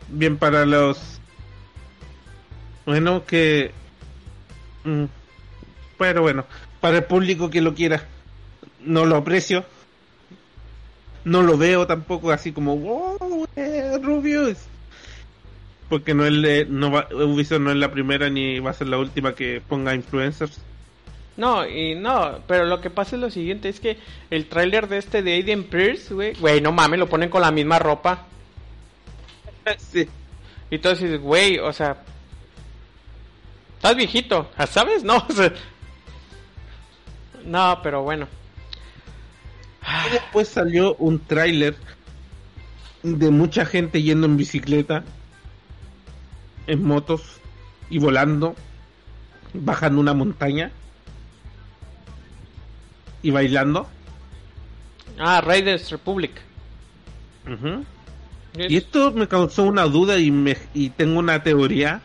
Bien 0.09 0.37
para 0.37 0.65
los. 0.67 1.21
Bueno, 2.85 3.25
que. 3.25 3.73
mm, 4.85 5.05
Pero 5.99 6.23
bueno, 6.23 6.45
para 6.81 6.99
el 6.99 7.05
público 7.05 7.51
que 7.51 7.61
lo 7.61 7.75
quiera. 7.75 8.05
No 8.85 9.05
lo 9.05 9.17
aprecio. 9.17 9.65
No 11.25 11.43
lo 11.43 11.57
veo 11.57 11.87
tampoco 11.87 12.31
así 12.31 12.53
como. 12.53 12.77
¡Wow! 12.77 13.49
eh, 13.57 13.99
Rubius! 14.01 14.59
Porque 15.89 16.15
no 16.15 16.25
es, 16.25 16.69
no 16.69 16.91
va, 16.91 17.09
Ubisoft 17.13 17.61
no 17.61 17.71
es 17.71 17.77
la 17.77 17.91
primera 17.91 18.29
ni 18.29 18.59
va 18.59 18.71
a 18.71 18.75
ser 18.75 18.89
la 18.89 18.99
última 18.99 19.35
que 19.35 19.61
ponga 19.67 19.95
influencers. 19.95 20.61
No, 21.37 21.69
y 21.69 21.95
no, 21.95 22.41
pero 22.47 22.65
lo 22.65 22.81
que 22.81 22.91
pasa 22.91 23.17
es 23.17 23.23
lo 23.23 23.31
siguiente: 23.31 23.69
es 23.69 23.81
que 23.81 23.99
el 24.31 24.49
tráiler 24.49 24.89
de 24.89 24.99
este 24.99 25.23
de 25.23 25.35
Aiden 25.35 25.65
Pierce, 25.65 26.15
güey, 26.15 26.35
güey, 26.35 26.61
no 26.61 26.73
mames, 26.73 26.99
lo 26.99 27.09
ponen 27.09 27.29
con 27.29 27.43
la 27.43 27.51
misma 27.51 27.79
ropa. 27.79 28.27
sí. 29.79 30.09
Y 30.71 30.79
dices, 30.79 31.21
güey, 31.21 31.59
o 31.59 31.73
sea. 31.73 31.97
Estás 33.77 33.97
viejito, 33.97 34.51
¿sabes? 34.69 35.05
No, 35.05 35.17
o 35.29 35.33
sea, 35.33 35.53
No, 37.47 37.81
pero 37.83 38.03
bueno. 38.03 38.27
Y 40.09 40.11
después 40.13 40.49
salió 40.49 40.95
un 40.97 41.19
tráiler 41.21 41.77
de 43.03 43.31
mucha 43.31 43.65
gente 43.65 44.03
yendo 44.03 44.27
en 44.27 44.37
bicicleta, 44.37 45.05
en 46.67 46.83
motos 46.85 47.23
y 47.89 47.99
volando, 47.99 48.57
bajando 49.55 50.01
una 50.01 50.13
montaña 50.13 50.73
y 53.23 53.31
bailando. 53.31 53.87
Ah, 55.19 55.41
Raiders 55.41 55.91
Republic. 55.91 56.33
Ujú. 57.47 57.85
Es- 58.59 58.71
Y 58.71 58.77
esto 58.77 59.13
me 59.13 59.29
causó 59.29 59.63
una 59.65 59.85
duda 59.85 60.19
y, 60.19 60.31
me, 60.31 60.57
y 60.75 60.91
tengo 60.91 61.21
una 61.21 61.43
teoría 61.43 62.01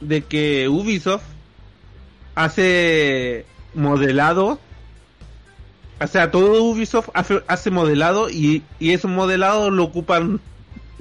de 0.00 0.22
que 0.22 0.68
Ubisoft 0.68 1.24
hace 2.34 3.44
modelado. 3.74 4.58
O 6.02 6.06
sea, 6.06 6.30
todo 6.30 6.62
Ubisoft 6.64 7.10
hace, 7.12 7.42
hace 7.46 7.70
modelado 7.70 8.30
y, 8.30 8.62
y 8.78 8.92
esos 8.92 9.10
modelados 9.10 9.70
lo 9.72 9.84
ocupan 9.84 10.40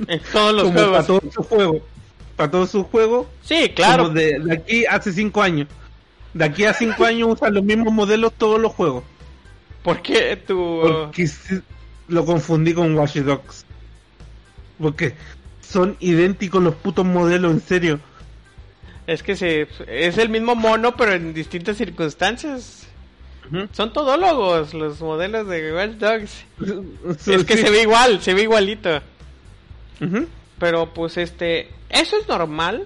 En 0.08 0.22
todos 0.32 0.54
los 0.54 0.72
juegos. 0.72 0.92
para 0.92 1.08
todos 1.08 1.34
sus 1.34 1.48
juegos. 1.48 1.82
Para 2.36 2.52
todos 2.52 2.70
sus 2.70 2.86
juegos. 2.88 3.28
Sí, 3.42 3.72
claro. 3.76 4.10
de, 4.10 4.40
de 4.40 4.54
aquí 4.54 4.86
hace 4.86 5.14
cinco 5.14 5.42
años. 5.42 5.68
De 6.34 6.46
aquí 6.46 6.66
a 6.66 6.74
cinco 6.74 7.06
años 7.06 7.30
usan 7.34 7.54
los 7.54 7.64
mismos 7.64 7.94
modelos 7.94 8.34
todos 8.38 8.60
los 8.60 8.72
juegos. 8.74 9.04
¿Por 9.84 10.02
qué 10.02 10.36
tú...? 10.36 10.82
Porque 10.82 11.30
lo 12.08 12.26
confundí 12.26 12.74
con 12.74 12.96
Watch 12.96 13.18
Dogs. 13.18 13.66
Porque 14.80 15.16
son 15.62 15.96
idénticos 16.00 16.62
los 16.62 16.76
putos 16.76 17.06
modelos, 17.06 17.52
en 17.52 17.62
serio. 17.62 18.00
Es 19.10 19.24
que 19.24 19.36
se, 19.36 19.68
es 19.88 20.18
el 20.20 20.30
mismo 20.30 20.54
mono, 20.56 20.96
pero 20.96 21.14
en 21.14 21.34
distintas 21.34 21.78
circunstancias. 21.78 22.86
Son 23.72 23.92
todólogos 23.92 24.76
los 24.76 25.02
modelos 25.02 25.48
de 25.48 25.74
Watch 25.74 25.92
Dogs. 25.94 26.46
Es 27.28 27.44
que 27.46 27.58
Sí. 27.58 27.64
se 27.64 27.70
ve 27.72 27.82
igual, 27.82 28.22
se 28.22 28.34
ve 28.36 28.44
igualito. 28.44 29.02
Pero 30.60 30.94
pues 30.94 31.18
este, 31.18 31.70
eso 31.90 32.18
es 32.18 32.28
normal. 32.28 32.86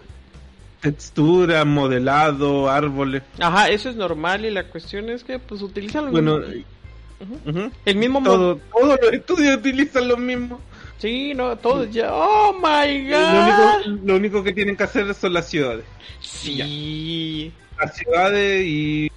Textura, 0.81 1.65
modelado, 1.65 2.69
árboles. 2.69 3.23
Ajá, 3.39 3.69
eso 3.69 3.89
es 3.89 3.95
normal 3.95 4.45
y 4.45 4.51
la 4.51 4.63
cuestión 4.65 5.09
es 5.09 5.23
que 5.23 5.39
pues 5.39 5.61
utilizan 5.61 6.05
los 6.05 6.11
Bueno, 6.13 6.39
ujú. 7.45 7.71
el 7.85 7.95
mismo 7.97 8.19
mo- 8.21 8.29
todo, 8.29 8.55
todos 8.71 8.99
los 9.01 9.13
estudios 9.13 9.57
utilizan 9.57 10.07
lo 10.07 10.17
mismo. 10.17 10.59
Sí, 11.03 11.33
no, 11.33 11.57
todos 11.57 11.91
ya. 11.91 12.13
Oh 12.13 12.53
my 12.53 13.09
Lo 13.09 13.19
god. 13.19 13.33
único, 13.87 14.05
lo 14.05 14.15
único 14.15 14.41
que 14.41 14.53
tienen 14.53 14.77
que 14.77 14.83
hacer 14.83 15.13
son 15.13 15.33
las 15.33 15.49
ciudades. 15.49 15.83
Sí. 16.21 17.51
Las 17.77 17.93
ciudades 17.97 18.63
y 18.65 19.11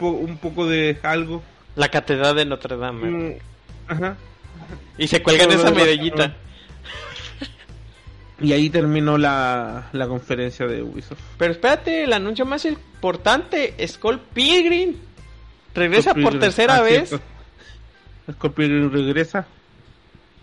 po- 0.00 0.10
un 0.10 0.36
poco 0.38 0.66
de 0.66 0.98
algo. 1.04 1.40
La 1.76 1.90
catedral 1.90 2.34
de 2.34 2.44
Notre 2.44 2.76
Dame. 2.76 3.08
Mm, 3.08 3.38
Ajá. 3.86 4.16
Y 4.98 5.06
se 5.06 5.22
cuelgan 5.22 5.52
esa 5.52 5.70
medallita. 5.70 6.34
Y 8.40 8.52
ahí 8.52 8.68
terminó 8.68 9.16
la, 9.16 9.90
la 9.92 10.08
conferencia 10.08 10.66
de 10.66 10.82
Ubisoft. 10.82 11.20
Pero 11.38 11.52
espérate, 11.52 12.02
el 12.02 12.14
anuncio 12.14 12.46
más 12.46 12.64
importante, 12.64 13.76
Skull 13.86 14.18
Pilgrim. 14.34 14.96
Regresa 15.72 16.14
por 16.14 16.36
tercera 16.40 16.78
ah, 16.78 16.82
vez. 16.82 17.10
cierto. 17.10 17.24
Scorpion 18.32 18.90
regresa. 18.92 19.46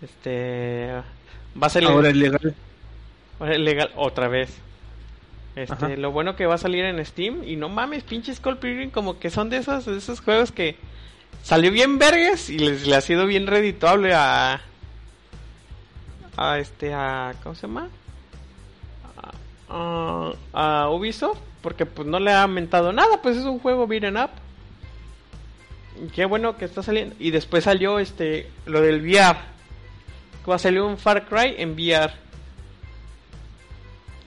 Este 0.02 0.90
va 1.60 1.66
a 1.66 1.70
salir 1.70 1.88
Ahora 1.88 2.08
es 2.10 2.16
legal. 2.16 2.54
ahora 3.40 3.52
es 3.54 3.60
legal 3.60 3.90
otra 3.96 4.28
vez. 4.28 4.50
Este, 5.56 5.72
Ajá. 5.72 5.88
lo 5.96 6.10
bueno 6.12 6.36
que 6.36 6.44
va 6.44 6.54
a 6.56 6.58
salir 6.58 6.84
en 6.84 7.04
Steam 7.04 7.42
y 7.44 7.56
no 7.56 7.68
mames, 7.70 8.02
pinche 8.04 8.34
Skull 8.34 8.58
Pilgrim 8.58 8.90
como 8.90 9.18
que 9.18 9.30
son 9.30 9.48
de 9.48 9.56
esos 9.56 9.86
de 9.86 9.96
esos 9.96 10.20
juegos 10.20 10.52
que 10.52 10.76
salió 11.42 11.70
bien 11.72 11.98
vergas 11.98 12.50
y 12.50 12.58
les 12.58 12.86
le 12.86 12.94
ha 12.94 13.00
sido 13.00 13.26
bien 13.26 13.46
redituable 13.46 14.12
a 14.14 14.60
a 16.36 16.58
este 16.58 16.92
a 16.92 17.34
¿cómo 17.42 17.54
se 17.54 17.62
llama? 17.66 17.88
A, 19.70 20.32
a- 20.52 20.82
a 20.84 20.90
Ubisoft 20.90 21.38
porque 21.62 21.86
pues 21.86 22.06
no 22.06 22.20
le 22.20 22.32
ha 22.32 22.42
aumentado 22.42 22.92
nada, 22.92 23.22
pues 23.22 23.36
es 23.38 23.44
un 23.44 23.58
juego 23.58 23.86
beat'em 23.86 24.16
up. 24.16 24.30
Y 26.04 26.08
Qué 26.10 26.26
bueno 26.26 26.58
que 26.58 26.66
está 26.66 26.82
saliendo 26.82 27.16
y 27.18 27.30
después 27.30 27.64
salió 27.64 27.98
este 27.98 28.50
lo 28.66 28.82
del 28.82 29.00
VR. 29.00 29.38
Que 30.46 30.50
va 30.50 30.54
a 30.54 30.60
salir 30.60 30.80
un 30.80 30.96
Far 30.96 31.26
Cry 31.26 31.56
en 31.58 31.72
VR. 31.72 32.12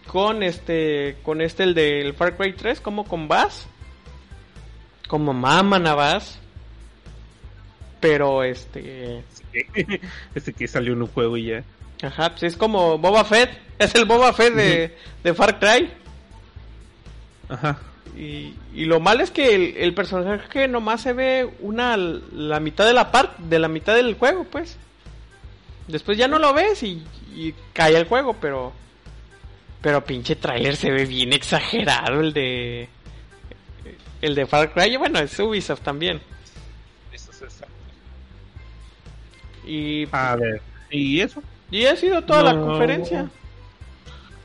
Con 0.06 0.44
este 0.44 1.16
con 1.24 1.40
este 1.40 1.64
el 1.64 1.74
del 1.74 2.14
Far 2.14 2.36
Cry 2.36 2.52
3 2.52 2.82
como 2.82 3.06
con 3.06 3.30
Bass. 3.30 3.68
Como 5.08 5.34
maman 5.34 5.88
a 5.88 5.96
Bass. 5.96 6.38
Pero 8.02 8.44
este 8.44 9.24
Ese 10.36 10.52
que 10.52 10.68
salió 10.68 10.92
en 10.92 11.04
un 11.04 11.08
juego 11.08 11.38
y 11.38 11.46
ya. 11.46 11.64
Ajá, 12.04 12.32
pues 12.32 12.44
es 12.44 12.58
como 12.58 12.98
Boba 12.98 13.24
Fett. 13.24 13.52
Es 13.80 13.96
el 13.96 14.04
Boba 14.04 14.34
Fett 14.34 14.54
de, 14.56 14.98
de 15.24 15.34
Far 15.34 15.58
Cry. 15.58 15.90
Ajá. 17.48 17.80
Y, 18.18 18.54
y 18.76 18.84
lo 18.84 19.00
malo 19.00 19.24
es 19.24 19.32
que 19.32 19.56
el, 19.56 19.78
el 19.78 19.94
personaje 19.94 20.68
nomás 20.68 21.00
se 21.00 21.14
ve 21.14 21.50
una 21.62 21.96
la 21.96 22.60
mitad 22.60 22.86
de 22.86 22.94
la 22.94 23.10
parte 23.10 23.42
de 23.42 23.58
la 23.58 23.70
mitad 23.70 23.96
del 23.96 24.16
juego, 24.16 24.44
pues. 24.44 24.78
Después 25.90 26.18
ya 26.18 26.28
no 26.28 26.40
lo 26.40 26.54
ves 26.54 26.84
y, 26.84 27.04
y 27.36 27.54
cae 27.74 27.98
el 27.98 28.06
juego, 28.06 28.36
pero 28.40 28.72
pero 29.82 30.04
pinche 30.04 30.36
trailer 30.36 30.76
se 30.76 30.92
ve 30.92 31.06
bien 31.06 31.34
exagerado 31.34 32.20
el 32.22 32.32
de 32.34 32.88
el 34.22 34.36
de 34.36 34.46
Far 34.46 34.72
Cry, 34.74 34.94
y 34.94 34.98
bueno, 34.98 35.20
es 35.20 35.38
Ubisoft 35.40 35.82
también. 35.82 36.22
Eso 37.12 37.32
se 37.34 37.50
sabe. 37.50 37.72
Y, 39.66 40.08
A 40.12 40.36
ver. 40.36 40.62
¿Y 40.90 41.22
eso? 41.22 41.42
y 41.72 41.86
ha 41.86 41.96
sido 41.96 42.22
toda 42.24 42.44
la 42.44 42.54
No. 42.54 42.66
conferencia. 42.68 43.30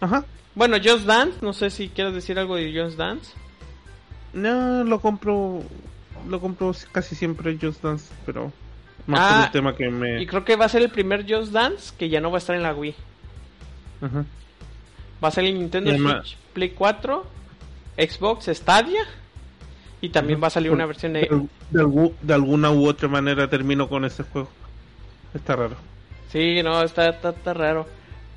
Ajá. 0.00 0.24
Bueno, 0.54 0.76
Just 0.82 1.04
Dance, 1.06 1.38
no 1.42 1.52
sé 1.52 1.70
si 1.70 1.88
quieres 1.88 2.14
decir 2.14 2.38
algo 2.38 2.56
de 2.56 2.72
Just 2.72 2.96
Dance. 2.96 3.32
No, 4.32 4.84
lo 4.84 5.00
compro. 5.00 5.62
Lo 6.28 6.40
compro 6.40 6.74
casi 6.92 7.14
siempre 7.16 7.58
Just 7.60 7.82
Dance, 7.82 8.12
pero. 8.24 8.52
Más 9.06 9.20
Ah, 9.20 9.34
por 9.36 9.46
un 9.46 9.52
tema 9.52 9.76
que 9.76 9.90
me. 9.90 10.22
Y 10.22 10.26
creo 10.26 10.44
que 10.44 10.56
va 10.56 10.64
a 10.64 10.68
ser 10.68 10.82
el 10.82 10.90
primer 10.90 11.24
Just 11.30 11.52
Dance 11.52 11.94
que 11.98 12.08
ya 12.08 12.20
no 12.20 12.30
va 12.30 12.36
a 12.36 12.38
estar 12.38 12.56
en 12.56 12.62
la 12.62 12.72
Wii. 12.74 12.94
Ajá. 14.02 14.24
Va 15.22 15.28
a 15.28 15.30
salir 15.30 15.50
en 15.50 15.60
Nintendo 15.60 15.90
además- 15.90 16.26
Switch, 16.28 16.36
Play 16.54 16.70
4, 16.70 17.24
Xbox 17.96 18.46
Stadia 18.52 19.02
y 20.00 20.08
también 20.10 20.42
va 20.42 20.46
a 20.48 20.50
salir 20.50 20.70
una 20.70 20.84
versión 20.86 21.12
de... 21.14 21.20
De, 21.20 21.28
de 21.70 21.82
algu- 21.84 22.14
de 22.20 22.34
alguna 22.34 22.70
u 22.70 22.86
otra 22.86 23.08
manera 23.08 23.48
termino 23.48 23.88
con 23.88 24.04
ese 24.04 24.22
juego. 24.22 24.48
Está 25.32 25.56
raro. 25.56 25.76
Sí, 26.30 26.62
no, 26.62 26.82
está, 26.82 27.08
está, 27.08 27.30
está 27.30 27.54
raro. 27.54 27.86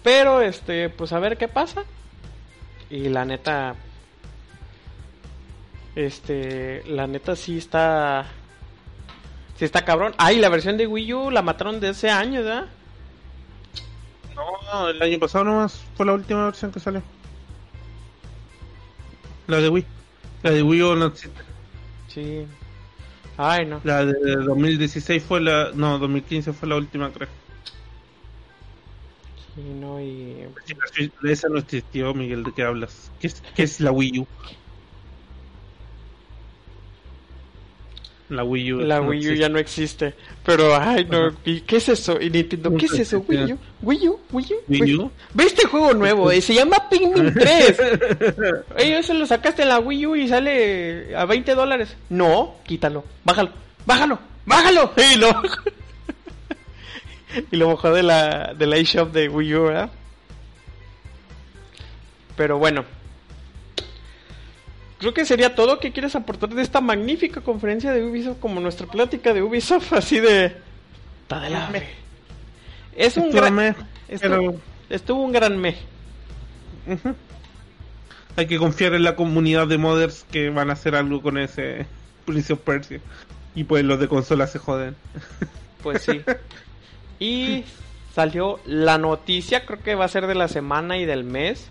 Pero, 0.03 0.41
este, 0.41 0.89
pues 0.89 1.11
a 1.13 1.20
ver 1.20 1.38
qué 1.38 1.47
pasa. 1.47 1.84
Y 2.89 3.09
la 3.09 3.26
neta... 3.26 3.76
Este, 5.95 6.84
la 6.88 7.07
neta 7.07 7.36
sí 7.36 7.57
está... 7.57 8.26
Sí 9.58 9.66
está 9.66 9.84
cabrón. 9.84 10.14
Ay, 10.18 10.39
la 10.39 10.49
versión 10.49 10.78
de 10.78 10.88
Wii 10.88 11.14
U 11.14 11.32
la 11.32 11.41
mataron 11.41 11.80
de 11.80 11.89
ese 11.89 12.10
año, 12.10 12.43
¿verdad? 12.43 12.68
No, 14.36 14.89
el 14.89 15.01
año 15.01 15.20
pasado 15.20 15.45
nomás 15.45 15.82
fue 15.95 16.05
la 16.05 16.14
última 16.14 16.45
versión 16.45 16.72
que 16.72 16.80
salió. 16.80 17.01
La 19.47 19.58
de 19.58 19.70
Wii. 19.70 19.86
La 20.43 20.51
de 20.51 20.62
Wii 20.62 20.82
U 20.84 20.95
no 20.95 21.05
existe. 21.08 21.41
Sí. 22.08 22.45
Ay, 23.38 23.66
no. 23.66 23.82
La 23.84 24.05
de 24.05 24.36
2016 24.36 25.24
fue 25.24 25.41
la. 25.41 25.72
No, 25.74 25.97
2015 25.97 26.53
fue 26.53 26.70
la 26.70 26.76
última, 26.76 27.12
creo. 27.12 27.30
Sí, 29.55 29.62
no, 29.80 29.99
y... 29.99 30.47
Esa 31.24 31.49
no 31.49 31.58
existió, 31.58 32.14
Miguel, 32.14 32.43
¿de 32.43 32.51
qué 32.51 32.62
hablas? 32.62 33.12
¿Qué 33.20 33.26
es, 33.26 33.41
qué 33.55 33.64
es 33.64 33.80
la 33.80 33.91
Wii 33.91 34.20
U? 34.20 34.28
La 38.30 38.43
Wii 38.43 38.73
U. 38.73 38.80
La 38.80 38.99
no 38.99 39.07
Wii 39.07 39.19
U 39.19 39.21
existe. 39.21 39.38
ya 39.39 39.49
no 39.49 39.59
existe. 39.59 40.13
Pero, 40.45 40.75
ay, 40.75 41.05
no. 41.09 41.32
¿y 41.45 41.61
¿Qué 41.61 41.78
es 41.78 41.88
eso? 41.89 42.19
Y 42.19 42.30
Nintendo, 42.30 42.75
¿qué 42.75 42.86
es 42.88 42.99
eso? 42.99 43.23
Wii 43.28 43.53
U, 43.53 43.57
Wii 43.82 44.07
U, 44.09 44.19
Wii 44.32 44.53
U. 44.53 44.57
¿Wii 44.67 44.95
U? 44.95 45.11
Ve 45.34 45.45
este 45.45 45.65
juego 45.65 45.93
nuevo, 45.93 46.30
eh, 46.32 46.41
se 46.41 46.53
llama 46.53 46.75
Pikmin 46.89 47.34
3. 47.34 47.78
Oye, 48.78 48.99
eso 48.99 49.13
lo 49.13 49.25
sacaste 49.25 49.61
en 49.61 49.69
la 49.69 49.80
Wii 49.80 50.05
U 50.07 50.15
y 50.17 50.28
sale 50.28 51.15
a 51.15 51.23
20 51.25 51.55
dólares. 51.55 51.95
No, 52.09 52.55
quítalo, 52.65 53.05
bájalo, 53.23 53.51
bájalo, 53.86 54.19
bájalo. 54.45 54.91
Y 55.13 55.15
lo, 55.17 55.32
y 57.51 57.55
lo 57.55 57.67
bajó 57.69 57.93
de 57.93 58.03
la, 58.03 58.53
de 58.57 58.67
la 58.67 58.75
eShop 58.78 59.13
de 59.13 59.30
Wii 59.30 59.55
U, 59.55 59.63
¿verdad? 59.63 59.89
Pero 62.36 62.57
bueno. 62.57 62.84
Creo 65.00 65.14
que 65.14 65.26
sería 65.26 65.54
todo 65.56 65.80
que 65.80 65.91
quieres 65.91 66.16
aportar 66.16 66.50
de 66.50 66.62
esta 66.62 66.82
magnífica 66.82 67.41
conferencia 67.41 67.91
de 67.91 68.04
Ubisoft 68.04 68.39
como 68.39 68.60
nuestra 68.60 68.88
plática 68.88 69.34
de 69.34 69.43
Ubisoft, 69.43 69.93
así 69.93 70.20
de... 70.20 70.56
Fe. 71.72 71.88
Es 72.95 73.18
un 73.18 73.26
Estuvo 73.26 73.41
gran... 73.41 73.54
meh, 73.56 73.76
Estuvo, 74.08 74.30
pero- 74.30 74.62
estuvo 74.89 75.22
un 75.24 75.32
gran 75.32 75.58
me. 75.60 75.76
Hay 78.36 78.48
que 78.48 78.58
confiar 78.58 78.93
en 78.93 79.04
la 79.04 79.16
comunidad 79.16 79.68
de 79.68 79.78
modders 79.78 80.26
que 80.32 80.50
van 80.50 80.70
a 80.70 80.74
hacer 80.74 80.95
algo 80.95 81.22
con 81.22 81.38
ese 81.38 81.86
Prince 82.26 82.54
of 82.54 82.60
Persia. 82.60 83.00
Y 83.56 83.64
pues 83.66 83.84
los 83.84 84.00
de 84.00 84.08
consola 84.08 84.48
se 84.48 84.60
joden. 84.60 84.95
Pues 85.84 86.02
sí. 86.02 86.22
y 87.20 87.64
salió 88.16 88.60
la 88.66 88.98
noticia, 88.98 89.66
creo 89.66 89.80
que 89.80 89.93
va 89.95 90.06
a 90.06 90.10
ser 90.10 90.26
de 90.26 90.34
la 90.36 90.48
semana 90.48 90.98
y 90.98 91.06
del 91.06 91.24
mes. 91.24 91.70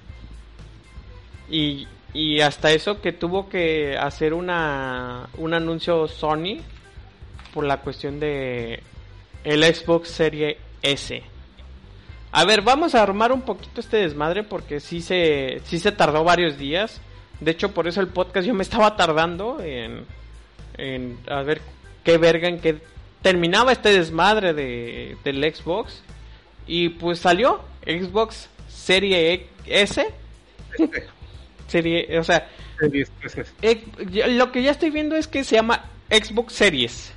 Y, 1.51 1.87
y 2.17 2.41
hasta 2.41 2.73
eso 2.73 3.03
que 3.03 3.13
tuvo 3.13 3.49
que 3.49 3.97
hacer 3.99 4.33
una 4.33 5.29
un 5.37 5.53
anuncio 5.53 6.09
Sony 6.09 6.61
por 7.53 7.65
la 7.65 7.81
cuestión 7.81 8.19
de 8.19 8.83
el 9.45 9.63
Xbox 9.63 10.09
Serie 10.09 10.59
S. 10.83 11.23
A 12.33 12.45
ver, 12.45 12.63
vamos 12.63 12.95
a 12.95 13.03
armar 13.03 13.33
un 13.33 13.43
poquito 13.43 13.81
este 13.81 13.99
desmadre 13.99 14.43
porque 14.43 14.81
sí 14.81 15.03
se 15.03 15.61
sí 15.65 15.79
se 15.79 15.93
tardó 15.93 16.25
varios 16.25 16.57
días. 16.57 17.01
De 17.41 17.51
hecho, 17.51 17.73
por 17.73 17.87
eso 17.87 18.01
el 18.01 18.09
podcast 18.09 18.47
yo 18.47 18.55
me 18.55 18.63
estaba 18.63 18.97
tardando 18.97 19.59
en 19.61 20.07
a 21.29 21.43
ver 21.43 21.61
qué 22.03 22.17
verga 22.17 22.49
en 22.49 22.61
qué 22.61 22.79
terminaba 23.21 23.73
este 23.73 23.91
desmadre 23.91 24.55
de, 24.55 25.19
del 25.23 25.43
Xbox. 25.55 26.01
Y 26.67 26.91
pues 26.91 27.19
salió 27.19 27.61
Xbox 27.85 28.49
Serie 28.69 29.49
S. 29.67 30.07
Serie, 31.69 32.19
o 32.19 32.25
sea, 32.25 32.49
Series, 32.79 33.11
pues, 33.21 33.37
eh, 33.63 33.85
lo 34.29 34.53
que 34.53 34.63
ya 34.63 34.71
estoy 34.71 34.91
viendo 34.91 35.17
es 35.17 35.27
que 35.29 35.43
se 35.45 35.57
llama 35.57 35.85
Xbox 36.11 36.53
Series. 36.55 37.13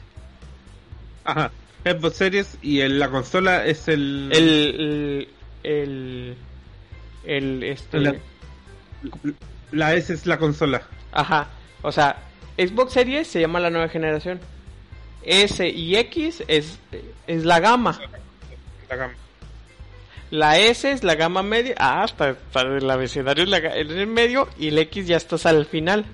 Ajá. 1.23 1.51
Xbox 1.85 2.15
Series 2.15 2.57
y 2.61 2.79
el- 2.81 2.99
la 2.99 3.09
consola 3.09 3.65
es 3.65 3.87
el. 3.87 4.29
El, 4.33 4.47
el, 4.49 5.27
el, 5.63 6.35
el, 7.25 7.63
este, 7.63 7.99
La- 7.99 8.15
La 9.71 9.93
S 9.93 10.11
es 10.13 10.25
la 10.25 10.37
consola. 10.37 10.81
ajá, 11.11 11.47
o 11.83 11.91
sea, 11.91 12.17
Xbox 12.57 12.93
Series 12.93 13.27
se 13.27 13.39
llama 13.39 13.59
la 13.59 13.69
nueva 13.69 13.87
generación. 13.89 14.39
S 15.23 15.67
y 15.67 15.95
X 15.97 16.43
es, 16.47 16.79
es 17.27 17.45
la 17.45 17.59
gama. 17.59 17.99
La 18.89 18.95
gama. 18.95 19.13
La 20.31 20.59
S 20.59 20.91
es 20.91 21.03
la 21.03 21.15
gama 21.15 21.41
media. 21.41 21.75
Ah, 21.77 22.03
hasta, 22.03 22.29
hasta 22.29 22.61
el 22.61 22.89
abecedario 22.89 23.43
es 23.43 23.49
la, 23.49 23.57
en 23.57 23.91
el 23.91 24.07
medio 24.07 24.47
y 24.57 24.67
el 24.67 24.77
X 24.77 25.07
ya 25.07 25.17
estás 25.17 25.45
al 25.45 25.65
final. 25.65 26.05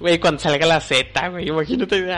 Güey, 0.00 0.18
cuando 0.18 0.40
salga 0.40 0.66
la 0.66 0.80
Z, 0.80 1.28
güey, 1.28 1.48
imagínate. 1.48 2.04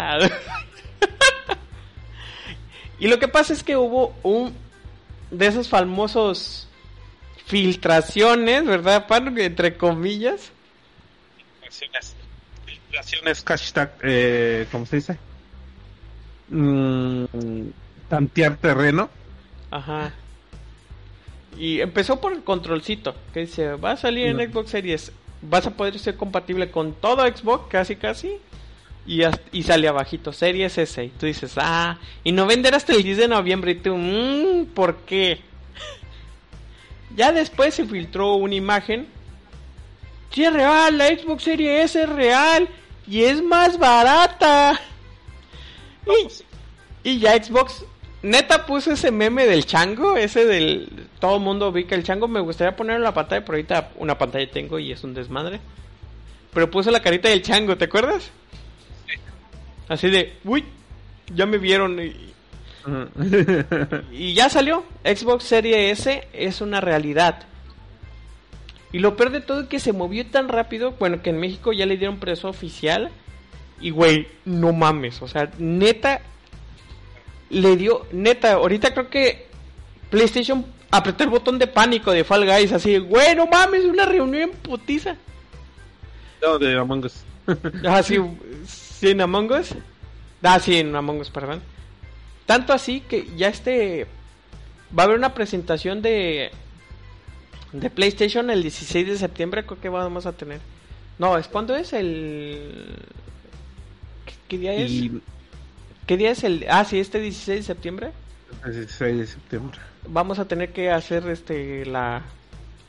y 2.99 3.09
lo 3.09 3.18
que 3.18 3.28
pasa 3.28 3.53
es 3.53 3.62
que 3.62 3.76
hubo 3.76 4.14
un 4.22 4.55
de 5.30 5.47
esos 5.47 5.68
famosos 5.68 6.68
filtraciones, 7.47 8.64
¿verdad, 8.64 9.07
Pan? 9.07 9.37
Entre 9.39 9.76
comillas. 9.76 10.53
Filtraciones. 11.61 12.14
Filtraciones, 12.64 13.45
hashtag, 13.45 13.93
eh, 14.03 14.66
¿cómo 14.70 14.87
se 14.87 14.97
dice? 14.97 15.18
Mm, 16.49 17.24
tantear 18.09 18.57
terreno. 18.57 19.11
Ajá. 19.70 20.12
Y 21.59 21.80
empezó 21.80 22.20
por 22.20 22.32
el 22.32 22.42
controlcito, 22.42 23.14
que 23.32 23.40
dice, 23.40 23.74
va 23.74 23.92
a 23.92 23.96
salir 23.96 24.26
en. 24.26 24.38
Xbox 24.38 24.70
Series, 24.70 25.12
vas 25.42 25.66
a 25.66 25.70
poder 25.70 25.98
ser 25.98 26.16
compatible 26.16 26.70
con 26.70 26.92
todo 26.94 27.26
Xbox, 27.26 27.68
casi 27.68 27.96
casi. 27.96 28.36
Y, 29.07 29.22
y 29.52 29.62
sale 29.62 29.86
abajito, 29.86 30.32
Series 30.32 30.78
S. 30.78 31.05
Y 31.05 31.09
tú 31.11 31.26
dices, 31.26 31.55
ah, 31.57 31.98
y 32.24 32.32
no 32.32 32.46
vender 32.46 32.74
hasta 32.74 32.92
el 32.92 33.02
10 33.02 33.18
de 33.18 33.28
noviembre. 33.28 33.72
Y 33.72 33.74
tú, 33.76 33.94
mmm, 33.96 34.66
¿por 34.74 34.96
qué? 34.98 35.40
ya 37.16 37.32
después 37.32 37.74
se 37.74 37.84
filtró 37.86 38.34
una 38.34 38.55
imagen. 38.55 39.07
Sí, 40.30 40.44
es 40.44 40.52
real, 40.52 40.98
la 40.98 41.09
Xbox 41.09 41.44
Series 41.44 41.84
S 41.84 42.02
es 42.02 42.09
real. 42.09 42.68
Y 43.07 43.24
es 43.24 43.42
más 43.42 43.78
barata. 43.78 44.80
Y, 46.07 47.11
y 47.11 47.18
ya 47.18 47.42
Xbox, 47.42 47.84
neta 48.25 48.64
puso 48.64 48.93
ese 48.93 49.11
meme 49.11 49.47
del 49.47 49.66
chango, 49.66 50.16
ese 50.16 50.47
del... 50.47 50.89
Todo 51.20 51.39
mundo 51.39 51.68
ubica 51.68 51.95
el 51.95 52.03
chango, 52.03 52.27
me 52.27 52.41
gustaría 52.41 52.75
ponerlo 52.75 52.99
en 52.99 53.05
la 53.05 53.14
pantalla, 53.14 53.45
pero 53.45 53.57
ahorita 53.57 53.91
una 53.97 54.16
pantalla 54.16 54.51
tengo 54.51 54.79
y 54.79 54.93
es 54.93 55.05
un 55.05 55.14
desmadre. 55.14 55.61
Pero 56.53 56.70
puso 56.70 56.91
la 56.91 57.03
carita 57.03 57.29
del 57.29 57.43
chango, 57.43 57.77
¿te 57.77 57.85
acuerdas? 57.85 58.31
Así 59.89 60.09
de, 60.09 60.39
uy, 60.45 60.64
ya 61.35 61.45
me 61.45 61.59
vieron 61.59 62.01
y, 62.01 62.33
y 64.11 64.33
ya 64.33 64.49
salió. 64.49 64.85
Xbox 65.05 65.45
Series 65.45 66.01
S 66.01 66.27
es 66.33 66.61
una 66.62 66.81
realidad. 66.81 67.43
Y 68.91 69.01
lo 69.01 69.16
peor 69.16 69.33
de 69.33 69.41
todo 69.41 69.62
es 69.62 69.68
que 69.68 69.81
se 69.81 69.93
movió 69.93 70.25
tan 70.27 70.49
rápido, 70.49 70.93
bueno, 70.93 71.20
que 71.20 71.31
en 71.31 71.41
México 71.41 71.72
ya 71.72 71.85
le 71.85 71.99
dieron 71.99 72.20
precio 72.20 72.49
oficial. 72.49 73.11
Y 73.81 73.91
güey, 73.91 74.29
no 74.47 74.72
mames, 74.72 75.20
o 75.20 75.29
sea, 75.29 75.51
neta 75.59 76.22
le 77.51 77.76
dio, 77.76 78.07
neta, 78.12 78.55
ahorita 78.55 78.92
creo 78.92 79.09
que 79.09 79.47
PlayStation 80.11 80.64
apretó 80.90 81.24
el 81.24 81.30
botón 81.30 81.59
de 81.59 81.66
pánico 81.66 82.12
de 82.12 82.24
Fall 82.24 82.47
Guys, 82.47 82.72
así, 82.72 82.99
güey, 82.99 83.34
no 83.34 83.47
mames, 83.47 83.84
una 83.84 84.07
reunión 84.07 84.51
en 84.51 84.57
putiza. 84.57 85.16
no, 86.42 86.59
de 86.59 86.78
Among 86.78 87.05
Us. 87.05 87.24
Ah, 87.86 88.03
sí, 88.03 88.16
sí, 88.66 89.11
en 89.11 89.20
Among 89.20 89.51
Us. 89.53 89.74
Ah, 90.42 90.59
sí, 90.61 90.76
en 90.78 90.95
Among 90.95 91.20
Us, 91.20 91.30
perdón. 91.30 91.61
Tanto 92.47 92.72
así 92.72 93.01
que 93.01 93.26
ya 93.36 93.49
este. 93.49 94.07
Va 94.97 95.03
a 95.03 95.07
haber 95.07 95.18
una 95.18 95.34
presentación 95.34 96.03
de. 96.03 96.51
De 97.72 97.90
PlayStation 97.90 98.51
el 98.51 98.62
16 98.62 99.07
de 99.07 99.18
septiembre, 99.18 99.66
creo 99.66 99.80
que 99.80 99.88
vamos 99.88 100.26
a 100.26 100.32
tener. 100.32 100.61
No, 101.18 101.36
¿es 101.38 101.49
cuándo 101.49 101.74
es? 101.74 101.92
El. 101.92 102.97
¿Qué, 104.26 104.34
qué 104.49 104.59
día 104.59 104.74
es? 104.74 104.90
Y 104.90 105.20
¿Qué 106.07 106.16
día 106.16 106.30
es 106.30 106.44
el.? 106.44 106.66
Ah, 106.70 106.84
sí, 106.84 106.98
este 107.00 107.20
16 107.20 107.61
de 107.61 107.62
septiembre. 107.62 108.12
el 108.64 108.72
16 108.74 109.18
de 109.18 109.26
septiembre. 109.26 109.78
Vamos 110.07 110.38
a 110.38 110.44
tener 110.46 110.72
que 110.72 110.90
hacer 110.90 111.26
este 111.28 111.86
la. 111.86 112.22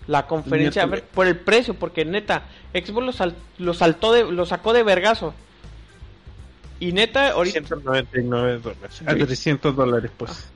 La 0.07 0.27
conferencia 0.27 0.83
a 0.83 0.85
ver, 0.85 0.99
Miércoles. 0.99 1.15
por 1.15 1.25
el 1.27 1.35
precio, 1.37 1.73
porque 1.73 2.05
neta, 2.05 2.43
Xbox 2.73 3.05
lo, 3.07 3.11
sal- 3.11 3.35
lo 3.57 3.73
saltó 3.73 4.13
de, 4.13 4.23
lo 4.31 4.45
sacó 4.45 4.71
de 4.71 4.83
vergazo. 4.83 5.33
Y 6.79 6.91
neta, 6.91 7.31
ahorita, 7.31 7.59
199 7.59 8.59
dólares. 8.59 9.01
A 9.07 9.15
300 9.15 9.75
dólares, 9.75 10.11
pues. 10.15 10.47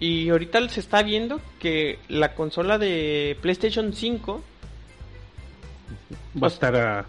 y 0.00 0.30
ahorita 0.30 0.66
se 0.70 0.80
está 0.80 1.02
viendo 1.02 1.38
que 1.58 1.98
la 2.08 2.34
consola 2.34 2.78
de 2.78 3.36
PlayStation 3.42 3.92
5 3.92 4.42
Va 6.42 6.46
a 6.46 6.50
estar 6.50 6.74
a 6.74 7.04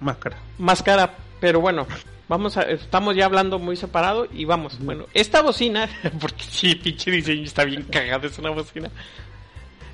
más 0.00 0.16
cara. 0.16 0.36
más 0.58 0.82
cara, 0.82 1.14
pero 1.40 1.60
bueno, 1.60 1.86
vamos 2.32 2.56
a, 2.56 2.62
estamos 2.62 3.14
ya 3.14 3.26
hablando 3.26 3.58
muy 3.58 3.76
separado 3.76 4.26
y 4.32 4.46
vamos, 4.46 4.78
bueno, 4.78 5.04
esta 5.12 5.42
bocina, 5.42 5.86
porque 6.20 6.44
sí, 6.44 6.74
pinche 6.76 7.10
diseño 7.10 7.42
está 7.42 7.66
bien 7.66 7.82
cagado, 7.82 8.26
es 8.26 8.38
una 8.38 8.48
bocina. 8.48 8.90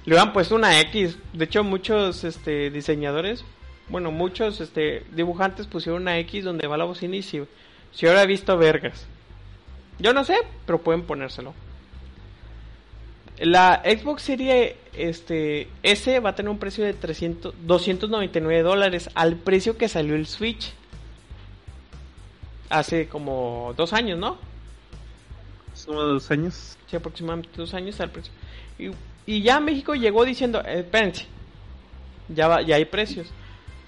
Le 0.04 0.16
han 0.16 0.32
puesto 0.32 0.54
una 0.54 0.78
X, 0.82 1.18
de 1.32 1.46
hecho 1.46 1.64
muchos 1.64 2.22
este 2.22 2.70
diseñadores, 2.70 3.44
bueno, 3.88 4.12
muchos 4.12 4.60
este 4.60 5.04
dibujantes 5.10 5.66
pusieron 5.66 6.02
una 6.02 6.16
X 6.20 6.44
donde 6.44 6.68
va 6.68 6.76
la 6.76 6.84
bocina 6.84 7.16
y 7.16 7.22
si 7.22 7.42
si 7.90 8.06
ahora 8.06 8.22
he 8.22 8.26
visto 8.28 8.56
vergas. 8.56 9.08
Yo 9.98 10.12
no 10.12 10.22
sé, 10.22 10.36
pero 10.64 10.80
pueden 10.80 11.02
ponérselo. 11.02 11.54
La 13.40 13.82
Xbox 13.84 14.22
Series 14.22 14.76
este, 14.92 15.66
S 15.82 16.20
va 16.20 16.30
a 16.30 16.34
tener 16.36 16.50
un 16.50 16.58
precio 16.58 16.84
de 16.84 16.94
300, 16.94 17.52
299 17.66 18.62
dólares 18.62 19.10
al 19.16 19.34
precio 19.34 19.76
que 19.76 19.88
salió 19.88 20.14
el 20.14 20.28
Switch. 20.28 20.72
Hace 22.70 23.08
como 23.08 23.72
dos 23.76 23.92
años, 23.92 24.18
¿no? 24.18 24.36
Unos 25.86 26.04
dos 26.04 26.30
años. 26.30 26.76
Sí, 26.90 26.96
aproximadamente 26.96 27.50
dos 27.56 27.72
años 27.74 28.00
al 28.00 28.10
precio. 28.10 28.32
Y, 28.78 28.90
y 29.26 29.42
ya 29.42 29.60
México 29.60 29.94
llegó 29.94 30.24
diciendo, 30.24 30.60
eh, 30.64 30.80
espérense, 30.80 31.26
ya, 32.28 32.48
va- 32.48 32.62
ya 32.62 32.76
hay 32.76 32.84
precios. 32.84 33.28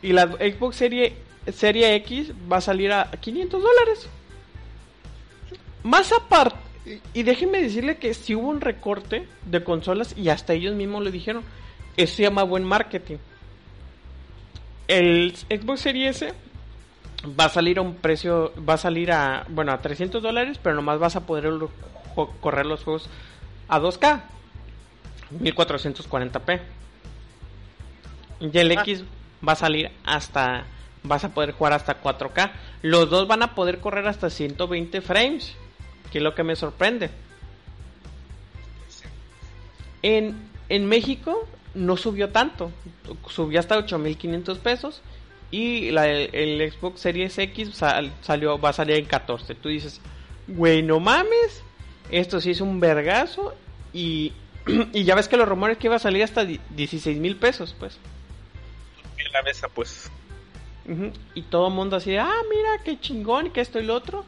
Y 0.03 0.13
la 0.13 0.27
Xbox 0.29 0.77
Serie, 0.77 1.15
Serie 1.53 1.95
X 1.97 2.33
va 2.51 2.59
a 2.59 2.61
salir 2.61 2.93
a 2.93 3.11
500 3.11 3.63
dólares. 3.63 4.09
Más 5.83 6.13
aparte, 6.13 6.57
y- 6.87 7.21
y 7.21 7.23
déjenme 7.23 7.61
decirle 7.61 7.97
que 7.99 8.15
si 8.15 8.35
hubo 8.35 8.49
un 8.49 8.61
recorte 8.61 9.27
de 9.45 9.65
consolas 9.65 10.15
y 10.17 10.29
hasta 10.29 10.53
ellos 10.55 10.75
mismos 10.75 11.03
lo 11.05 11.11
dijeron, 11.11 11.43
eso 11.97 12.15
se 12.17 12.23
llama 12.23 12.45
buen 12.45 12.65
marketing. 12.65 13.17
El 14.89 15.35
Xbox 15.49 15.81
Series 15.81 16.23
S 16.23 16.35
va 17.25 17.45
a 17.47 17.49
salir 17.49 17.79
a 17.79 17.83
un 17.83 17.97
precio, 17.97 18.53
va 18.69 18.75
a 18.75 18.79
salir 18.79 19.13
a, 19.13 19.45
bueno, 19.49 19.73
a 19.73 19.81
300 19.81 20.23
dólares, 20.23 20.59
pero 20.63 20.75
nomás 20.75 20.99
vas 20.99 21.17
a 21.17 21.27
poder 21.27 21.53
correr 22.41 22.67
los 22.67 22.85
juegos 22.85 23.09
a 23.69 23.79
2K, 23.79 24.21
1440p. 25.41 26.61
Y 28.41 28.59
el 28.59 28.77
Ah. 28.77 28.81
X 28.83 29.05
va 29.47 29.53
a 29.53 29.57
salir 29.57 29.91
hasta, 30.05 30.65
vas 31.03 31.25
a 31.25 31.35
poder 31.35 31.53
jugar 31.53 31.75
hasta 31.75 32.01
4K. 32.03 32.53
Los 32.83 33.11
dos 33.11 33.29
van 33.29 33.43
a 33.43 33.55
poder 33.55 33.81
correr 33.81 34.07
hasta 34.09 34.31
120 34.31 35.01
frames, 35.03 35.55
que 36.11 36.19
es 36.19 36.25
lo 36.25 36.35
que 36.35 36.43
me 36.43 36.57
sorprende. 36.57 37.11
En, 40.03 40.37
en 40.71 40.87
México 40.87 41.47
no 41.75 41.97
subió 41.99 42.31
tanto, 42.31 42.71
subió 43.29 43.61
hasta 43.61 43.77
8500 43.77 44.59
pesos 44.59 45.03
y 45.51 45.91
la, 45.91 46.09
el, 46.09 46.35
el 46.35 46.73
Xbox 46.73 47.01
Series 47.01 47.37
X 47.39 47.71
sal- 47.75 48.13
salió, 48.23 48.59
va 48.61 48.71
a 48.71 48.73
salir 48.73 48.97
en 48.97 49.05
14. 49.07 49.55
Tú 49.57 49.69
dices, 49.69 50.01
güey, 50.47 50.83
no 50.83 51.01
mames, 51.01 51.63
esto 52.11 52.41
sí 52.41 52.51
es 52.53 52.61
un 52.61 52.81
vergazo 52.81 53.55
y, 53.93 54.33
y 54.93 55.05
ya 55.05 55.15
ves 55.15 55.29
que 55.29 55.37
los 55.37 55.49
rumores 55.49 55.79
que 55.79 55.89
iba 55.89 55.97
a 55.97 56.01
salir 56.01 56.23
hasta 56.23 56.45
16 56.45 57.19
mil 57.19 57.37
pesos, 57.37 57.75
pues. 57.79 57.99
En 59.19 59.33
la 59.33 59.43
mesa, 59.43 59.69
pues. 59.69 60.11
Y 61.35 61.43
todo 61.43 61.69
el 61.69 61.75
mundo 61.75 61.97
así, 61.97 62.17
ah, 62.17 62.31
mira, 62.51 62.83
qué 62.85 62.99
chingón, 62.99 63.47
y 63.47 63.51
que 63.51 63.61
esto 63.61 63.79
y 63.79 63.85
lo 63.85 63.95
otro. 63.95 64.25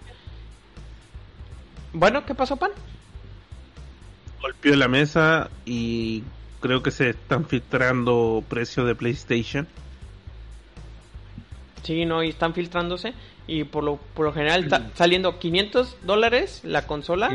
Bueno, 1.92 2.24
¿qué 2.24 2.34
pasó, 2.34 2.56
Pan? 2.56 2.70
Golpeó 4.40 4.76
la 4.76 4.88
mesa 4.88 5.50
y 5.64 6.22
creo 6.60 6.82
que 6.82 6.90
se 6.90 7.10
están 7.10 7.46
filtrando 7.46 8.44
precios 8.48 8.86
de 8.86 8.94
PlayStation. 8.94 9.66
Sí, 11.82 12.04
no, 12.04 12.22
y 12.22 12.30
están 12.30 12.54
filtrándose. 12.54 13.14
Y 13.46 13.64
por 13.64 13.82
lo, 13.82 13.96
por 14.14 14.26
lo 14.26 14.32
general 14.32 14.64
está 14.64 14.90
saliendo 14.94 15.38
500 15.38 15.96
dólares 16.04 16.60
la 16.62 16.86
consola 16.86 17.32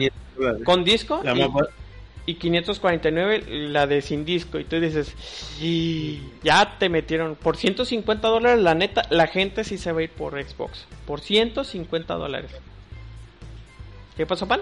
con 0.63 0.85
disco 0.85 1.21
La 1.21 1.35
y, 1.35 2.31
y 2.31 2.35
549 2.35 3.43
la 3.69 3.87
de 3.87 4.01
sin 4.01 4.23
disco. 4.23 4.57
Y 4.57 4.63
tú 4.63 4.79
dices, 4.79 5.13
y 5.61 6.21
ya 6.43 6.77
te 6.79 6.89
metieron 6.89 7.35
por 7.35 7.57
150 7.57 8.27
dólares. 8.27 8.61
La 8.61 8.73
neta, 8.73 9.03
la 9.09 9.27
gente 9.27 9.63
sí 9.63 9.77
se 9.77 9.91
va 9.91 9.99
a 9.99 10.03
ir 10.03 10.11
por 10.11 10.41
Xbox. 10.41 10.85
Por 11.05 11.19
150 11.19 12.13
dólares. 12.13 12.51
¿Qué 14.15 14.25
pasó, 14.25 14.47
Pan? 14.47 14.61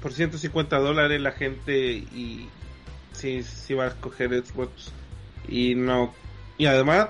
Por 0.00 0.12
150 0.12 0.78
dólares 0.78 1.20
la 1.20 1.32
gente 1.32 1.74
y 1.74 2.48
sí, 3.12 3.42
sí 3.42 3.74
va 3.74 3.84
a 3.84 3.88
escoger 3.88 4.30
Xbox. 4.44 4.92
Y 5.48 5.74
no. 5.74 6.14
Y 6.58 6.66
además 6.66 7.08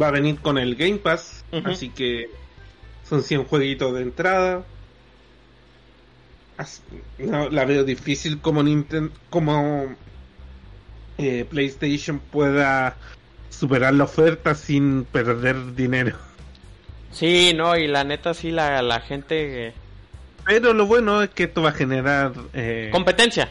va 0.00 0.08
a 0.08 0.10
venir 0.10 0.38
con 0.40 0.58
el 0.58 0.74
Game 0.76 0.96
Pass. 0.98 1.44
Así 1.64 1.88
que 1.90 2.30
son 3.08 3.22
100 3.22 3.44
jueguitos 3.44 3.94
de 3.94 4.02
entrada. 4.02 4.64
No, 7.18 7.48
la 7.50 7.64
veo 7.64 7.84
difícil 7.84 8.40
como 8.40 8.62
Nintendo, 8.62 9.12
como 9.30 9.94
eh, 11.16 11.46
PlayStation 11.48 12.18
pueda 12.18 12.96
superar 13.50 13.94
la 13.94 14.04
oferta 14.04 14.54
sin 14.54 15.04
perder 15.04 15.74
dinero. 15.76 16.16
Sí, 17.12 17.52
no, 17.54 17.76
y 17.76 17.86
la 17.86 18.04
neta 18.04 18.34
sí, 18.34 18.50
la, 18.50 18.82
la 18.82 19.00
gente... 19.00 19.72
Pero 20.44 20.72
lo 20.74 20.86
bueno 20.86 21.22
es 21.22 21.30
que 21.30 21.44
esto 21.44 21.62
va 21.62 21.70
a 21.70 21.72
generar 21.72 22.32
eh, 22.54 22.88
Competencia. 22.90 23.48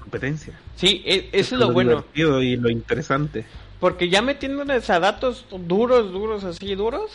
competencia. 0.00 0.52
Sí, 0.76 1.02
e- 1.06 1.28
eso 1.32 1.54
es 1.54 1.60
lo 1.60 1.72
bueno. 1.72 1.90
divertido 1.90 2.42
y 2.42 2.56
lo 2.56 2.68
interesante. 2.68 3.44
Porque 3.80 4.08
ya 4.08 4.22
metiéndoles 4.22 4.88
a 4.90 5.00
datos 5.00 5.44
duros, 5.50 6.12
duros, 6.12 6.44
así 6.44 6.74
duros. 6.74 7.12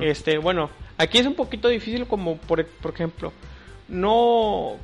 Este, 0.00 0.38
bueno, 0.38 0.70
aquí 0.96 1.18
es 1.18 1.26
un 1.26 1.34
poquito 1.34 1.68
difícil 1.68 2.06
como, 2.06 2.36
por, 2.36 2.64
por 2.66 2.94
ejemplo, 2.94 3.32
no... 3.88 4.76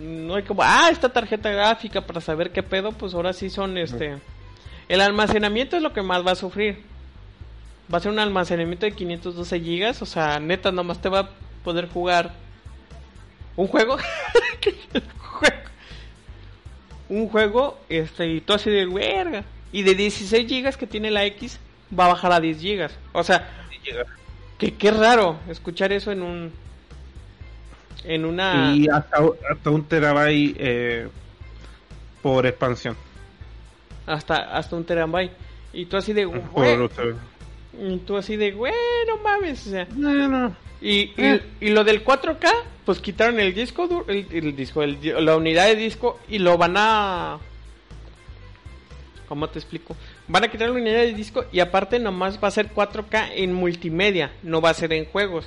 No 0.00 0.34
hay 0.34 0.42
como, 0.44 0.62
ah, 0.62 0.88
esta 0.90 1.10
tarjeta 1.10 1.50
gráfica 1.50 2.00
para 2.06 2.20
saber 2.20 2.50
qué 2.50 2.62
pedo, 2.62 2.92
pues 2.92 3.14
ahora 3.14 3.32
sí 3.32 3.50
son, 3.50 3.78
este... 3.78 4.18
El 4.90 5.00
almacenamiento 5.00 5.76
es 5.76 5.82
lo 5.82 5.92
que 5.92 6.02
más 6.02 6.26
va 6.26 6.32
a 6.32 6.34
sufrir. 6.34 6.82
Va 7.92 7.98
a 7.98 8.00
ser 8.00 8.10
un 8.10 8.18
almacenamiento 8.18 8.86
de 8.86 8.92
512 8.92 9.60
gigas, 9.60 10.02
o 10.02 10.06
sea, 10.06 10.40
neta, 10.40 10.72
nomás 10.72 11.00
te 11.00 11.08
va 11.08 11.20
a 11.20 11.30
poder 11.62 11.88
jugar 11.88 12.32
un. 13.54 13.68
Juego. 13.68 13.98
un 17.10 17.28
juego, 17.28 17.78
este, 17.88 18.26
y 18.28 18.40
tú 18.40 18.54
así 18.54 18.70
de 18.70 18.86
verga. 18.86 19.44
Y 19.72 19.82
de 19.82 19.94
16 19.94 20.48
gigas 20.48 20.76
que 20.76 20.86
tiene 20.86 21.10
la 21.10 21.24
X, 21.26 21.60
va 21.96 22.06
a 22.06 22.08
bajar 22.08 22.32
a 22.32 22.40
10 22.40 22.58
gigas. 22.58 22.98
O 23.12 23.22
sea, 23.22 23.48
que 24.56 24.74
qué 24.74 24.90
raro 24.90 25.38
escuchar 25.48 25.92
eso 25.92 26.10
en 26.12 26.22
un. 26.22 26.52
En 28.04 28.24
una. 28.24 28.74
Y 28.74 28.88
hasta, 28.88 29.18
hasta 29.50 29.70
un 29.70 29.84
terabyte 29.84 30.56
eh, 30.58 31.08
por 32.22 32.46
expansión. 32.46 32.96
Hasta, 34.06 34.56
hasta 34.56 34.76
un 34.76 34.84
terabyte. 34.84 35.32
Y 35.72 35.86
tú 35.86 35.96
así 35.96 36.12
de. 36.12 36.26
Por, 36.26 36.90
y 37.78 37.98
tú 37.98 38.16
así 38.16 38.36
de, 38.36 38.52
güey, 38.52 38.72
no 39.06 39.18
mames. 39.18 39.66
O 39.66 39.70
sea, 39.70 39.86
bueno, 39.92 40.56
Y, 40.80 40.92
y, 41.00 41.14
Eh. 41.18 41.42
y 41.60 41.68
lo 41.70 41.84
del 41.84 42.04
4K, 42.04 42.48
pues 42.84 43.00
quitaron 43.00 43.38
el 43.38 43.54
disco, 43.54 44.04
el, 44.08 44.26
el 44.32 44.56
disco, 44.56 44.82
el 44.82 44.98
la 45.24 45.36
unidad 45.36 45.66
de 45.66 45.76
disco 45.76 46.18
y 46.28 46.38
lo 46.38 46.56
van 46.58 46.74
a... 46.76 47.38
¿Cómo 49.28 49.48
te 49.48 49.58
explico? 49.60 49.96
Van 50.26 50.42
a 50.44 50.48
quitar 50.48 50.68
la 50.68 50.74
unidad 50.74 51.00
de 51.00 51.14
disco 51.14 51.44
y 51.52 51.60
aparte 51.60 51.98
nomás 52.00 52.42
va 52.42 52.48
a 52.48 52.50
ser 52.50 52.72
4K 52.74 53.30
en 53.34 53.52
multimedia, 53.52 54.32
no 54.42 54.60
va 54.60 54.70
a 54.70 54.74
ser 54.74 54.92
en 54.92 55.04
juegos. 55.04 55.46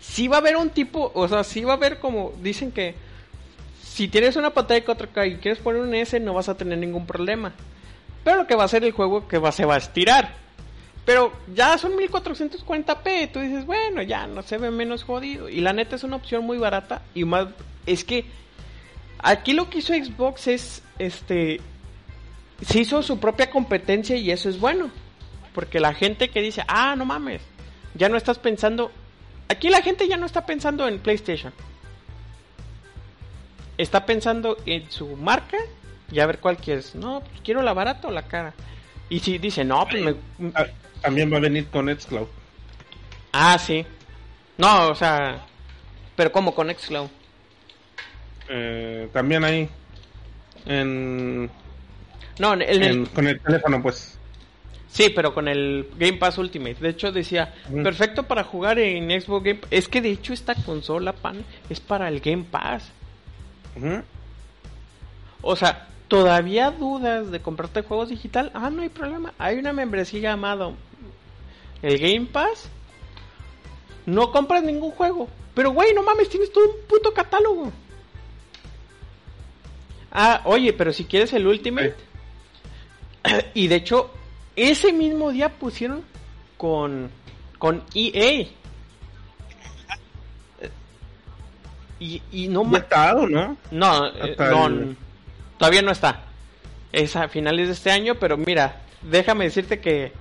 Sí 0.00 0.28
va 0.28 0.36
a 0.36 0.40
haber 0.40 0.56
un 0.56 0.70
tipo, 0.70 1.10
o 1.14 1.26
sea, 1.26 1.42
sí 1.42 1.64
va 1.64 1.72
a 1.72 1.76
haber 1.76 1.98
como, 1.98 2.32
dicen 2.40 2.70
que 2.70 2.94
si 3.82 4.06
tienes 4.06 4.36
una 4.36 4.50
pantalla 4.50 4.80
de 4.80 4.86
4K 4.86 5.32
y 5.32 5.36
quieres 5.38 5.58
poner 5.60 5.82
un 5.82 5.92
S 5.94 6.20
no 6.20 6.34
vas 6.34 6.48
a 6.48 6.56
tener 6.56 6.78
ningún 6.78 7.04
problema. 7.04 7.52
Pero 8.22 8.36
lo 8.36 8.46
que 8.46 8.54
va 8.54 8.62
a 8.62 8.66
hacer 8.66 8.84
el 8.84 8.92
juego 8.92 9.26
que 9.26 9.38
va, 9.38 9.50
se 9.50 9.64
va 9.64 9.74
a 9.74 9.78
estirar. 9.78 10.34
Pero 11.08 11.32
ya 11.54 11.78
son 11.78 11.92
1440p, 11.92 13.32
tú 13.32 13.40
dices, 13.40 13.64
bueno, 13.64 14.02
ya 14.02 14.26
no 14.26 14.42
se 14.42 14.58
ve 14.58 14.70
menos 14.70 15.04
jodido. 15.04 15.48
Y 15.48 15.62
la 15.62 15.72
neta 15.72 15.96
es 15.96 16.04
una 16.04 16.16
opción 16.16 16.44
muy 16.44 16.58
barata 16.58 17.00
y 17.14 17.24
más 17.24 17.46
es 17.86 18.04
que 18.04 18.26
aquí 19.18 19.54
lo 19.54 19.70
que 19.70 19.78
hizo 19.78 19.94
Xbox 19.94 20.48
es 20.48 20.82
este 20.98 21.62
se 22.60 22.80
hizo 22.80 23.02
su 23.02 23.18
propia 23.18 23.48
competencia 23.48 24.16
y 24.16 24.30
eso 24.30 24.50
es 24.50 24.60
bueno. 24.60 24.90
Porque 25.54 25.80
la 25.80 25.94
gente 25.94 26.28
que 26.28 26.42
dice, 26.42 26.62
"Ah, 26.68 26.94
no 26.94 27.06
mames, 27.06 27.40
ya 27.94 28.10
no 28.10 28.18
estás 28.18 28.38
pensando 28.38 28.92
Aquí 29.48 29.70
la 29.70 29.80
gente 29.80 30.06
ya 30.06 30.18
no 30.18 30.26
está 30.26 30.44
pensando 30.44 30.86
en 30.86 30.98
PlayStation. 30.98 31.54
Está 33.78 34.04
pensando 34.04 34.58
en 34.66 34.90
su 34.90 35.16
marca 35.16 35.56
y 36.12 36.20
a 36.20 36.26
ver 36.26 36.38
cuál 36.38 36.58
quieres. 36.58 36.94
No, 36.94 37.20
pues 37.20 37.40
quiero 37.42 37.62
la 37.62 37.72
barata 37.72 38.08
o 38.08 38.10
la 38.10 38.28
cara. 38.28 38.52
Y 39.08 39.20
si 39.20 39.38
dice, 39.38 39.64
no, 39.64 39.86
pues 39.88 40.04
me, 40.04 40.14
también 41.02 41.32
va 41.32 41.36
a 41.36 41.40
venir 41.40 41.66
con 41.68 41.88
Xcloud. 41.94 42.26
Ah, 43.32 43.58
sí. 43.58 43.84
No, 44.56 44.88
o 44.88 44.94
sea, 44.94 45.44
pero 46.16 46.32
como 46.32 46.54
con 46.54 46.68
Xcloud. 46.74 47.08
Eh, 48.48 49.08
también 49.12 49.44
ahí 49.44 49.68
en, 50.66 51.50
No, 52.38 52.54
en 52.54 52.62
el, 52.62 52.82
en- 52.82 53.06
con 53.06 53.26
el 53.26 53.38
teléfono, 53.40 53.82
pues. 53.82 54.18
sí, 54.90 55.10
pero 55.14 55.34
con 55.34 55.48
el 55.48 55.88
Game 55.98 56.14
Pass 56.14 56.38
Ultimate. 56.38 56.76
De 56.80 56.88
hecho 56.88 57.12
decía, 57.12 57.54
perfecto 57.82 58.22
para 58.24 58.44
jugar 58.44 58.78
en 58.78 59.08
Xbox 59.20 59.44
Game 59.44 59.60
Es 59.70 59.86
que 59.88 60.00
de 60.00 60.10
hecho 60.10 60.32
esta 60.32 60.54
consola, 60.54 61.12
pan, 61.12 61.44
es 61.68 61.78
para 61.80 62.08
el 62.08 62.20
Game 62.20 62.44
Pass. 62.50 62.90
O 65.42 65.54
sea, 65.56 65.86
¿todavía 66.08 66.70
dudas 66.70 67.30
de 67.30 67.40
comprarte 67.40 67.82
juegos 67.82 68.08
digital? 68.08 68.50
Ah, 68.54 68.70
no 68.70 68.82
hay 68.82 68.88
problema. 68.88 69.34
Hay 69.38 69.56
una 69.58 69.72
membresía 69.72 70.20
llamada 70.20 70.70
el 71.82 71.98
Game 71.98 72.26
Pass. 72.26 72.68
No 74.06 74.30
compras 74.32 74.62
ningún 74.62 74.90
juego. 74.92 75.28
Pero, 75.54 75.70
güey, 75.72 75.92
no 75.94 76.02
mames, 76.02 76.28
tienes 76.28 76.52
todo 76.52 76.64
un 76.64 76.76
puto 76.88 77.12
catálogo. 77.12 77.72
Ah, 80.10 80.40
oye, 80.44 80.72
pero 80.72 80.92
si 80.92 81.04
quieres 81.04 81.32
el 81.32 81.46
Ultimate. 81.46 81.94
Y 83.54 83.66
de 83.68 83.74
hecho, 83.76 84.10
ese 84.56 84.92
mismo 84.92 85.30
día 85.32 85.50
pusieron 85.50 86.02
con, 86.56 87.10
con 87.58 87.82
EA. 87.94 88.46
Y, 92.00 92.22
y 92.30 92.48
no 92.48 92.62
¿Ya 92.64 92.68
ma- 92.70 92.78
está 92.78 93.16
o 93.16 93.26
no? 93.26 93.56
no, 93.72 94.06
eh, 94.06 94.36
no, 94.38 94.66
el- 94.68 94.96
todavía 95.58 95.82
no 95.82 95.90
está. 95.90 96.22
Es 96.92 97.16
a 97.16 97.28
finales 97.28 97.66
de 97.66 97.72
este 97.74 97.90
año, 97.90 98.14
pero 98.14 98.36
mira, 98.36 98.80
déjame 99.02 99.44
decirte 99.46 99.80
que 99.80 100.12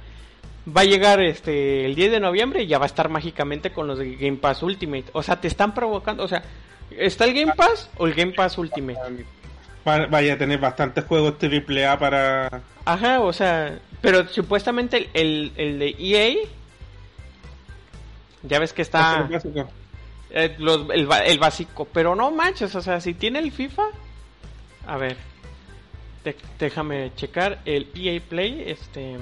va 0.75 0.81
a 0.81 0.85
llegar 0.85 1.21
este 1.21 1.85
el 1.85 1.95
10 1.95 2.11
de 2.11 2.19
noviembre 2.19 2.63
y 2.63 2.67
ya 2.67 2.77
va 2.77 2.85
a 2.85 2.87
estar 2.87 3.09
mágicamente 3.09 3.71
con 3.71 3.87
los 3.87 3.97
de 3.99 4.15
Game 4.15 4.37
Pass 4.37 4.63
Ultimate. 4.63 5.05
O 5.13 5.23
sea, 5.23 5.39
te 5.39 5.47
están 5.47 5.73
provocando, 5.73 6.23
o 6.23 6.27
sea, 6.27 6.43
¿está 6.91 7.25
el 7.25 7.33
Game 7.33 7.53
Pass 7.55 7.89
o 7.97 8.07
el 8.07 8.13
Game 8.13 8.33
Pass 8.33 8.57
Ultimate? 8.57 8.99
Va- 9.87 10.07
Vaya 10.07 10.33
a 10.33 10.37
tener 10.37 10.59
bastantes 10.59 11.05
juegos 11.05 11.35
AAA 11.41 11.97
para. 11.97 12.61
Ajá, 12.85 13.21
o 13.21 13.31
sea, 13.31 13.79
pero 14.01 14.27
supuestamente 14.27 14.97
el, 14.97 15.09
el, 15.13 15.51
el 15.55 15.79
de 15.79 15.95
EA 15.99 16.35
ya 18.43 18.59
ves 18.59 18.73
que 18.73 18.81
está 18.81 19.21
hacer 19.23 19.33
básico. 19.33 19.69
eh, 20.29 20.55
los- 20.59 20.89
el, 20.89 21.07
el 21.25 21.39
básico, 21.39 21.85
pero 21.91 22.15
no 22.15 22.31
manches, 22.31 22.73
o 22.75 22.81
sea, 22.81 22.99
si 23.01 23.13
tiene 23.13 23.39
el 23.39 23.51
FIFA, 23.51 23.83
a 24.85 24.97
ver, 24.97 25.17
déjame 26.59 27.11
checar 27.15 27.59
el 27.65 27.87
EA 27.95 28.19
Play, 28.21 28.63
este, 28.67 29.17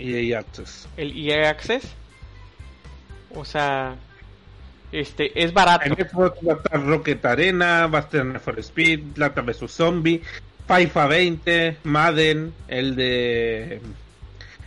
EA 0.00 0.38
Access. 0.40 0.88
el 0.96 1.16
EA 1.16 1.50
Access, 1.50 1.84
o 3.34 3.44
sea, 3.44 3.96
este, 4.92 5.42
es 5.42 5.52
barato. 5.52 5.90
Va 6.18 6.26
a 6.26 6.56
estar 6.56 6.86
Rocket 6.86 7.24
Arena, 7.24 7.86
va 7.86 7.98
a 7.98 8.02
estar 8.02 8.24
Need 8.24 8.40
for 8.40 8.58
Speed, 8.60 9.00
Plata 9.14 9.42
vs 9.42 9.70
Zombie, 9.70 10.22
FIFA 10.66 11.06
20, 11.06 11.76
Madden, 11.84 12.54
el 12.68 12.96
de 12.96 13.80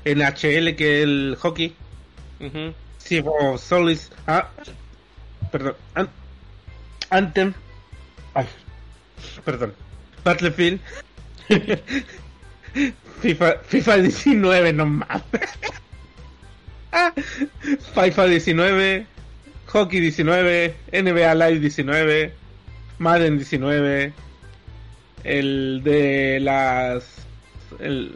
NHL 0.05 0.75
que 0.75 0.97
es 0.99 1.03
el 1.03 1.38
hockey. 1.39 1.75
Sea 2.97 3.23
of 3.23 3.61
Solis, 3.63 4.11
ah, 4.27 4.49
perdón, 5.51 5.75
An- 5.95 6.09
Anthem, 7.09 7.53
ay, 8.34 8.45
perdón, 9.43 9.73
Battlefield, 10.23 10.79
FIFA, 13.22 13.57
FIFA 13.68 13.97
19, 13.97 14.74
no 14.74 14.86
mames. 14.86 15.24
FIFA 17.93 18.26
19, 18.28 19.05
Hockey 19.68 19.99
19, 19.99 20.76
NBA 20.91 21.36
Live 21.36 21.59
19, 21.59 22.34
Madden 22.99 23.38
19, 23.38 24.14
el 25.24 25.82
de 25.84 26.39
las. 26.41 27.03
El. 27.80 28.14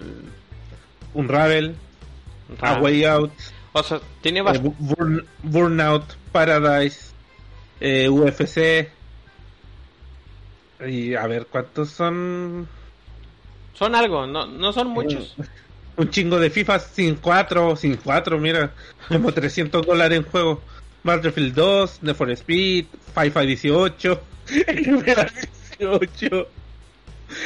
Unravel, 1.14 1.76
A 2.62 2.74
Ah, 2.76 2.82
Way 2.82 3.06
Out, 3.06 3.32
O 3.72 3.82
sea, 3.84 4.02
tiene 4.22 4.40
eh, 4.42 4.44
Burn- 4.80 5.26
Burnout, 5.44 6.04
Paradise, 6.34 7.12
eh, 7.80 8.10
UFC. 8.10 8.90
Y 10.86 11.16
a 11.16 11.26
ver, 11.28 11.46
¿cuántos 11.50 11.92
son? 11.92 12.68
Son 13.76 13.94
algo, 13.94 14.26
no, 14.26 14.48
no 14.48 14.74
son 14.74 14.88
muchos. 14.90 15.36
Un 15.98 16.10
chingo 16.10 16.40
de 16.40 16.50
FIFA 16.50 16.80
sin 16.80 17.16
4, 17.16 17.76
sin 17.76 17.98
4, 17.98 18.38
mira, 18.40 18.74
como 19.08 19.32
300 19.32 19.86
dólares 19.86 20.18
en 20.18 20.26
juego. 20.26 20.62
Battlefield 21.04 21.54
2, 21.54 22.04
Need 22.04 22.16
for 22.16 22.32
Speed, 22.32 22.86
FIFA 23.14 23.42
18, 23.42 24.22
NBA 24.68 25.28
18, 25.80 26.48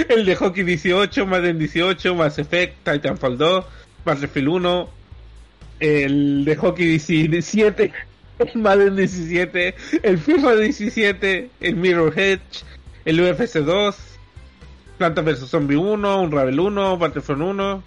el 0.08 0.26
de 0.26 0.36
Hockey 0.36 0.64
18, 0.64 1.26
Madden 1.26 1.60
18, 1.60 2.16
Mass 2.16 2.40
Effect, 2.40 2.76
Titanfall 2.86 3.38
2, 3.38 3.66
Battlefield 4.06 4.48
1, 4.48 4.90
el 5.82 6.46
de 6.46 6.56
Hockey 6.56 6.86
17, 6.86 7.92
Madden 8.56 8.96
17, 8.96 9.76
el 10.04 10.18
FIFA 10.20 10.56
17, 10.56 11.50
el 11.60 11.76
Mirror 11.76 12.18
Edge, 12.18 12.64
el 13.04 13.20
UFC 13.20 13.58
2, 13.58 14.09
Planta 15.00 15.22
vs 15.22 15.50
Zombie 15.50 15.78
1, 15.78 16.22
un 16.22 16.32
Ravel 16.32 16.60
1, 16.60 16.98
Battlefront 16.98 17.42
1. 17.42 17.84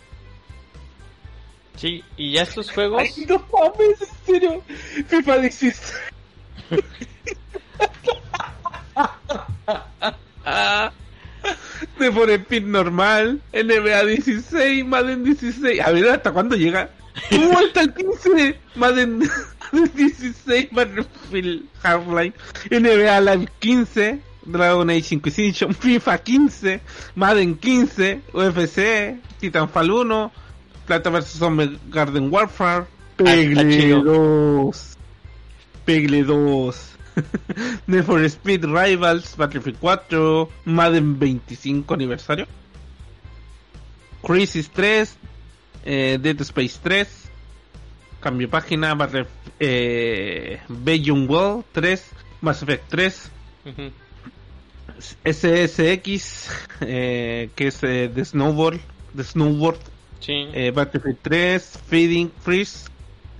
Sí, 1.76 2.02
y 2.16 2.32
ya 2.32 2.42
estos 2.42 2.70
juegos. 2.70 3.02
Ay, 3.02 3.26
no 3.26 3.44
mames, 3.52 4.00
en 4.00 4.08
serio. 4.26 4.62
FIFA 5.08 5.38
16. 5.38 5.94
De 11.98 12.12
por 12.12 12.30
Speed 12.30 12.62
normal, 12.64 13.42
NBA 13.52 14.04
16, 14.06 14.84
Madden 14.86 15.24
16. 15.24 15.80
A 15.82 15.90
ver, 15.90 16.08
¿hasta 16.08 16.32
cuándo 16.32 16.56
llega? 16.56 16.88
¡Uh, 17.30 17.58
hasta 17.58 17.82
el 17.82 17.92
15! 17.92 18.58
Madden 18.74 19.20
16, 19.94 20.68
Battlefield 20.72 21.66
Hardline, 21.82 22.32
NBA 22.70 23.20
Live 23.20 23.48
15, 23.58 24.20
Dragon 24.44 24.90
Age 24.90 25.12
Inquisition, 25.12 25.72
FIFA 25.74 26.18
15, 26.24 26.80
Madden 27.16 27.54
15, 27.56 28.22
UFC, 28.32 29.20
Titanfall 29.40 29.90
1, 29.90 30.30
Plata 30.86 31.10
vs 31.10 31.38
Zombie 31.38 31.78
Garden 31.88 32.30
Warfare, 32.30 32.86
Pegle 33.16 34.02
2, 34.02 34.72
Pegle 35.86 36.24
2, 36.24 36.72
Need 37.86 38.04
for 38.04 38.28
Speed 38.28 38.64
Rivals, 38.64 39.36
Battlefield 39.36 39.78
4, 39.78 40.48
Madden 40.64 41.14
25 41.18 41.84
aniversario, 41.92 42.46
Crisis 44.22 44.68
3, 44.70 45.16
eh, 45.84 46.18
Dead 46.20 46.40
Space 46.42 46.78
3, 46.82 47.08
cambio 48.20 48.46
de 48.46 48.50
página, 48.50 48.94
Battle, 48.94 49.26
eh, 49.60 50.60
Belgium 50.68 51.28
World 51.28 51.64
3, 51.72 52.02
Mass 52.40 52.62
Effect 52.62 52.88
3, 52.88 53.30
Ujú. 53.64 53.92
SSX, 55.24 56.48
eh, 56.80 57.50
que 57.54 57.66
es 57.68 57.82
eh, 57.82 58.08
de 58.14 58.24
Snowboard, 58.24 58.80
de 59.14 59.24
Snowboard, 59.24 59.78
Sí. 60.20 60.46
eh, 60.52 60.70
Battlefield 60.74 61.18
3, 61.22 61.78
Feeding 61.88 62.30
Freeze, 62.40 62.86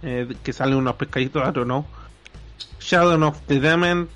eh, 0.02 0.26
que 0.42 0.52
salen 0.52 0.76
unos 0.76 0.96
pescaditos, 0.96 1.42
I 1.48 1.52
don't 1.52 1.64
know. 1.66 1.86
Shadow 2.80 3.22
of 3.28 3.40
the 3.46 3.60
Demon, 3.60 4.08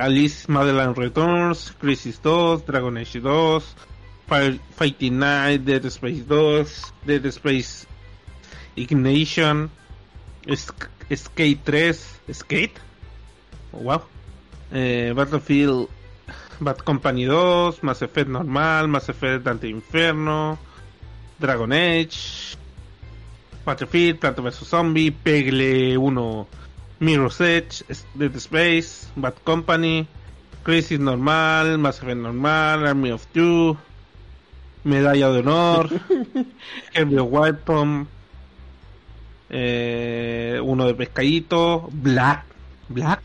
Alice 0.00 0.46
Madeline 0.50 0.94
Returns, 0.94 1.72
Crisis 1.78 2.18
2, 2.20 2.64
Dragon 2.66 2.96
Age 2.96 3.20
2, 3.20 3.62
Fire- 4.26 4.58
Fighting 4.76 5.18
Night, 5.18 5.62
Dead 5.64 5.84
Space 5.90 6.24
2, 6.26 6.66
Dead 7.04 7.24
Space 7.30 7.86
Ignition, 8.76 9.70
Sk- 10.46 10.88
Skate 11.14 11.60
3, 11.64 11.92
Skate, 12.32 12.72
wow, 13.72 14.02
Battlefield 14.70 15.88
Bad 16.60 16.84
Company 16.84 17.26
2, 17.26 17.80
Mass 17.82 18.02
Effect 18.02 18.28
normal, 18.28 18.88
Mass 18.88 19.08
Effect 19.08 19.44
Dante 19.44 19.68
Inferno, 19.68 20.58
Dragon 21.38 21.72
Age, 21.72 22.56
Battlefield, 23.64 24.18
Planta 24.20 24.42
vs 24.42 24.68
Zombie, 24.68 25.10
Pegle 25.10 25.96
1, 25.96 26.46
Mirror's 27.00 27.40
Edge, 27.40 27.84
Dead 28.14 28.38
Space, 28.38 29.08
Bad 29.16 29.42
Company, 29.44 30.06
Crisis 30.62 30.98
normal, 30.98 31.78
Mass 31.78 32.02
Effect 32.02 32.20
normal, 32.20 32.86
Army 32.86 33.10
of 33.10 33.26
Two, 33.32 33.76
Medalla 34.84 35.32
de 35.32 35.40
Honor, 35.40 35.88
Heavy 36.92 37.16
Weapon, 37.16 38.06
eh, 39.48 40.60
uno 40.62 40.86
de 40.86 40.94
pescadito, 40.94 41.88
Black, 41.92 42.44
Black, 42.88 43.22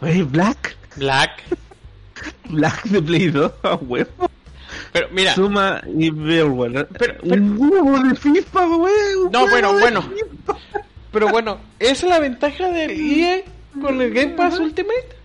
Oye, 0.00 0.22
Black, 0.22 0.76
Black. 0.96 1.42
Black 2.48 2.82
de 2.84 3.02
Play 3.02 3.28
2, 3.28 3.52
a 3.62 3.74
huevo. 3.76 4.30
Pero 4.92 5.08
mira, 5.12 5.34
Suma 5.34 5.82
y 5.96 6.10
Beowulf. 6.10 6.86
Pero- 6.98 7.14
pero- 7.22 7.42
un 7.42 7.56
huevo 7.58 7.98
de 8.00 8.14
FIFA, 8.14 8.66
un 8.66 9.32
No, 9.32 9.48
bueno, 9.48 9.72
bueno. 9.78 10.02
FIFA. 10.02 10.58
pero 11.12 11.28
bueno, 11.28 11.58
esa 11.78 11.92
es 11.92 12.02
la 12.04 12.18
ventaja 12.20 12.68
del 12.68 12.90
EA 12.92 13.42
con 13.80 14.00
el 14.00 14.12
Game 14.12 14.34
Pass 14.34 14.58
Ultimate. 14.58 15.16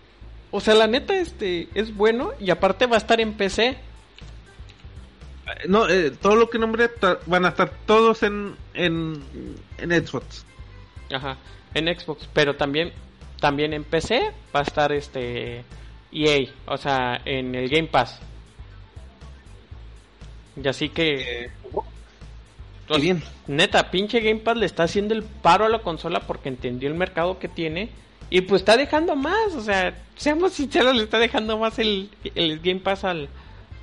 O 0.51 0.59
sea, 0.61 0.75
la 0.75 0.87
neta, 0.87 1.15
este, 1.15 1.67
es 1.73 1.95
bueno 1.95 2.31
y 2.39 2.51
aparte 2.51 2.85
va 2.85 2.95
a 2.95 2.99
estar 2.99 3.19
en 3.19 3.33
PC. 3.33 3.75
No, 5.67 5.89
eh, 5.89 6.11
todo 6.11 6.35
lo 6.35 6.49
que 6.49 6.57
nombré 6.57 6.89
van 7.25 7.45
a 7.45 7.49
estar 7.49 7.71
todos 7.85 8.23
en, 8.23 8.55
en, 8.73 9.21
en 9.77 10.07
Xbox. 10.07 10.45
Ajá, 11.13 11.37
en 11.73 11.87
Xbox, 11.99 12.27
pero 12.33 12.55
también 12.55 12.91
también 13.39 13.73
en 13.73 13.83
PC 13.83 14.31
va 14.55 14.61
a 14.61 14.63
estar 14.63 14.91
este 14.93 15.63
EA, 16.14 16.47
o 16.68 16.78
sea, 16.78 17.22
en 17.26 17.55
el 17.55 17.70
Game 17.70 17.88
Pass. 17.88 18.20
Y 20.61 20.68
así 20.68 20.89
que 20.89 21.49
Qué 22.88 22.97
bien. 22.99 23.24
neta, 23.47 23.89
pinche 23.91 24.20
Game 24.20 24.41
Pass 24.41 24.57
le 24.57 24.66
está 24.66 24.84
haciendo 24.84 25.14
el 25.14 25.24
paro 25.24 25.66
a 25.66 25.70
la 25.70 25.80
consola 25.80 26.22
porque 26.22 26.49
entendió 26.49 26.89
el 26.89 26.95
mercado 26.95 27.39
que 27.39 27.47
tiene 27.47 27.89
y 28.30 28.41
pues 28.41 28.61
está 28.61 28.78
dejando 28.78 29.16
más, 29.16 29.53
o 29.55 29.61
sea, 29.61 29.95
seamos 30.16 30.53
sinceros, 30.53 30.95
le 30.95 31.03
está 31.03 31.20
dejando 31.20 31.57
más 31.57 31.80
el, 31.80 32.09
el 32.36 32.59
Game 32.59 32.80
Pass 32.80 33.03
al 33.03 33.30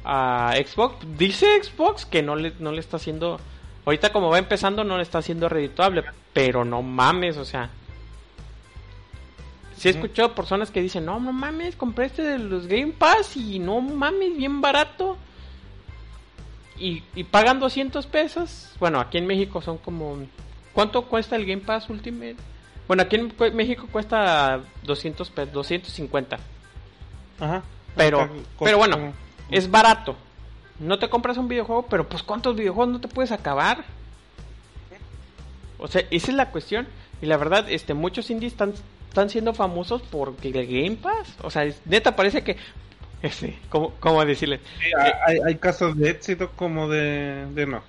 a 0.04 0.54
Xbox. 0.56 1.06
Dice 1.18 1.46
Xbox 1.62 2.06
que 2.06 2.22
no 2.22 2.36
le 2.36 2.52
no 2.58 2.72
le 2.72 2.80
está 2.80 2.96
haciendo 2.96 3.38
ahorita 3.84 4.12
como 4.12 4.30
va 4.30 4.38
empezando 4.38 4.84
no 4.84 4.96
le 4.96 5.02
está 5.02 5.18
haciendo 5.18 5.48
redituable, 5.48 6.04
pero 6.32 6.64
no 6.64 6.82
mames, 6.82 7.36
o 7.36 7.44
sea, 7.44 7.70
Sí 9.80 9.88
he 9.88 9.92
escuchado 9.92 10.34
personas 10.34 10.70
que 10.70 10.82
dicen, 10.82 11.06
no, 11.06 11.18
no 11.20 11.32
mames, 11.32 11.74
compré 11.74 12.04
este 12.06 12.22
de 12.22 12.38
los 12.38 12.66
Game 12.66 12.92
Pass 12.92 13.36
y 13.36 13.58
no 13.58 13.80
mames, 13.80 14.36
bien 14.36 14.60
barato. 14.60 15.16
Y, 16.78 17.02
y 17.14 17.24
pagan 17.24 17.60
200 17.60 18.06
pesos. 18.06 18.72
Bueno, 18.78 19.00
aquí 19.00 19.16
en 19.18 19.26
México 19.26 19.62
son 19.62 19.78
como... 19.78 20.18
¿Cuánto 20.74 21.06
cuesta 21.06 21.34
el 21.36 21.46
Game 21.46 21.62
Pass 21.62 21.88
Ultimate? 21.88 22.36
Bueno, 22.86 23.02
aquí 23.04 23.16
en 23.16 23.32
México 23.54 23.86
cuesta 23.90 24.60
200 24.82 25.30
pesos, 25.30 25.52
250. 25.54 26.38
Ajá. 27.40 27.62
Pero, 27.96 28.20
Acá, 28.20 28.32
pero 28.58 28.76
bueno, 28.78 28.96
como- 28.98 29.12
es 29.50 29.70
barato. 29.70 30.14
No 30.78 30.98
te 30.98 31.08
compras 31.08 31.38
un 31.38 31.48
videojuego, 31.48 31.86
pero 31.86 32.06
pues 32.08 32.22
¿cuántos 32.22 32.54
videojuegos 32.54 32.92
no 32.92 33.00
te 33.00 33.08
puedes 33.08 33.32
acabar? 33.32 33.84
O 35.78 35.88
sea, 35.88 36.02
esa 36.10 36.30
es 36.30 36.34
la 36.36 36.50
cuestión. 36.50 36.86
Y 37.22 37.26
la 37.26 37.36
verdad, 37.36 37.66
este, 37.70 37.94
muchos 37.94 38.30
indies 38.30 38.52
están, 38.52 38.74
están 39.10 39.28
siendo 39.28 39.52
famosos 39.52 40.00
porque 40.10 40.48
el 40.48 40.66
Game 40.66 40.96
Pass. 40.96 41.34
O 41.42 41.50
sea, 41.50 41.64
es- 41.64 41.82
neta 41.84 42.16
parece 42.16 42.42
que... 42.42 42.56
Este, 43.22 43.58
¿cómo, 43.68 43.92
cómo 44.00 44.24
decirle? 44.24 44.60
Sí, 44.80 44.86
hay, 45.26 45.38
hay 45.46 45.54
casos 45.56 45.98
de 45.98 46.08
éxito 46.08 46.50
como 46.56 46.88
de, 46.88 47.44
de 47.54 47.66
no. 47.66 47.82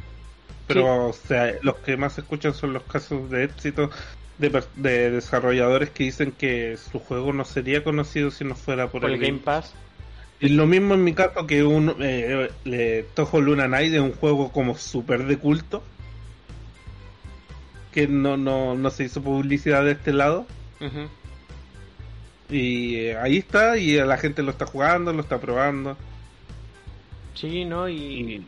Pero, 0.67 1.07
o 1.07 1.13
sea, 1.13 1.53
los 1.61 1.75
que 1.77 1.95
más 1.95 2.13
se 2.13 2.21
escuchan 2.21 2.53
son 2.53 2.73
los 2.73 2.83
casos 2.83 3.29
de 3.29 3.45
éxito 3.45 3.89
de, 4.39 4.61
de 4.75 5.11
desarrolladores 5.11 5.89
que 5.89 6.03
dicen 6.05 6.31
que 6.33 6.75
su 6.77 6.99
juego 6.99 7.31
no 7.31 7.45
sería 7.45 7.83
conocido 7.83 8.29
si 8.31 8.43
no 8.43 8.55
fuera 8.55 8.89
por, 8.89 9.01
Por 9.01 9.11
el 9.11 9.19
Game 9.19 9.39
Pass. 9.39 9.73
Y 10.41 10.49
lo 10.49 10.65
mismo 10.65 10.95
en 10.95 11.03
mi 11.03 11.13
caso 11.13 11.45
que 11.47 11.63
un 11.63 11.95
eh, 11.99 12.49
le 12.65 13.03
Toho 13.13 13.39
Luna 13.41 13.67
Night 13.67 13.93
es 13.93 14.01
un 14.01 14.13
juego 14.13 14.51
como 14.51 14.75
súper 14.77 15.25
de 15.25 15.37
culto. 15.37 15.83
Que 17.91 18.07
no, 18.07 18.37
no, 18.37 18.75
no 18.75 18.89
se 18.89 19.03
hizo 19.03 19.21
publicidad 19.21 19.83
de 19.85 19.91
este 19.91 20.13
lado. 20.13 20.45
Ujú. 20.81 21.07
Y 22.49 22.95
eh, 22.95 23.17
ahí 23.17 23.37
está, 23.37 23.77
y 23.77 23.95
la 23.95 24.17
gente 24.17 24.43
lo 24.43 24.51
está 24.51 24.65
jugando, 24.65 25.13
lo 25.13 25.21
está 25.21 25.39
probando. 25.39 25.95
Sí, 27.33 27.63
¿no? 27.63 27.87
Y... 27.87 28.45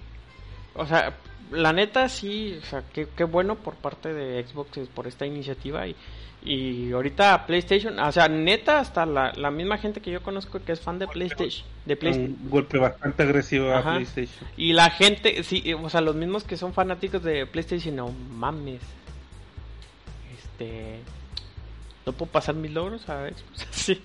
O 0.76 0.86
sea, 0.86 1.14
la 1.52 1.72
neta 1.72 2.10
sí, 2.10 2.60
o 2.62 2.66
sea, 2.66 2.84
qué, 2.94 3.08
qué 3.16 3.24
bueno 3.24 3.56
por 3.56 3.76
parte 3.76 4.14
de 4.14 4.44
Xbox 4.44 4.78
es 4.78 4.88
por 4.90 5.08
esta 5.08 5.26
iniciativa 5.26 5.88
y, 5.88 5.96
y 6.44 6.92
ahorita 6.92 7.46
PlayStation, 7.46 8.00
o 8.00 8.12
sea, 8.12 8.28
neta 8.28 8.80
hasta 8.80 9.06
la, 9.06 9.32
la 9.34 9.52
misma 9.52 9.78
gente 9.78 10.02
que 10.02 10.12
yo 10.12 10.22
conozco 10.22 10.60
que 10.64 10.72
es 10.72 10.82
fan 10.82 11.00
de 11.00 11.08
PlayStation, 11.08 11.66
de 11.86 11.96
PlayStation. 11.96 12.38
Un 12.44 12.50
golpe 12.50 12.78
bastante 12.80 13.24
agresivo 13.24 13.72
a. 13.72 13.84
PlayStation. 13.84 14.48
Y 14.58 14.74
la 14.74 14.90
gente, 14.90 15.44
sí, 15.44 15.74
o 15.74 15.90
sea, 15.90 16.02
los 16.02 16.16
mismos 16.16 16.44
que 16.44 16.58
son 16.58 16.74
fanáticos 16.74 17.24
de 17.24 17.46
PlayStation, 17.46 17.96
no 17.96 18.12
mames. 18.12 18.82
Este. 20.38 21.00
No 22.06 22.12
puedo 22.14 22.32
pasar 22.32 22.56
mis 22.56 22.72
logros 22.72 23.08
a 23.10 23.28
Xbox. 23.30 23.68
Sí. 23.72 24.02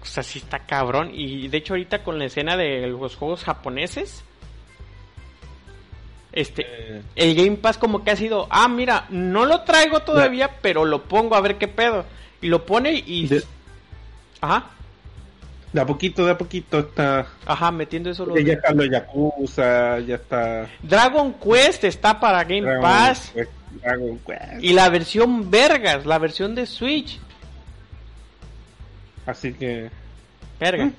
O 0.00 0.04
sea, 0.06 0.22
sí 0.22 0.38
está 0.38 0.60
cabrón. 0.60 1.10
Y 1.12 1.48
de 1.48 1.58
hecho 1.58 1.74
ahorita 1.74 2.02
con 2.04 2.18
la 2.18 2.26
escena 2.26 2.56
de 2.56 2.86
los 2.86 3.16
juegos 3.16 3.44
japoneses, 3.44 4.22
este, 6.32 6.62
Eh, 6.68 7.02
el 7.16 7.34
Game 7.34 7.56
Pass 7.56 7.78
como 7.78 8.04
que 8.04 8.10
ha 8.12 8.16
sido, 8.16 8.46
ah, 8.50 8.68
mira, 8.68 9.06
no 9.10 9.44
lo 9.46 9.62
traigo 9.62 10.00
todavía, 10.00 10.50
pero 10.62 10.84
lo 10.84 11.04
pongo 11.04 11.34
a 11.34 11.40
ver 11.40 11.56
qué 11.58 11.68
pedo. 11.68 12.04
Y 12.40 12.48
lo 12.48 12.64
pone 12.64 13.02
y... 13.04 13.26
de, 13.26 13.42
Ajá, 14.40 14.66
de 15.72 15.80
a 15.80 15.84
poquito, 15.86 16.24
de 16.24 16.30
a 16.32 16.38
poquito 16.38 16.78
está. 16.78 17.26
ajá, 17.44 17.70
metiendo 17.72 18.08
eso. 18.10 18.24
lo 18.24 18.34
Ya, 18.36 18.40
de- 18.40 18.46
ya 18.46 18.52
está 18.54 18.72
los 18.72 18.88
Yakuza, 18.88 19.98
ya 20.00 20.14
está. 20.14 20.68
Dragon 20.82 21.34
Quest 21.34 21.84
está 21.84 22.18
para 22.20 22.44
Game 22.44 22.62
Dragon 22.62 22.82
Pass. 22.82 23.32
Quest, 23.34 23.50
Dragon 23.82 24.18
Quest. 24.26 24.62
Y 24.64 24.72
la 24.72 24.88
versión 24.88 25.50
vergas, 25.50 26.06
la 26.06 26.18
versión 26.18 26.54
de 26.54 26.66
Switch. 26.66 27.18
Así 29.26 29.52
que. 29.52 29.90
Verga. 30.58 30.86
Mm. 30.86 30.92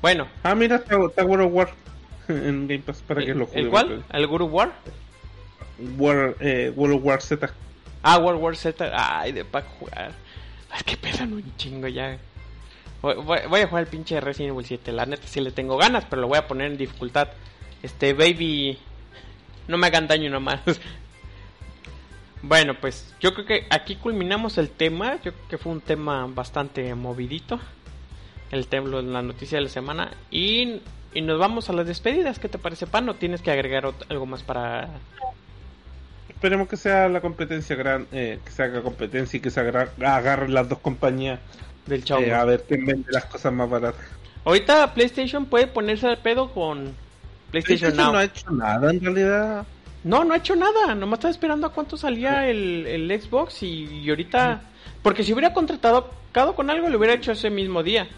Bueno, 0.00 0.28
Ah, 0.42 0.54
mira, 0.54 0.76
está, 0.76 0.96
está 1.06 1.24
World 1.24 1.46
of 1.46 1.52
War 1.52 1.74
en 2.28 2.66
Game 2.68 2.80
Pass 2.80 3.02
para 3.06 3.24
que 3.24 3.34
lo 3.34 3.46
juegue. 3.46 3.60
¿el 3.62 3.70
cuál? 3.70 4.04
¿El 4.12 4.26
Guru 4.26 4.46
War? 4.46 4.72
War, 5.96 6.36
eh, 6.40 6.72
World 6.74 6.96
of 6.96 7.04
War 7.04 7.22
Z. 7.22 7.50
Ah, 8.02 8.18
World 8.18 8.40
War 8.42 8.56
Z. 8.56 8.90
Ay, 8.94 9.32
de 9.32 9.44
para 9.44 9.66
jugar. 9.66 10.12
Es 10.76 10.82
que 10.84 10.96
pesan 10.96 11.32
un 11.32 11.56
chingo 11.56 11.86
ya. 11.88 12.18
Voy, 13.00 13.14
voy- 13.16 13.40
voy 13.48 13.60
a 13.60 13.66
jugar 13.66 13.82
el 13.84 13.88
pinche 13.88 14.20
Resident 14.20 14.54
Evil 14.54 14.66
7. 14.66 14.92
La 14.92 15.06
neta 15.06 15.26
sí 15.26 15.40
le 15.40 15.50
tengo 15.50 15.76
ganas, 15.76 16.04
pero 16.08 16.22
lo 16.22 16.28
voy 16.28 16.38
a 16.38 16.46
poner 16.46 16.70
en 16.70 16.76
dificultad. 16.78 17.28
Este, 17.82 18.12
baby. 18.12 18.78
No 19.68 19.76
me 19.78 19.86
hagan 19.88 20.08
daño 20.08 20.30
nomás. 20.30 20.60
Bueno, 22.42 22.74
pues 22.80 23.14
yo 23.20 23.34
creo 23.34 23.46
que 23.46 23.66
aquí 23.70 23.96
culminamos 23.96 24.58
el 24.58 24.68
tema. 24.68 25.16
Yo 25.22 25.32
creo 25.32 25.48
que 25.48 25.58
fue 25.58 25.72
un 25.72 25.80
tema 25.80 26.26
bastante 26.26 26.94
movidito. 26.94 27.60
El 28.50 28.66
tema, 28.66 29.00
la 29.00 29.22
noticia 29.22 29.58
de 29.58 29.64
la 29.64 29.70
semana. 29.70 30.10
Y, 30.30 30.82
y 31.14 31.22
nos 31.22 31.38
vamos 31.38 31.70
a 31.70 31.72
las 31.72 31.86
despedidas. 31.86 32.38
¿Qué 32.38 32.48
te 32.48 32.58
parece, 32.58 32.86
Pan? 32.86 33.08
¿O 33.08 33.14
tienes 33.14 33.40
que 33.40 33.50
agregar 33.50 33.90
algo 34.08 34.26
más 34.26 34.42
para 34.42 34.88
Esperemos 36.42 36.66
que 36.66 36.76
sea 36.76 37.08
la 37.08 37.20
competencia 37.20 37.76
gran, 37.76 38.08
eh, 38.10 38.40
que 38.44 38.50
se 38.50 38.64
haga 38.64 38.82
competencia 38.82 39.36
y 39.36 39.40
que 39.40 39.50
se 39.50 39.60
agarren 39.60 40.52
las 40.52 40.68
dos 40.68 40.80
compañías 40.80 41.38
del 41.86 42.02
chavo? 42.02 42.20
eh, 42.22 42.34
a 42.34 42.44
ver 42.44 42.64
quién 42.66 42.84
vende 42.84 43.12
las 43.12 43.26
cosas 43.26 43.52
más 43.52 43.70
baratas. 43.70 44.04
Ahorita 44.44 44.92
PlayStation 44.92 45.46
puede 45.46 45.68
ponerse 45.68 46.08
al 46.08 46.18
pedo 46.18 46.52
con 46.52 46.96
PlayStation 47.52 47.92
PlayStation 47.92 47.96
Now. 47.96 48.12
no 48.12 48.18
ha 48.18 48.24
hecho 48.24 48.50
nada 48.50 48.90
en 48.90 49.00
realidad. 49.00 49.64
No, 50.04 50.24
no 50.24 50.34
ha 50.34 50.38
hecho 50.38 50.56
nada. 50.56 50.94
Nomás 50.94 51.18
estaba 51.18 51.30
esperando 51.32 51.66
a 51.66 51.72
cuánto 51.72 51.96
salía 51.96 52.48
el, 52.48 52.86
el 52.86 53.20
Xbox 53.22 53.62
y, 53.62 53.84
y 54.02 54.08
ahorita... 54.10 54.62
Porque 55.02 55.22
si 55.24 55.32
hubiera 55.32 55.52
contratado 55.52 56.10
cada 56.32 56.52
con 56.52 56.70
algo, 56.70 56.88
lo 56.88 56.98
hubiera 56.98 57.14
hecho 57.14 57.32
ese 57.32 57.50
mismo 57.50 57.82
día. 57.82 58.08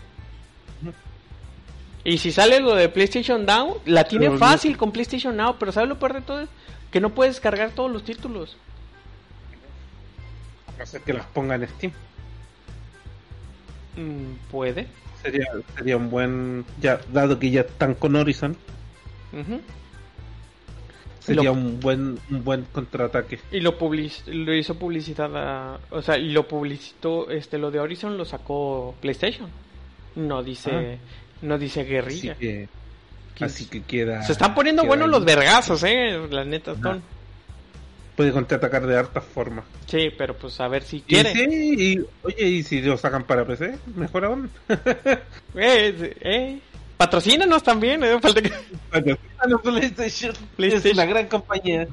Y 2.04 2.18
si 2.18 2.30
sale 2.32 2.60
lo 2.60 2.74
de 2.74 2.90
PlayStation 2.90 3.46
Now, 3.46 3.80
la 3.86 4.04
tiene 4.04 4.26
Pero 4.26 4.32
no- 4.34 4.38
fácil 4.38 4.76
con 4.76 4.92
PlayStation 4.92 5.34
Now, 5.36 5.56
pero 5.58 5.72
¿sabes 5.72 5.88
lo 5.88 5.98
peor 5.98 6.12
de 6.14 6.20
todo? 6.20 6.48
Que 6.90 7.00
no 7.00 7.10
puedes 7.14 7.40
cargar 7.40 7.70
todos 7.70 7.90
los 7.90 8.04
títulos. 8.04 8.56
No 10.78 10.84
sé 10.84 11.00
que 11.02 11.14
las 11.14 11.24
ponga 11.26 11.54
en 11.54 11.66
Steam. 11.68 11.92
Mm, 13.96 14.34
puede. 14.50 14.86
Sería, 15.22 15.46
sería 15.76 15.96
un 15.96 16.10
buen. 16.10 16.66
ya 16.80 17.00
Dado 17.10 17.38
que 17.38 17.50
ya 17.50 17.62
están 17.62 17.94
con 17.94 18.14
Horizon. 18.16 18.54
Sería 21.24 21.44
Lo- 21.44 21.52
un 21.54 21.80
buen 21.80 22.18
un 22.30 22.44
buen 22.44 22.64
contraataque. 22.72 23.38
Y 23.52 23.60
lo 23.60 23.78
public- 23.78 24.26
lo 24.26 24.54
hizo 24.54 24.74
publicidad, 24.78 25.30
a- 25.36 25.80
o 25.90 26.02
sea, 26.02 26.18
y 26.18 26.30
lo 26.30 26.46
publicitó, 26.46 27.30
este, 27.30 27.58
lo 27.58 27.70
de 27.70 27.80
Horizon 27.80 28.16
lo 28.16 28.24
sacó 28.24 28.94
PlayStation. 29.00 29.48
No 30.16 30.42
dice, 30.42 30.98
no 31.42 31.58
dice 31.58 31.80
Así 31.80 31.90
guerrilla. 31.90 32.34
que, 32.36 32.68
¿Quién- 33.34 33.46
así 33.50 33.66
que 33.66 33.82
queda. 33.82 34.22
Se 34.22 34.32
están 34.32 34.54
poniendo 34.54 34.84
buenos 34.84 35.08
los 35.08 35.24
vergazos, 35.24 35.82
eh, 35.84 36.20
la 36.30 36.44
neta, 36.44 36.72
Ajá. 36.72 36.80
son. 36.82 37.02
Puede 38.16 38.30
contraatacar 38.30 38.86
de 38.86 38.96
hartas 38.96 39.24
formas. 39.24 39.64
Sí, 39.86 40.08
pero 40.16 40.36
pues 40.36 40.60
a 40.60 40.68
ver 40.68 40.84
si 40.84 40.98
Y 40.98 41.00
quiere. 41.00 41.32
sí, 41.32 41.48
y, 41.76 41.98
oye, 42.22 42.48
y 42.48 42.62
si 42.62 42.80
lo 42.80 42.96
sacan 42.96 43.24
para 43.24 43.44
PC, 43.44 43.76
mejor 43.96 44.24
aún. 44.26 44.50
Eh, 45.56 46.14
eh, 46.20 46.58
patrocínanos 47.04 47.62
también, 47.62 48.02
eh, 48.02 48.18
falta 48.20 48.40
que- 48.40 48.52
PlayStation, 49.62 50.34
PlayStation. 50.56 50.90
es 50.90 50.94
una 50.94 51.04
gran 51.04 51.26
compañía. 51.28 51.86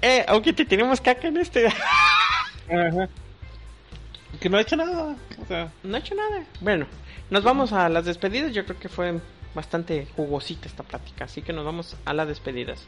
eh, 0.00 0.24
aunque 0.28 0.52
te 0.52 0.64
tenemos 0.64 1.00
caca 1.00 1.26
en 1.28 1.36
este. 1.38 1.66
Ajá. 1.66 3.08
Que 4.40 4.48
no 4.48 4.56
ha 4.56 4.60
hecho 4.60 4.76
nada. 4.76 5.16
O 5.42 5.46
sea, 5.46 5.72
no 5.82 5.96
ha 5.96 5.98
hecho 5.98 6.14
nada. 6.14 6.44
Bueno, 6.60 6.86
nos 7.30 7.42
vamos 7.42 7.72
a 7.72 7.88
las 7.88 8.04
despedidas. 8.04 8.52
Yo 8.52 8.64
creo 8.64 8.78
que 8.78 8.88
fue 8.88 9.20
bastante 9.54 10.06
jugosita 10.16 10.66
esta 10.68 10.82
plática, 10.82 11.24
así 11.24 11.42
que 11.42 11.52
nos 11.52 11.64
vamos 11.64 11.96
a 12.04 12.14
las 12.14 12.28
despedidas. 12.28 12.86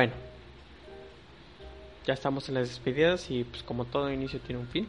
Bueno, 0.00 0.14
ya 2.06 2.14
estamos 2.14 2.48
en 2.48 2.54
las 2.54 2.68
despedidas 2.70 3.30
y 3.30 3.44
pues 3.44 3.62
como 3.62 3.84
todo 3.84 4.10
inicio 4.10 4.40
tiene 4.40 4.58
un 4.58 4.66
fin. 4.66 4.88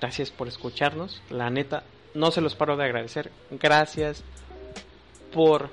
Gracias 0.00 0.30
por 0.30 0.46
escucharnos. 0.46 1.20
La 1.28 1.50
neta, 1.50 1.82
no 2.14 2.30
se 2.30 2.40
los 2.40 2.54
paro 2.54 2.76
de 2.76 2.84
agradecer. 2.84 3.32
Gracias 3.50 4.22
por 5.32 5.70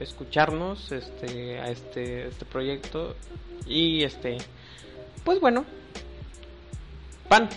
escucharnos 0.00 0.90
este 0.90 1.60
a 1.60 1.68
este 1.68 2.26
este 2.26 2.44
proyecto 2.44 3.14
y 3.64 4.02
este 4.02 4.38
pues 5.24 5.38
bueno 5.38 5.64
pan 7.28 7.48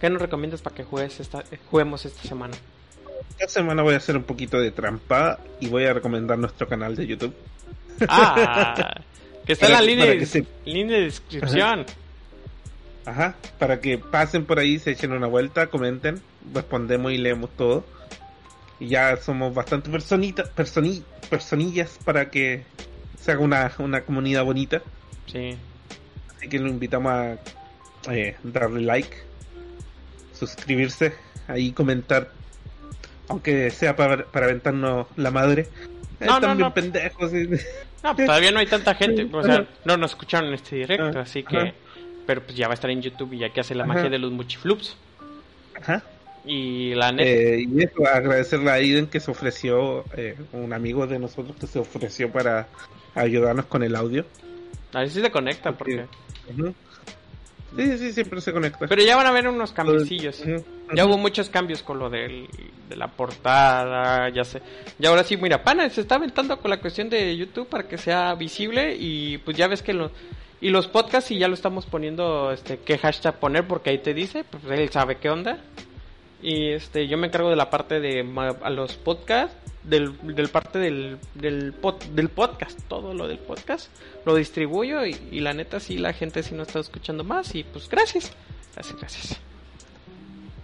¿qué 0.00 0.08
nos 0.08 0.22
recomiendas 0.22 0.62
para 0.62 0.76
que 0.76 0.84
juegues 0.84 1.20
esta, 1.20 1.44
juguemos 1.70 2.06
esta 2.06 2.22
semana? 2.22 2.56
esta 3.32 3.60
semana 3.60 3.82
voy 3.82 3.92
a 3.92 3.98
hacer 3.98 4.16
un 4.16 4.24
poquito 4.24 4.58
de 4.58 4.70
trampa 4.70 5.40
y 5.60 5.68
voy 5.68 5.84
a 5.84 5.92
recomendar 5.92 6.38
nuestro 6.38 6.66
canal 6.66 6.96
de 6.96 7.06
YouTube. 7.06 7.34
Ah, 8.08 8.94
que 9.46 9.52
está 9.52 9.66
en 9.66 9.72
la 9.72 9.80
línea, 9.82 10.06
de, 10.06 10.18
que 10.18 10.26
se- 10.26 10.46
línea 10.64 10.96
de 10.98 11.04
descripción. 11.04 11.86
Ajá, 13.06 13.34
para 13.58 13.80
que 13.80 13.98
pasen 13.98 14.46
por 14.46 14.58
ahí, 14.58 14.78
se 14.78 14.92
echen 14.92 15.12
una 15.12 15.26
vuelta, 15.26 15.66
comenten, 15.66 16.22
respondemos 16.54 17.12
y 17.12 17.18
leemos 17.18 17.50
todo. 17.56 17.84
Y 18.80 18.88
ya 18.88 19.16
somos 19.18 19.54
bastante 19.54 19.90
personitas, 19.90 20.48
personi, 20.48 21.02
personillas 21.28 21.98
para 22.04 22.30
que 22.30 22.62
se 23.20 23.32
haga 23.32 23.40
una, 23.40 23.72
una 23.78 24.00
comunidad 24.04 24.44
bonita. 24.44 24.82
Sí. 25.30 25.56
Así 26.36 26.48
que 26.48 26.58
lo 26.58 26.68
invitamos 26.68 27.12
a 27.12 27.36
eh, 28.10 28.36
darle 28.42 28.80
like, 28.80 29.16
suscribirse, 30.38 31.12
ahí 31.48 31.72
comentar, 31.72 32.30
aunque 33.28 33.70
sea 33.70 33.96
para, 33.96 34.24
para 34.24 34.46
aventarnos 34.46 35.06
la 35.16 35.30
madre. 35.30 35.68
Eh, 36.20 36.26
No, 36.26 36.40
no, 36.40 36.52
Están 36.52 36.56
bien 36.56 36.68
no. 36.68 36.74
pendejos. 36.74 37.30
sí. 37.30 37.48
No, 38.04 38.14
pues 38.14 38.26
todavía 38.26 38.50
no 38.52 38.58
hay 38.60 38.66
tanta 38.66 38.94
gente, 38.94 39.26
o 39.32 39.42
sea, 39.42 39.66
no 39.84 39.96
nos 39.96 40.10
escucharon 40.12 40.48
en 40.50 40.54
este 40.54 40.76
directo, 40.76 41.18
así 41.18 41.42
que 41.42 41.72
pero 42.26 42.42
pues 42.42 42.56
ya 42.56 42.68
va 42.68 42.72
a 42.72 42.74
estar 42.74 42.90
en 42.90 43.02
YouTube 43.02 43.32
y 43.34 43.38
ya 43.38 43.48
que 43.50 43.60
hace 43.60 43.74
la 43.74 43.84
Ajá. 43.84 43.94
magia 43.94 44.10
de 44.10 44.18
los 44.18 44.30
muchiflups. 44.32 44.96
Ajá. 45.80 46.02
Y 46.46 46.94
la 46.94 47.10
neta, 47.12 47.28
Eh, 47.30 47.66
y 47.68 47.82
eso, 47.82 48.06
agradecerle 48.06 48.70
a 48.70 48.74
Aiden 48.74 49.06
que 49.06 49.20
se 49.20 49.30
ofreció, 49.30 50.04
eh, 50.16 50.36
un 50.52 50.72
amigo 50.74 51.06
de 51.06 51.18
nosotros 51.18 51.56
que 51.58 51.66
se 51.66 51.78
ofreció 51.78 52.30
para 52.30 52.68
ayudarnos 53.14 53.64
con 53.66 53.82
el 53.82 53.96
audio. 53.96 54.24
a 54.92 55.00
ver 55.00 55.10
si 55.10 55.20
se 55.20 55.30
conecta 55.30 55.72
porque 55.72 56.04
Ujú. 56.56 56.74
Sí, 57.76 57.98
sí, 57.98 58.12
siempre 58.12 58.40
se 58.40 58.52
conecta. 58.52 58.86
pero 58.86 59.02
ya 59.02 59.16
van 59.16 59.26
a 59.26 59.32
ver 59.32 59.48
unos 59.48 59.72
cambiecillos. 59.72 60.42
Ya 60.94 61.06
hubo 61.06 61.18
muchos 61.18 61.48
cambios 61.48 61.82
con 61.82 61.98
lo 61.98 62.08
del, 62.08 62.46
de 62.88 62.96
la 62.96 63.08
portada, 63.08 64.28
ya 64.28 64.44
sé. 64.44 64.62
Y 64.98 65.06
ahora 65.06 65.24
sí, 65.24 65.36
mira, 65.36 65.62
pana, 65.62 65.88
se 65.90 66.02
está 66.02 66.16
aventando 66.16 66.58
con 66.58 66.70
la 66.70 66.80
cuestión 66.80 67.10
de 67.10 67.36
YouTube 67.36 67.68
para 67.68 67.88
que 67.88 67.98
sea 67.98 68.34
visible 68.34 68.96
y 68.98 69.38
pues 69.38 69.56
ya 69.56 69.66
ves 69.66 69.82
que 69.82 69.92
lo, 69.92 70.10
y 70.60 70.70
los 70.70 70.86
podcasts 70.86 71.30
y 71.30 71.38
ya 71.38 71.48
lo 71.48 71.54
estamos 71.54 71.86
poniendo, 71.86 72.52
este, 72.52 72.78
qué 72.78 72.96
hashtag 72.98 73.38
poner 73.38 73.66
porque 73.66 73.90
ahí 73.90 73.98
te 73.98 74.14
dice, 74.14 74.44
pues 74.44 74.62
él 74.70 74.88
sabe 74.90 75.16
qué 75.16 75.30
onda. 75.30 75.58
Y 76.42 76.70
este, 76.70 77.08
yo 77.08 77.16
me 77.16 77.26
encargo 77.26 77.50
de 77.50 77.56
la 77.56 77.70
parte 77.70 78.00
de 78.00 78.20
a 78.62 78.70
los 78.70 78.94
podcasts, 78.96 79.56
del, 79.84 80.12
del 80.34 80.48
parte 80.48 80.78
del, 80.78 81.18
del, 81.34 81.74
pod- 81.74 82.02
del 82.14 82.28
podcast, 82.28 82.78
todo 82.88 83.14
lo 83.14 83.28
del 83.28 83.38
podcast, 83.38 83.88
lo 84.24 84.34
distribuyo 84.34 85.04
y, 85.06 85.16
y 85.30 85.40
la 85.40 85.52
neta 85.54 85.80
sí, 85.80 85.98
la 85.98 86.12
gente 86.12 86.42
sí 86.42 86.54
nos 86.54 86.68
está 86.68 86.80
escuchando 86.80 87.22
más 87.24 87.54
y 87.54 87.64
pues 87.64 87.88
gracias, 87.88 88.32
gracias, 88.74 88.98
gracias. 88.98 89.40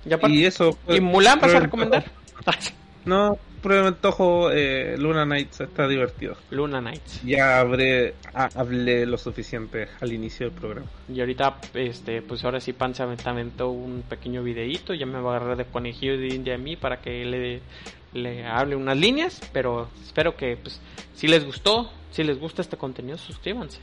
Y 0.06 0.12
aparte- 0.12 0.34
Y 0.34 0.44
eso. 0.46 0.78
¿Y 0.88 1.00
Mulan 1.00 1.38
vas 1.40 1.54
a 1.54 1.60
recomendar? 1.60 2.04
No, 3.06 3.38
prueben 3.62 3.86
antojo, 3.86 4.50
eh, 4.52 4.94
Luna 4.98 5.24
Nights 5.24 5.62
está 5.62 5.88
divertido. 5.88 6.36
Luna 6.50 6.82
Nights. 6.82 7.22
Ya 7.24 7.58
habré, 7.58 8.14
hablé 8.34 9.06
lo 9.06 9.16
suficiente 9.16 9.88
al 10.02 10.12
inicio 10.12 10.50
del 10.50 10.54
programa. 10.58 10.86
Y 11.08 11.18
ahorita, 11.20 11.56
este, 11.72 12.20
pues 12.20 12.44
ahora 12.44 12.60
sí 12.60 12.74
Pan 12.74 12.94
se 12.94 13.02
aventó 13.02 13.70
un 13.70 14.02
pequeño 14.06 14.42
videíto, 14.42 14.92
ya 14.92 15.06
me 15.06 15.18
va 15.18 15.32
a 15.32 15.36
agarrar 15.36 15.56
de 15.56 15.64
conejillo 15.64 16.18
de 16.18 16.28
India 16.28 16.56
a 16.56 16.58
mí 16.58 16.76
para 16.76 17.00
que 17.00 17.24
le, 17.24 17.60
le 18.12 18.46
hable 18.46 18.76
unas 18.76 18.96
líneas, 18.96 19.40
pero 19.52 19.88
espero 20.02 20.36
que, 20.36 20.56
pues, 20.56 20.80
si 21.14 21.28
les 21.28 21.44
gustó, 21.44 21.90
si 22.10 22.24
les 22.24 22.38
gusta 22.38 22.62
este 22.62 22.76
contenido, 22.76 23.18
suscríbanse. 23.18 23.78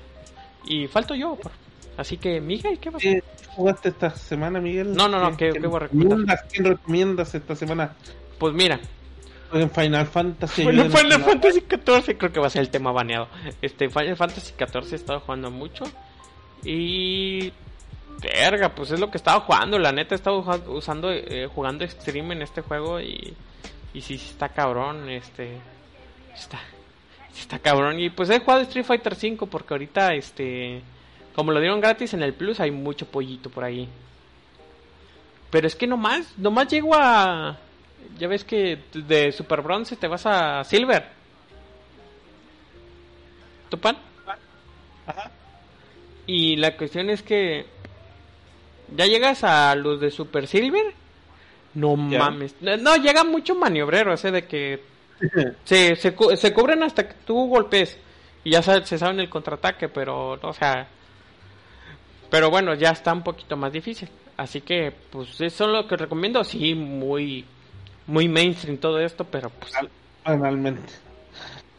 Y 0.66 0.88
falto 0.88 1.16
yo, 1.16 1.36
por, 1.36 1.52
Así 1.98 2.18
que, 2.18 2.40
Miguel, 2.40 2.78
¿qué 2.80 2.92
vas 2.92 3.04
a 3.04 3.10
¿Qué 3.10 3.24
jugaste 3.50 3.90
esta 3.90 4.12
semana, 4.12 4.60
Miguel? 4.62 4.96
No, 4.96 5.08
no, 5.08 5.20
no, 5.20 5.36
¿qué, 5.36 5.50
¿qué, 5.50 5.60
qué 5.60 5.68
voy 5.68 5.78
a 5.78 5.80
recomendar? 5.80 6.46
¿Quién 6.52 6.66
recomiendas 6.66 7.34
esta 7.34 7.56
semana? 7.56 7.96
Pues 8.38 8.54
mira. 8.54 8.80
En 9.52 9.72
Final 9.72 10.06
Fantasy. 10.06 10.64
Bueno, 10.64 10.84
Final 10.92 11.24
Fantasy 11.24 11.62
XIV 11.62 12.18
creo 12.18 12.32
que 12.32 12.40
va 12.40 12.48
a 12.48 12.50
ser 12.52 12.62
el 12.62 12.70
tema 12.70 12.92
baneado. 12.92 13.30
Este, 13.62 13.90
Final 13.90 14.16
Fantasy 14.16 14.54
XIV 14.54 14.92
he 14.92 14.96
estado 14.96 15.20
jugando 15.22 15.50
mucho. 15.50 15.86
Y... 16.64 17.52
Verga, 18.22 18.74
pues 18.74 18.92
es 18.92 19.00
lo 19.00 19.10
que 19.10 19.18
he 19.18 19.20
estado 19.20 19.42
jugando. 19.42 19.80
La 19.80 19.92
neta 19.92 20.14
he 20.14 20.18
estado 20.18 20.44
usando, 20.68 21.12
eh, 21.12 21.48
jugando 21.54 21.88
stream 21.88 22.32
en 22.32 22.44
este 22.44 22.62
juego 22.62 23.02
y... 23.02 23.34
Y 23.94 24.02
sí, 24.02 24.16
está 24.16 24.50
cabrón, 24.50 25.10
este... 25.10 25.58
Está... 26.34 26.60
Está 27.38 27.60
cabrón. 27.60 28.00
Y 28.00 28.10
pues 28.10 28.30
he 28.30 28.40
jugado 28.40 28.62
Street 28.62 28.86
Fighter 28.86 29.14
V 29.14 29.48
porque 29.48 29.74
ahorita, 29.74 30.14
este... 30.14 30.82
Como 31.36 31.52
lo 31.52 31.60
dieron 31.60 31.80
gratis 31.80 32.14
en 32.14 32.24
el 32.24 32.34
Plus, 32.34 32.60
hay 32.60 32.72
mucho 32.72 33.06
pollito 33.06 33.50
por 33.50 33.64
ahí. 33.64 33.88
Pero 35.52 35.68
es 35.68 35.76
que 35.76 35.88
nomás, 35.88 36.34
nomás 36.38 36.68
llego 36.68 36.96
a... 36.96 37.58
Ya 38.18 38.28
ves 38.28 38.44
que 38.44 38.80
de 38.94 39.32
Super 39.32 39.62
Bronze 39.62 39.96
te 39.96 40.08
vas 40.08 40.26
a 40.26 40.64
Silver. 40.64 41.08
¿Topan? 43.70 43.98
Ajá. 45.06 45.32
Y 46.26 46.56
la 46.56 46.76
cuestión 46.76 47.10
es 47.10 47.22
que... 47.22 47.66
Ya 48.96 49.06
llegas 49.06 49.44
a 49.44 49.76
los 49.76 50.00
de 50.00 50.12
Super 50.12 50.48
Silver. 50.48 50.94
No 51.80 51.96
mames. 51.96 52.56
No, 52.62 52.96
llega 52.98 53.24
mucho 53.24 53.56
maniobrero 53.56 54.14
ese 54.14 54.32
de 54.32 54.46
que... 54.46 54.84
se, 55.64 55.96
se, 55.96 56.16
se 56.38 56.54
cubren 56.54 56.84
hasta 56.84 57.08
que 57.08 57.16
tú 57.26 57.48
golpes. 57.48 57.98
Y 58.44 58.52
ya 58.52 58.62
se, 58.62 58.86
se 58.86 58.98
saben 58.98 59.20
el 59.20 59.30
contraataque, 59.30 59.90
pero... 59.90 60.40
O 60.42 60.54
sea 60.54 60.88
pero 62.30 62.50
bueno, 62.50 62.74
ya 62.74 62.92
está 62.92 63.14
un 63.14 63.24
poquito 63.24 63.56
más 63.56 63.72
difícil. 63.72 64.10
Así 64.36 64.62
que, 64.62 64.94
pues, 65.10 65.40
eso 65.42 65.66
es 65.66 65.70
lo 65.70 65.88
que 65.88 65.98
recomiendo. 65.98 66.44
Sí, 66.44 66.76
muy, 66.76 67.46
muy 68.06 68.28
mainstream 68.28 68.78
todo 68.78 69.00
esto, 69.00 69.24
pero 69.24 69.50
pues. 69.50 69.74
Finalmente. 70.26 70.94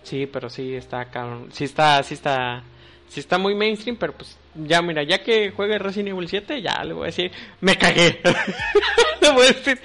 Sí, 0.03 0.27
pero 0.27 0.49
sí 0.49 0.75
está 0.75 1.05
cabrón. 1.07 1.49
Sí 1.53 1.65
está, 1.65 2.03
sí 2.03 2.15
está, 2.15 2.63
sí 3.09 3.21
está 3.21 3.37
muy 3.39 3.55
mainstream, 3.55 3.97
pero 3.97 4.15
pues, 4.15 4.39
ya 4.67 4.83
mira, 4.83 5.03
ya 5.03 5.23
que 5.23 5.51
juegue 5.51 5.79
Resident 5.79 6.11
Evil 6.11 6.29
7, 6.29 6.63
ya 6.63 6.83
le 6.85 6.95
voy 6.95 7.05
a 7.05 7.07
decir, 7.07 7.31
me 7.61 7.77
cagué. 7.77 8.21
voy 9.35 9.47
a 9.47 9.53
decir. 9.53 9.81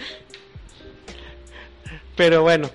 Pero 2.15 2.41
bueno, 2.41 2.69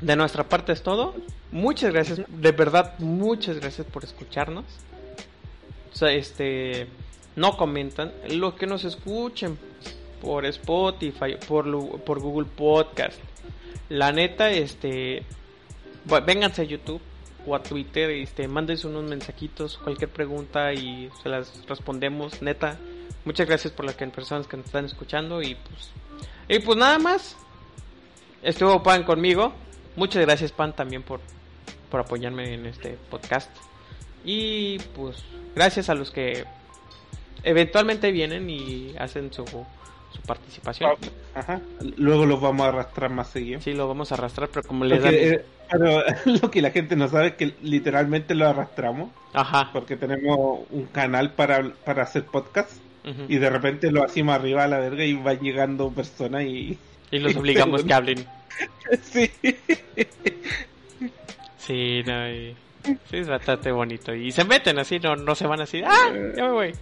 de 0.00 0.16
nuestra 0.16 0.48
parte 0.48 0.72
es 0.72 0.82
todo. 0.82 1.14
Muchas 1.50 1.92
gracias, 1.92 2.20
de 2.26 2.52
verdad, 2.52 2.98
muchas 2.98 3.60
gracias 3.60 3.86
por 3.86 4.04
escucharnos 4.04 4.64
este, 6.02 6.86
no 7.36 7.56
comentan, 7.56 8.12
los 8.30 8.54
que 8.54 8.66
nos 8.66 8.84
escuchen 8.84 9.58
por 10.20 10.44
Spotify, 10.46 11.36
por, 11.46 12.02
por 12.02 12.20
Google 12.20 12.48
Podcast. 12.54 13.18
La 13.88 14.12
neta, 14.12 14.50
este, 14.50 15.22
vénganse 16.26 16.62
a 16.62 16.64
YouTube 16.64 17.00
o 17.46 17.54
a 17.54 17.62
Twitter, 17.62 18.10
este, 18.10 18.48
mándense 18.48 18.86
unos 18.86 19.04
mensajitos, 19.04 19.78
cualquier 19.78 20.10
pregunta 20.10 20.72
y 20.72 21.10
se 21.22 21.28
las 21.28 21.66
respondemos, 21.66 22.42
neta. 22.42 22.78
Muchas 23.24 23.46
gracias 23.46 23.72
por 23.72 23.86
las 23.86 23.94
personas 23.94 24.46
que 24.46 24.56
nos 24.56 24.66
están 24.66 24.84
escuchando 24.84 25.42
y 25.42 25.54
pues, 25.54 25.90
y 26.48 26.58
pues 26.60 26.78
nada 26.78 26.98
más. 26.98 27.36
Estuvo 28.42 28.82
Pan 28.82 29.04
conmigo. 29.04 29.54
Muchas 29.96 30.22
gracias 30.22 30.52
Pan 30.52 30.74
también 30.74 31.02
por, 31.02 31.20
por 31.90 32.00
apoyarme 32.00 32.52
en 32.52 32.66
este 32.66 32.98
podcast. 33.10 33.50
Y 34.24 34.78
pues 34.94 35.22
gracias 35.54 35.88
a 35.88 35.94
los 35.94 36.10
que 36.10 36.44
eventualmente 37.42 38.10
vienen 38.12 38.50
y 38.50 38.94
hacen 38.98 39.32
su, 39.32 39.44
su 40.14 40.22
participación. 40.22 40.90
Ah, 41.34 41.40
ajá. 41.40 41.60
Luego 41.96 42.26
los 42.26 42.40
vamos 42.40 42.64
a 42.66 42.68
arrastrar 42.68 43.10
más 43.10 43.28
seguido. 43.28 43.60
Sí, 43.60 43.72
lo 43.72 43.88
vamos 43.88 44.12
a 44.12 44.14
arrastrar, 44.14 44.48
pero 44.48 44.66
como 44.66 44.84
le 44.84 44.98
dan... 44.98 45.14
Eh, 45.14 45.44
pero 45.70 46.02
lo 46.42 46.50
que 46.50 46.62
la 46.62 46.70
gente 46.70 46.96
no 46.96 47.08
sabe 47.08 47.28
es 47.28 47.34
que 47.34 47.54
literalmente 47.62 48.34
lo 48.34 48.46
arrastramos. 48.46 49.10
Ajá. 49.32 49.70
Porque 49.72 49.96
tenemos 49.96 50.60
un 50.70 50.86
canal 50.86 51.32
para, 51.32 51.72
para 51.84 52.04
hacer 52.04 52.24
podcast. 52.24 52.72
Y 53.28 53.36
de 53.36 53.50
repente 53.50 53.92
lo 53.92 54.02
hacemos 54.02 54.34
arriba 54.34 54.64
a 54.64 54.66
la 54.66 54.78
verga 54.78 55.04
y 55.04 55.12
van 55.12 55.38
llegando 55.40 55.90
personas 55.90 56.44
y... 56.44 56.78
Y 57.10 57.18
los 57.18 57.36
obligamos 57.36 57.84
que 57.84 57.92
hablen. 57.92 58.26
sí. 59.02 59.30
Sí, 61.58 62.02
no, 62.06 62.30
y... 62.30 62.56
Sí, 63.10 63.18
es 63.18 63.28
bastante 63.28 63.70
bonito. 63.72 64.14
Y 64.14 64.32
se 64.32 64.44
meten 64.44 64.78
así, 64.78 65.00
no, 65.00 65.16
no 65.16 65.34
se 65.34 65.46
van 65.46 65.60
así. 65.60 65.82
¡Ah! 65.84 66.12
Ya 66.34 66.44
me 66.44 66.52
voy. 66.52 66.74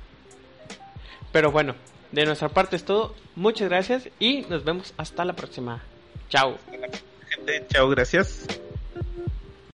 Pero 1.33 1.51
bueno, 1.51 1.75
de 2.13 2.27
nuestra 2.27 2.49
parte 2.49 2.77
es 2.77 2.85
todo. 2.85 3.15
Muchas 3.35 3.69
gracias 3.69 4.09
y 4.19 4.43
nos 4.43 4.65
vemos 4.65 4.95
hasta 4.97 5.25
la 5.25 5.33
próxima. 5.33 5.83
Chao. 6.29 6.57
Chao, 7.69 7.89
gracias. 7.89 8.47